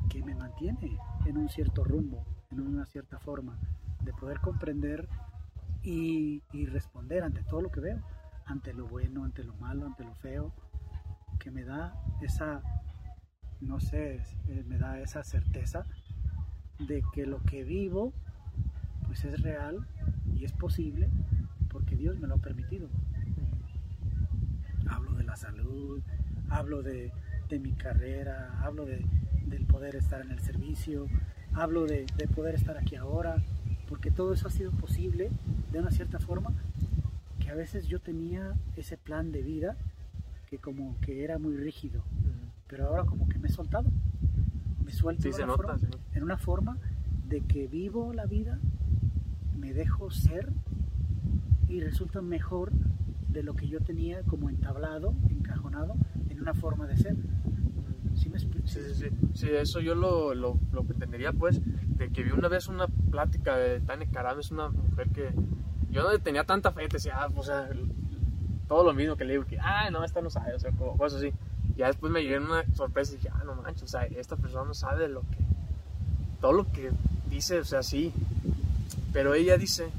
que 0.10 0.22
me 0.22 0.36
mantiene 0.36 0.98
en 1.26 1.38
un 1.38 1.48
cierto 1.48 1.86
rumbo, 1.86 2.26
en 2.52 2.60
una 2.60 2.86
cierta 2.86 3.18
forma, 3.18 3.58
de 4.04 4.14
poder 4.14 4.40
comprender 4.40 5.08
y, 5.84 6.42
responder 6.68 7.24
ante 7.24 7.44
todo 7.44 7.62
lo 7.62 7.72
que 7.72 7.80
veo, 7.80 8.00
ante 8.46 8.74
lo 8.74 8.88
bueno, 8.88 9.24
ante 9.24 9.44
lo 9.44 9.54
malo, 9.56 9.86
ante 9.86 10.04
lo 10.04 10.14
feo, 10.16 10.54
que 11.40 11.52
me 11.52 11.64
da 11.64 11.94
esa 12.22 12.62
no 13.62 13.80
sé, 13.80 14.16
eh, 14.48 14.64
me 14.68 14.78
da 14.80 15.00
esa 15.00 15.24
certeza 15.24 15.86
de 16.80 17.04
que 17.14 17.28
lo 17.28 17.44
que 17.44 17.64
vivo 17.64 18.12
pues 19.06 19.24
es 19.24 19.40
real 19.42 19.86
y 20.34 20.46
es 20.46 20.52
posible 20.52 21.10
porque 21.70 21.96
Dios 21.96 22.20
me 22.20 22.28
lo 22.28 22.36
ha 22.36 22.38
permitido. 22.40 22.90
Hablo 24.90 25.14
de 25.14 25.24
la 25.24 25.36
salud, 25.36 26.02
hablo 26.50 26.82
de, 26.82 27.12
mi 27.52 27.74
carrera, 27.74 28.60
hablo 28.64 28.86
de, 28.86 29.06
del 29.46 29.66
poder 29.66 29.96
estar 29.96 30.22
en 30.22 30.32
el 30.32 30.40
servicio, 30.40 31.08
hablo 31.54 31.86
de 31.86 32.06
poder 32.34 32.56
estar 32.56 32.78
aquí 32.78 32.96
ahora, 32.96 33.44
porque 33.92 34.10
todo 34.10 34.32
eso 34.32 34.48
ha 34.48 34.52
sido 34.52 34.72
posible 34.72 35.30
de 35.74 35.80
una 35.80 35.92
cierta 35.92 36.18
forma 36.18 36.54
que 37.42 37.50
a 37.50 37.56
veces 37.56 37.88
yo 37.88 38.00
tenía 38.00 38.54
ese 38.78 38.96
plan 38.96 39.34
de 39.34 39.42
vida 39.42 39.76
que 40.50 40.60
como 40.60 40.96
que 41.02 41.26
era 41.26 41.38
muy 41.38 41.58
rígido, 41.58 42.02
pero 42.70 42.88
ahora 42.88 43.04
como 43.04 43.28
que 43.28 43.38
me 43.38 43.50
he 43.50 43.52
soltado. 43.52 43.92
Me 44.86 44.94
suelto 44.94 45.28
en 46.14 46.24
una 46.24 46.38
forma 46.38 46.78
de 47.28 47.42
que 47.42 47.68
vivo 47.68 48.14
la 48.14 48.26
vida, 48.26 48.60
me 49.60 49.74
dejo 49.74 50.10
ser 50.10 50.54
y 51.68 51.82
resulta 51.82 52.22
mejor 52.22 52.72
de 53.28 53.44
lo 53.44 53.56
que 53.56 53.68
yo 53.68 53.82
tenía 53.82 54.22
como 54.24 54.50
entablado, 54.50 55.14
encajonado 55.30 55.96
en 56.30 56.40
una 56.40 56.54
forma 56.54 56.88
de 56.88 56.96
ser. 56.96 57.18
¿Sí, 58.16 58.30
me 58.30 58.40
sí, 58.40 58.48
sí, 58.66 59.10
sí. 59.34 59.48
eso 59.50 59.82
yo 59.82 59.96
lo, 59.96 60.34
lo, 60.34 60.58
lo, 60.72 60.84
pretendería, 60.84 61.34
pues, 61.34 61.60
de 61.98 62.10
que 62.10 62.24
vi 62.24 62.32
una 62.32 62.48
vez 62.48 62.68
una 62.68 62.88
plática 63.12 63.58
de 63.58 63.82
Tania 63.82 64.08
Karam, 64.12 64.40
es 64.40 64.52
una 64.52 64.70
mujer 64.70 65.10
que 65.10 65.32
yo 65.92 66.04
no 66.04 66.18
tenía 66.20 66.46
tanta 66.46 66.72
fe, 66.72 66.88
decía, 66.88 67.18
ah, 67.18 67.30
o 67.36 67.44
sea, 67.44 67.70
todo 68.68 68.84
lo 68.84 68.94
mismo 68.94 69.18
que 69.18 69.26
le 69.26 69.34
digo, 69.34 69.46
que, 69.46 69.60
ah, 69.60 69.90
no, 69.92 70.04
esta 70.04 70.22
no 70.22 70.30
sabe, 70.30 70.56
o 70.56 70.60
sea, 70.60 70.72
cosas 70.72 71.20
así. 71.20 71.34
Ya 71.76 71.88
después 71.88 72.12
me 72.12 72.22
llegué 72.24 72.40
una 72.40 72.64
sorpresa 72.74 73.14
y 73.14 73.18
dije, 73.18 73.30
ah, 73.34 73.44
no 73.46 73.56
manches, 73.56 73.84
o 73.84 73.88
sea, 73.88 74.04
esta 74.06 74.38
persona 74.38 74.66
no 74.66 74.74
sabe 74.74 75.08
lo 75.10 75.22
que, 75.22 75.38
todo 76.40 76.54
lo 76.54 76.72
que 76.72 76.92
dice, 77.30 77.60
o 77.60 77.66
sea, 77.66 77.84
sí, 77.84 78.14
pero 79.14 79.34
ella 79.34 79.58
dice, 79.58 79.92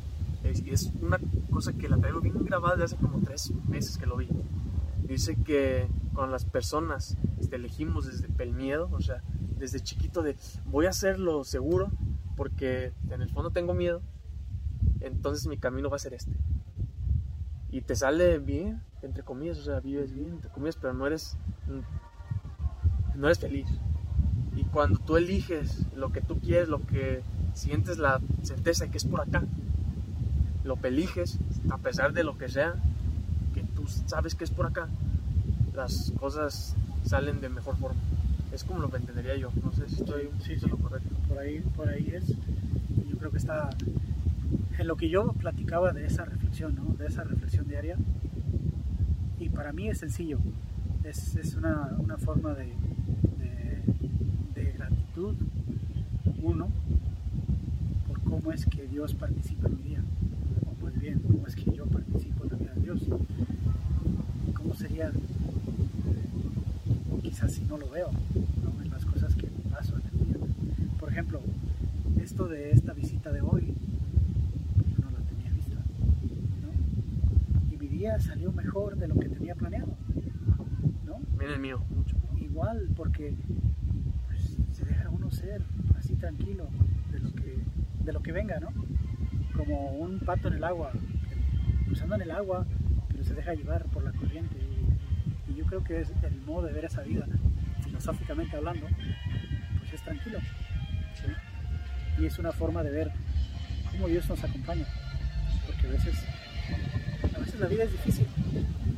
y 0.44 0.70
es 0.70 0.90
una 1.00 1.18
cosa 1.50 1.72
que 1.72 1.88
la 1.88 1.98
traigo 1.98 2.20
bien 2.20 2.44
grabada 2.44 2.76
desde 2.76 2.96
hace 2.96 3.04
como 3.04 3.20
tres 3.20 3.52
meses 3.68 3.98
que 3.98 4.06
lo 4.06 4.16
vi. 4.16 4.28
Dice 5.02 5.36
que 5.36 5.86
con 6.14 6.30
las 6.30 6.44
personas 6.44 7.16
este, 7.40 7.56
elegimos 7.56 8.06
desde 8.06 8.28
el 8.42 8.52
miedo, 8.52 8.88
o 8.92 9.00
sea, 9.00 9.22
desde 9.58 9.80
chiquito 9.80 10.22
de 10.22 10.36
voy 10.66 10.86
a 10.86 10.90
hacerlo 10.90 11.44
seguro 11.44 11.90
porque 12.36 12.92
en 13.10 13.22
el 13.22 13.30
fondo 13.30 13.50
tengo 13.50 13.74
miedo, 13.74 14.02
entonces 15.00 15.46
mi 15.46 15.58
camino 15.58 15.90
va 15.90 15.96
a 15.96 16.00
ser 16.00 16.14
este. 16.14 16.32
Y 17.70 17.80
te 17.82 17.96
sale 17.96 18.38
bien, 18.38 18.82
entre 19.02 19.22
comillas, 19.22 19.58
o 19.58 19.62
sea, 19.62 19.80
vives 19.80 20.12
bien, 20.12 20.30
entre 20.30 20.50
comillas, 20.50 20.76
pero 20.80 20.92
no 20.92 21.06
eres, 21.06 21.36
no 23.14 23.26
eres 23.26 23.38
feliz. 23.38 23.66
Y 24.54 24.64
cuando 24.64 24.98
tú 24.98 25.16
eliges 25.16 25.86
lo 25.94 26.12
que 26.12 26.20
tú 26.20 26.38
quieres, 26.38 26.68
lo 26.68 26.84
que 26.86 27.22
sientes 27.54 27.98
la 27.98 28.20
certeza 28.42 28.84
de 28.84 28.90
que 28.90 28.98
es 28.98 29.04
por 29.04 29.20
acá, 29.20 29.42
lo 30.64 30.78
eliges, 30.82 31.38
a 31.70 31.78
pesar 31.78 32.12
de 32.12 32.24
lo 32.24 32.36
que 32.38 32.48
sea, 32.48 32.74
que 33.54 33.62
tú 33.62 33.86
sabes 34.06 34.34
que 34.34 34.44
es 34.44 34.50
por 34.50 34.66
acá, 34.66 34.88
las 35.74 36.12
cosas 36.18 36.74
salen 37.04 37.40
de 37.40 37.48
mejor 37.48 37.76
forma. 37.76 38.00
Es 38.52 38.64
como 38.64 38.80
lo 38.80 38.94
entendería 38.94 39.36
yo. 39.36 39.50
No 39.62 39.72
sé 39.72 39.88
si 39.88 39.96
estoy 39.96 40.28
sí, 40.40 40.58
sí, 40.58 40.66
lo 40.68 40.76
correcto. 40.76 41.14
Por 41.28 41.38
ahí, 41.38 41.60
por 41.74 41.88
ahí 41.88 42.12
es. 42.14 42.28
Yo 42.28 43.18
creo 43.18 43.30
que 43.30 43.38
está 43.38 43.70
en 44.78 44.86
lo 44.86 44.96
que 44.96 45.08
yo 45.08 45.32
platicaba 45.32 45.92
de 45.92 46.06
esa 46.06 46.24
reflexión, 46.24 46.74
¿no? 46.74 46.94
de 46.94 47.06
esa 47.06 47.24
reflexión 47.24 47.66
diaria. 47.68 47.96
Y 49.38 49.48
para 49.48 49.72
mí 49.72 49.88
es 49.88 49.98
sencillo. 49.98 50.38
Es, 51.04 51.34
es 51.36 51.54
una, 51.56 51.96
una, 51.98 52.16
forma 52.16 52.54
de, 52.54 52.72
de, 54.54 54.72
gratitud, 54.72 55.34
uno, 56.42 56.68
por 58.06 58.20
cómo 58.20 58.52
es 58.52 58.66
que 58.66 58.86
Dios 58.86 59.14
participa 59.14 59.66
en 59.66 59.76
mi 59.76 59.82
vida 59.82 60.02
bien 61.02 61.18
cómo 61.18 61.46
es 61.48 61.56
que 61.56 61.70
yo 61.72 61.84
participo 61.86 62.44
en 62.44 62.50
la 62.50 62.56
vida 62.56 62.74
de 62.74 62.80
Dios. 62.82 63.00
¿Cómo 64.54 64.74
sería 64.74 65.10
quizás 67.32 67.50
si 67.50 67.64
no 67.64 67.78
lo 67.78 67.88
veo 67.88 68.10
en 68.84 68.90
las 68.90 69.06
cosas 69.06 69.34
que 69.34 69.46
paso 69.70 69.96
en 69.96 70.02
el 70.02 70.26
día? 70.26 70.36
Por 71.00 71.08
ejemplo, 71.08 71.40
esto 72.22 72.46
de 72.46 72.72
esta 72.72 72.92
visita 72.92 73.32
de 73.32 73.40
hoy, 73.40 73.74
yo 74.92 75.02
no 75.02 75.10
la 75.10 75.24
tenía 75.24 75.50
vista. 75.50 75.78
Y 77.72 77.76
mi 77.78 77.88
día 77.88 78.20
salió 78.20 78.52
mejor 78.52 78.96
de 78.96 79.08
lo 79.08 79.14
que 79.14 79.30
tenía 79.30 79.54
planeado. 79.54 79.94
¿no? 81.06 81.20
Miren 81.38 81.54
el 81.54 81.60
mío, 81.60 81.82
mucho. 81.88 82.16
Igual, 82.38 82.90
porque 82.94 83.34
pues, 84.26 84.58
se 84.72 84.84
deja 84.84 85.08
uno 85.08 85.30
ser 85.30 85.62
así 85.96 86.16
tranquilo 86.16 86.68
de 87.12 87.18
lo 87.18 87.32
que, 87.32 87.56
de 88.04 88.12
lo 88.12 88.22
que 88.22 88.32
venga, 88.32 88.60
¿no? 88.60 88.68
como 89.56 89.92
un 89.92 90.18
pato 90.20 90.48
en 90.48 90.54
el 90.54 90.64
agua, 90.64 90.92
cruzando 91.86 92.14
en 92.16 92.22
el 92.22 92.30
agua, 92.30 92.66
pero 93.08 93.24
se 93.24 93.32
deja 93.32 93.54
llevar 93.54 93.86
por 93.86 94.04
la 94.04 94.12
corriente. 94.12 94.71
Yo 95.62 95.68
creo 95.68 95.84
que 95.84 96.00
es 96.00 96.08
el 96.24 96.40
modo 96.40 96.66
de 96.66 96.72
ver 96.72 96.86
esa 96.86 97.02
vida, 97.02 97.24
filosóficamente 97.84 98.56
hablando, 98.56 98.84
pues 99.78 99.92
es 99.92 100.02
tranquilo. 100.02 100.40
Y 102.18 102.26
es 102.26 102.36
una 102.40 102.50
forma 102.50 102.82
de 102.82 102.90
ver 102.90 103.12
cómo 103.92 104.08
Dios 104.08 104.28
nos 104.28 104.42
acompaña, 104.42 104.84
porque 105.64 105.86
a 105.86 105.90
veces, 105.90 106.16
a 107.36 107.38
veces 107.38 107.60
la 107.60 107.66
vida 107.68 107.84
es 107.84 107.92
difícil 107.92 108.26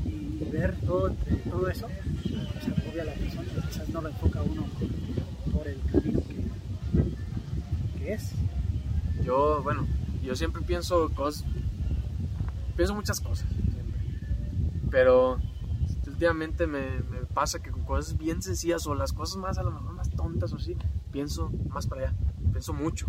y 0.06 0.50
ver 0.50 0.74
todo, 0.76 1.14
todo 1.50 1.68
eso 1.68 1.86
se 2.64 2.70
agobia 2.70 3.02
a 3.02 3.06
la 3.06 3.12
persona, 3.12 3.48
quizás 3.68 3.88
no 3.90 4.00
lo 4.00 4.08
enfoca 4.08 4.42
uno 4.42 4.66
por 5.52 5.68
el 5.68 5.78
camino 5.92 6.22
que, 6.22 7.98
que 7.98 8.12
es. 8.14 8.32
Yo, 9.22 9.62
bueno, 9.62 9.86
yo 10.22 10.34
siempre 10.34 10.62
pienso 10.62 11.10
cosas, 11.10 11.44
pienso 12.74 12.94
muchas 12.94 13.20
cosas, 13.20 13.46
pero 14.90 15.38
últimamente 16.14 16.68
me, 16.68 17.00
pasa 17.34 17.60
que 17.60 17.72
con 17.72 17.82
cosas 17.82 18.16
bien 18.16 18.40
sencillas 18.40 18.86
o 18.86 18.94
las 18.94 19.12
cosas 19.12 19.36
más 19.36 19.58
a 19.58 19.64
lo 19.64 19.72
mejor 19.72 19.94
más 19.94 20.08
tontas 20.10 20.52
o 20.52 20.56
así, 20.56 20.76
pienso 21.10 21.50
más 21.68 21.88
para 21.88 22.02
allá, 22.02 22.14
pienso 22.52 22.72
mucho. 22.72 23.06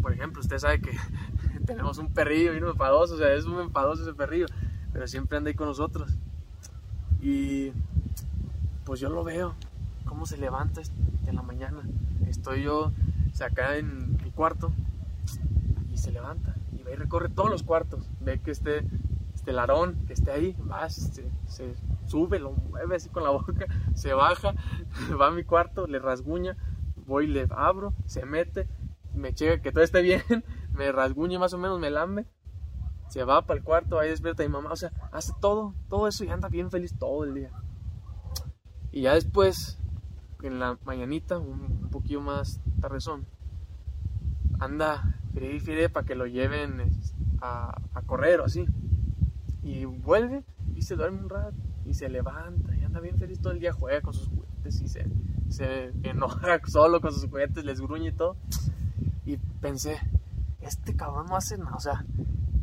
Por 0.00 0.14
ejemplo, 0.14 0.40
usted 0.40 0.58
sabe 0.58 0.80
que 0.80 0.92
tenemos 1.66 1.98
un 1.98 2.08
perrillo 2.08 2.52
un 2.52 2.70
enfadoso, 2.70 3.14
o 3.14 3.18
sea, 3.18 3.34
es 3.34 3.44
un 3.44 3.60
enfadoso 3.60 4.02
ese 4.02 4.14
perrillo, 4.14 4.46
pero 4.94 5.06
siempre 5.06 5.36
anda 5.36 5.48
ahí 5.48 5.54
con 5.54 5.68
nosotros. 5.68 6.16
Y 7.20 7.72
pues 8.86 8.98
yo 9.00 9.10
lo 9.10 9.22
veo, 9.22 9.54
cómo 10.06 10.24
se 10.24 10.38
levanta 10.38 10.80
en 11.26 11.36
la 11.36 11.42
mañana. 11.42 11.82
Estoy 12.26 12.62
yo 12.62 12.92
acá 13.44 13.76
en 13.76 14.16
mi 14.22 14.30
cuarto 14.30 14.72
y 15.92 15.98
se 15.98 16.12
levanta 16.12 16.54
y 16.72 16.80
y 16.90 16.96
recorre 16.96 17.28
todos 17.28 17.50
los 17.50 17.62
cuartos. 17.62 18.08
Ve 18.20 18.40
que 18.40 18.50
este, 19.44 19.50
este 19.50 19.52
larón 19.52 20.06
que 20.06 20.14
esté 20.14 20.30
ahí, 20.30 20.56
va, 20.70 20.88
se, 20.88 21.30
sube, 22.06 22.38
lo 22.38 22.52
mueve 22.52 22.96
así 22.96 23.10
con 23.10 23.24
la 23.24 23.30
boca, 23.30 23.66
se 23.94 24.14
baja, 24.14 24.54
va 25.20 25.26
a 25.26 25.30
mi 25.30 25.44
cuarto, 25.44 25.86
le 25.86 25.98
rasguña, 25.98 26.56
voy, 27.06 27.26
le 27.26 27.46
abro, 27.50 27.92
se 28.06 28.24
mete, 28.24 28.66
me 29.14 29.34
checa 29.34 29.60
que 29.60 29.70
todo 29.70 29.84
esté 29.84 30.00
bien, 30.00 30.22
me 30.72 30.90
rasguña 30.92 31.38
más 31.38 31.52
o 31.52 31.58
menos, 31.58 31.78
me 31.78 31.90
lambe, 31.90 32.26
se 33.08 33.22
va 33.24 33.42
para 33.42 33.58
el 33.58 33.64
cuarto, 33.64 33.98
ahí 33.98 34.08
despierta 34.08 34.42
mi 34.42 34.48
mamá, 34.48 34.72
o 34.72 34.76
sea, 34.76 34.92
hace 35.12 35.34
todo, 35.40 35.74
todo 35.90 36.08
eso 36.08 36.24
y 36.24 36.30
anda 36.30 36.48
bien 36.48 36.70
feliz 36.70 36.96
todo 36.98 37.24
el 37.24 37.34
día. 37.34 37.50
Y 38.92 39.02
ya 39.02 39.14
después, 39.14 39.78
en 40.42 40.58
la 40.58 40.78
mañanita, 40.84 41.38
un, 41.38 41.90
un 41.92 42.24
más 42.24 42.60
tardezón, 42.80 43.26
anda 44.58 45.02
Fire 45.34 45.90
para 45.90 46.06
que 46.06 46.14
lo 46.14 46.26
lleven 46.26 46.80
a, 47.42 47.76
a, 47.92 48.02
correr 48.02 48.40
o 48.40 48.44
así. 48.44 48.66
Y 49.64 49.86
vuelve 49.86 50.44
y 50.74 50.82
se 50.82 50.94
duerme 50.94 51.22
un 51.22 51.28
rato 51.28 51.56
y 51.84 51.94
se 51.94 52.08
levanta 52.08 52.74
y 52.76 52.84
anda 52.84 53.00
bien 53.00 53.18
feliz 53.18 53.40
todo 53.40 53.52
el 53.52 53.60
día, 53.60 53.72
juega 53.72 54.00
con 54.00 54.14
sus 54.14 54.28
juguetes 54.28 54.80
y 54.80 54.88
se, 54.88 55.06
se 55.48 55.92
enoja 56.02 56.60
solo 56.66 57.00
con 57.00 57.12
sus 57.12 57.26
juguetes, 57.26 57.64
les 57.64 57.80
gruñe 57.80 58.08
y 58.08 58.12
todo. 58.12 58.36
Y 59.24 59.38
pensé, 59.60 59.98
este 60.60 60.94
cabrón 60.94 61.26
no 61.26 61.36
hace 61.36 61.58
nada, 61.58 61.76
o 61.76 61.80
sea, 61.80 62.04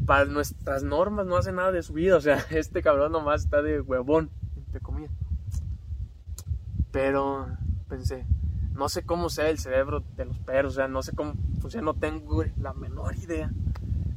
para 0.05 0.25
nuestras 0.25 0.83
normas 0.83 1.25
no 1.25 1.37
hace 1.37 1.51
nada 1.51 1.71
de 1.71 1.83
su 1.83 1.93
vida, 1.93 2.17
o 2.17 2.21
sea, 2.21 2.37
este 2.51 2.81
cabrón 2.81 3.11
nomás 3.11 3.43
está 3.43 3.61
de 3.61 3.81
huevón, 3.81 4.29
entre 4.57 4.79
comillas. 4.79 5.11
Pero 6.91 7.47
pensé, 7.87 8.25
no 8.73 8.89
sé 8.89 9.03
cómo 9.03 9.29
sea 9.29 9.49
el 9.49 9.59
cerebro 9.59 10.03
de 10.15 10.25
los 10.25 10.39
perros, 10.39 10.73
o 10.73 10.75
sea, 10.77 10.87
no 10.87 11.01
sé 11.01 11.13
cómo 11.13 11.33
funciona, 11.59 11.85
no 11.85 11.93
tengo 11.93 12.43
la 12.57 12.73
menor 12.73 13.15
idea. 13.15 13.51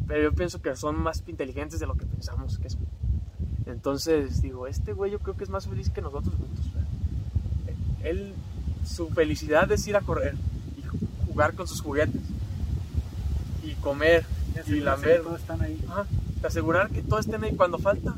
Pero 0.07 0.23
yo 0.23 0.33
pienso 0.33 0.61
que 0.61 0.75
son 0.77 0.97
más 0.97 1.23
inteligentes 1.27 1.81
de 1.81 1.87
lo 1.87 1.95
que 1.95 2.07
pensamos 2.07 2.59
que 2.59 2.71
son. 2.71 2.87
Entonces 3.67 4.43
digo, 4.43 4.67
este 4.67 4.93
güey 4.93 5.11
yo 5.11 5.19
creo 5.19 5.37
que 5.37 5.45
es 5.45 5.51
más 5.51 5.67
feliz 5.67 5.91
que 5.91 6.03
nosotros 6.03 6.35
juntos. 6.35 6.65
Él, 8.03 8.35
su 8.87 9.09
felicidad 9.09 9.71
es 9.73 9.87
ir 9.87 9.97
a 9.97 10.01
correr 10.01 10.35
y 10.77 11.27
jugar 11.27 11.55
con 11.55 11.67
sus 11.67 11.81
juguetes 11.81 12.21
y 13.63 13.73
comer 13.77 14.27
y, 14.67 14.81
lamber. 14.81 15.23
están 15.37 15.63
ahí. 15.63 15.83
asegurar 16.43 16.91
que 16.91 17.03
todos 17.03 17.25
estén 17.25 17.43
ahí. 17.45 17.57
Cuando 17.57 17.79
falta 17.79 18.15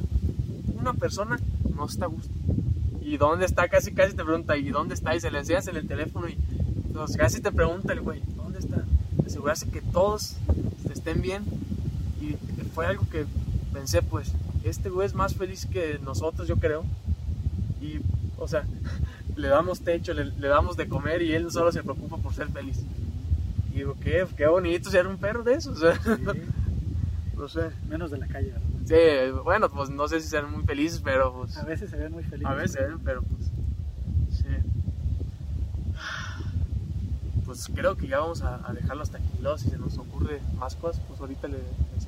una 0.77 0.93
persona, 0.93 1.39
no 1.75 1.87
está 1.87 2.07
a 2.07 2.09
gusto. 2.09 2.33
¿y 3.07 3.19
dónde 3.19 3.47
está? 3.47 3.69
Casi, 3.69 3.93
casi 3.93 4.17
te 4.17 4.25
pregunta, 4.25 4.57
¿y 4.57 4.71
dónde 4.71 4.95
está? 4.95 5.15
Y 5.15 5.21
se 5.21 5.31
le 5.31 5.39
enseñas 5.39 5.69
en 5.69 5.77
el 5.77 5.87
teléfono 5.87 6.29
y 6.29 6.37
pues, 6.93 7.17
casi 7.17 7.41
te 7.41 7.53
pregunta 7.53 7.93
el 7.93 8.01
güey, 8.01 8.21
¿dónde 8.35 8.59
está? 8.59 8.83
Asegurarse 9.25 9.69
que 9.69 9.81
todos 9.81 10.37
estén 10.93 11.23
bien. 11.23 11.45
Fue 12.77 12.85
algo 12.87 13.09
que 13.11 13.25
pensé, 13.73 14.03
pues, 14.03 14.35
este 14.63 14.91
güey 14.91 15.07
es 15.07 15.15
más 15.15 15.35
feliz 15.35 15.65
que 15.65 15.99
nosotros, 16.05 16.47
yo 16.47 16.57
creo. 16.57 16.85
Y, 17.81 18.01
o 18.37 18.47
sea, 18.47 18.67
le 19.35 19.49
damos 19.49 19.81
techo, 19.81 20.13
le, 20.13 20.47
damos 20.47 20.77
de 20.77 20.87
comer 20.87 21.23
y 21.23 21.33
él 21.33 21.51
solo 21.51 21.73
se 21.73 21.83
preocupa 21.83 22.19
por 22.19 22.35
ser 22.35 22.49
feliz. 22.49 22.85
Y 23.73 23.77
digo, 23.77 23.97
qué, 24.03 24.27
qué 24.37 24.47
bonito 24.47 24.91
ser 24.91 25.07
un 25.07 25.17
perro 25.17 25.43
de 25.43 25.55
esos. 25.55 25.79
no 27.35 27.49
sé. 27.49 27.71
Menos 27.89 28.11
de 28.11 28.19
la 28.19 28.27
calle, 28.27 28.53
¿verdad? 28.53 28.67
Sí, 28.85 29.41
bueno, 29.43 29.71
pues 29.71 29.89
no 29.89 30.07
sé 30.07 30.21
si 30.21 30.29
sean 30.29 30.53
muy 30.53 30.63
felices, 30.65 31.01
pero 31.03 31.33
pues... 31.33 31.57
A 31.57 31.65
veces 31.65 31.89
se 31.89 31.97
ven 31.97 32.13
muy 32.13 32.25
felices. 32.25 32.47
A 32.47 32.53
veces 32.53 32.91
pero 33.03 33.23
pues... 33.23 33.51
Sí. 34.39 34.45
Pues 37.47 37.71
creo 37.75 37.97
que 37.97 38.07
ya 38.07 38.19
vamos 38.19 38.43
a, 38.43 38.71
dejarlo 38.75 39.03
hasta 39.03 39.17
aquí. 39.17 39.31
Luego, 39.41 39.57
si 39.57 39.71
se 39.71 39.79
nos 39.79 39.97
ocurre 39.97 40.43
más 40.59 40.75
cosas, 40.75 41.01
pues 41.09 41.19
ahorita 41.21 41.49
le. 41.49 41.57
¿O 41.57 42.01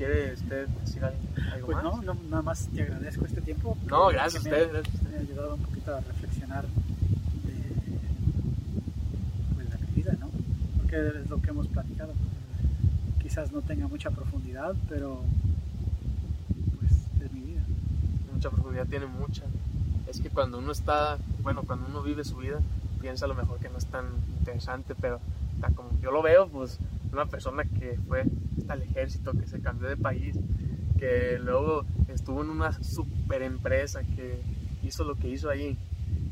quiere 0.00 0.32
usted 0.32 0.66
decir 0.66 1.04
algo 1.04 1.18
pues 1.66 1.76
más? 1.76 1.84
No, 1.84 2.02
no, 2.02 2.14
nada 2.30 2.42
más 2.42 2.68
te 2.68 2.82
agradezco 2.82 3.26
este 3.26 3.42
tiempo. 3.42 3.76
No, 3.86 4.08
gracias 4.08 4.36
a 4.36 4.48
usted. 4.48 4.72
Me, 4.72 5.16
ha 5.16 5.20
ayudado 5.20 5.54
un 5.56 5.62
poquito 5.62 5.94
a 5.94 6.00
reflexionar 6.00 6.64
de, 6.64 7.52
pues, 9.54 9.68
de 9.68 9.86
mi 9.86 9.94
vida, 9.94 10.16
¿no? 10.18 10.30
Porque 10.78 10.96
es 11.22 11.28
lo 11.28 11.42
que 11.42 11.50
hemos 11.50 11.68
platicado 11.68 12.14
quizás 13.22 13.52
no 13.52 13.60
tenga 13.60 13.86
mucha 13.86 14.10
profundidad, 14.10 14.74
pero 14.88 15.20
pues 16.80 16.92
es 17.22 17.32
mi 17.32 17.42
vida. 17.42 17.60
Mucha 18.32 18.50
profundidad 18.50 18.86
tiene 18.86 19.06
mucha. 19.06 19.44
Es 20.08 20.20
que 20.20 20.30
cuando 20.30 20.58
uno 20.58 20.72
está, 20.72 21.18
bueno, 21.42 21.62
cuando 21.64 21.86
uno 21.88 22.02
vive 22.02 22.24
su 22.24 22.38
vida, 22.38 22.58
piensa 23.02 23.26
a 23.26 23.28
lo 23.28 23.34
mejor 23.34 23.58
que 23.60 23.68
no 23.68 23.76
es 23.76 23.86
tan 23.86 24.06
interesante, 24.38 24.94
pero 24.98 25.20
como 25.76 25.90
yo 26.00 26.10
lo 26.10 26.22
veo, 26.22 26.48
pues 26.48 26.78
una 27.12 27.26
persona 27.26 27.64
que 27.64 27.98
fue 28.08 28.24
el 28.74 28.82
ejército, 28.82 29.32
que 29.32 29.46
se 29.46 29.60
cambió 29.60 29.88
de 29.88 29.96
país, 29.96 30.36
que 30.98 31.38
luego 31.38 31.84
estuvo 32.08 32.42
en 32.42 32.50
una 32.50 32.72
super 32.82 33.42
empresa, 33.42 34.02
que 34.02 34.40
hizo 34.82 35.04
lo 35.04 35.14
que 35.16 35.28
hizo 35.28 35.50
ahí, 35.50 35.78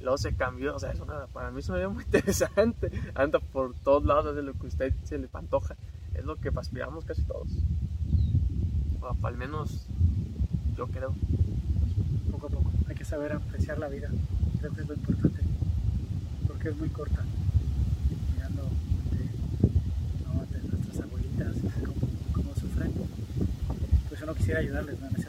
luego 0.01 0.19
se 0.19 0.35
cambió, 0.35 0.75
o 0.75 0.79
sea, 0.79 0.93
eso 0.93 1.05
nada, 1.05 1.27
para 1.29 1.51
mí 1.51 1.61
es 1.61 1.71
me 1.71 1.89
muy 1.89 2.05
interesante, 2.13 2.91
anda 3.15 3.39
por 3.39 3.75
todos 3.75 4.05
lados 4.05 4.35
de 4.35 4.43
lo 4.43 4.53
que 4.55 4.67
usted 4.67 4.95
se 5.05 5.19
le 5.19 5.29
pantoja 5.29 5.77
es 6.19 6.25
lo 6.25 6.37
que 6.37 6.51
aspiramos 6.57 7.05
casi 7.05 7.23
todos. 7.23 7.49
O 9.01 9.27
al 9.27 9.37
menos 9.37 9.87
yo 10.77 10.87
creo. 10.89 11.15
Poco 12.31 12.47
a 12.49 12.51
poco. 12.51 12.71
Hay 12.89 12.97
que 12.97 13.05
saber 13.05 13.33
apreciar 13.33 13.79
la 13.79 13.89
vida. 13.89 14.11
Creo 14.59 14.73
que 14.73 14.83
es 14.83 14.89
lo 14.89 14.95
importante. 14.95 15.41
Porque 16.47 16.69
es 16.71 16.77
muy 16.77 16.89
corta. 16.89 17.25
Mirando 18.35 18.65
de, 20.51 20.69
nuestras 20.69 21.01
abuelitas, 21.01 21.57
cómo, 21.85 21.95
cómo, 22.33 22.55
sufren. 22.55 22.93
Pues 24.09 24.21
yo 24.21 24.27
no 24.27 24.33
quisiera 24.49 24.61
ayudarles, 24.61 24.99
¿no? 25.01 25.28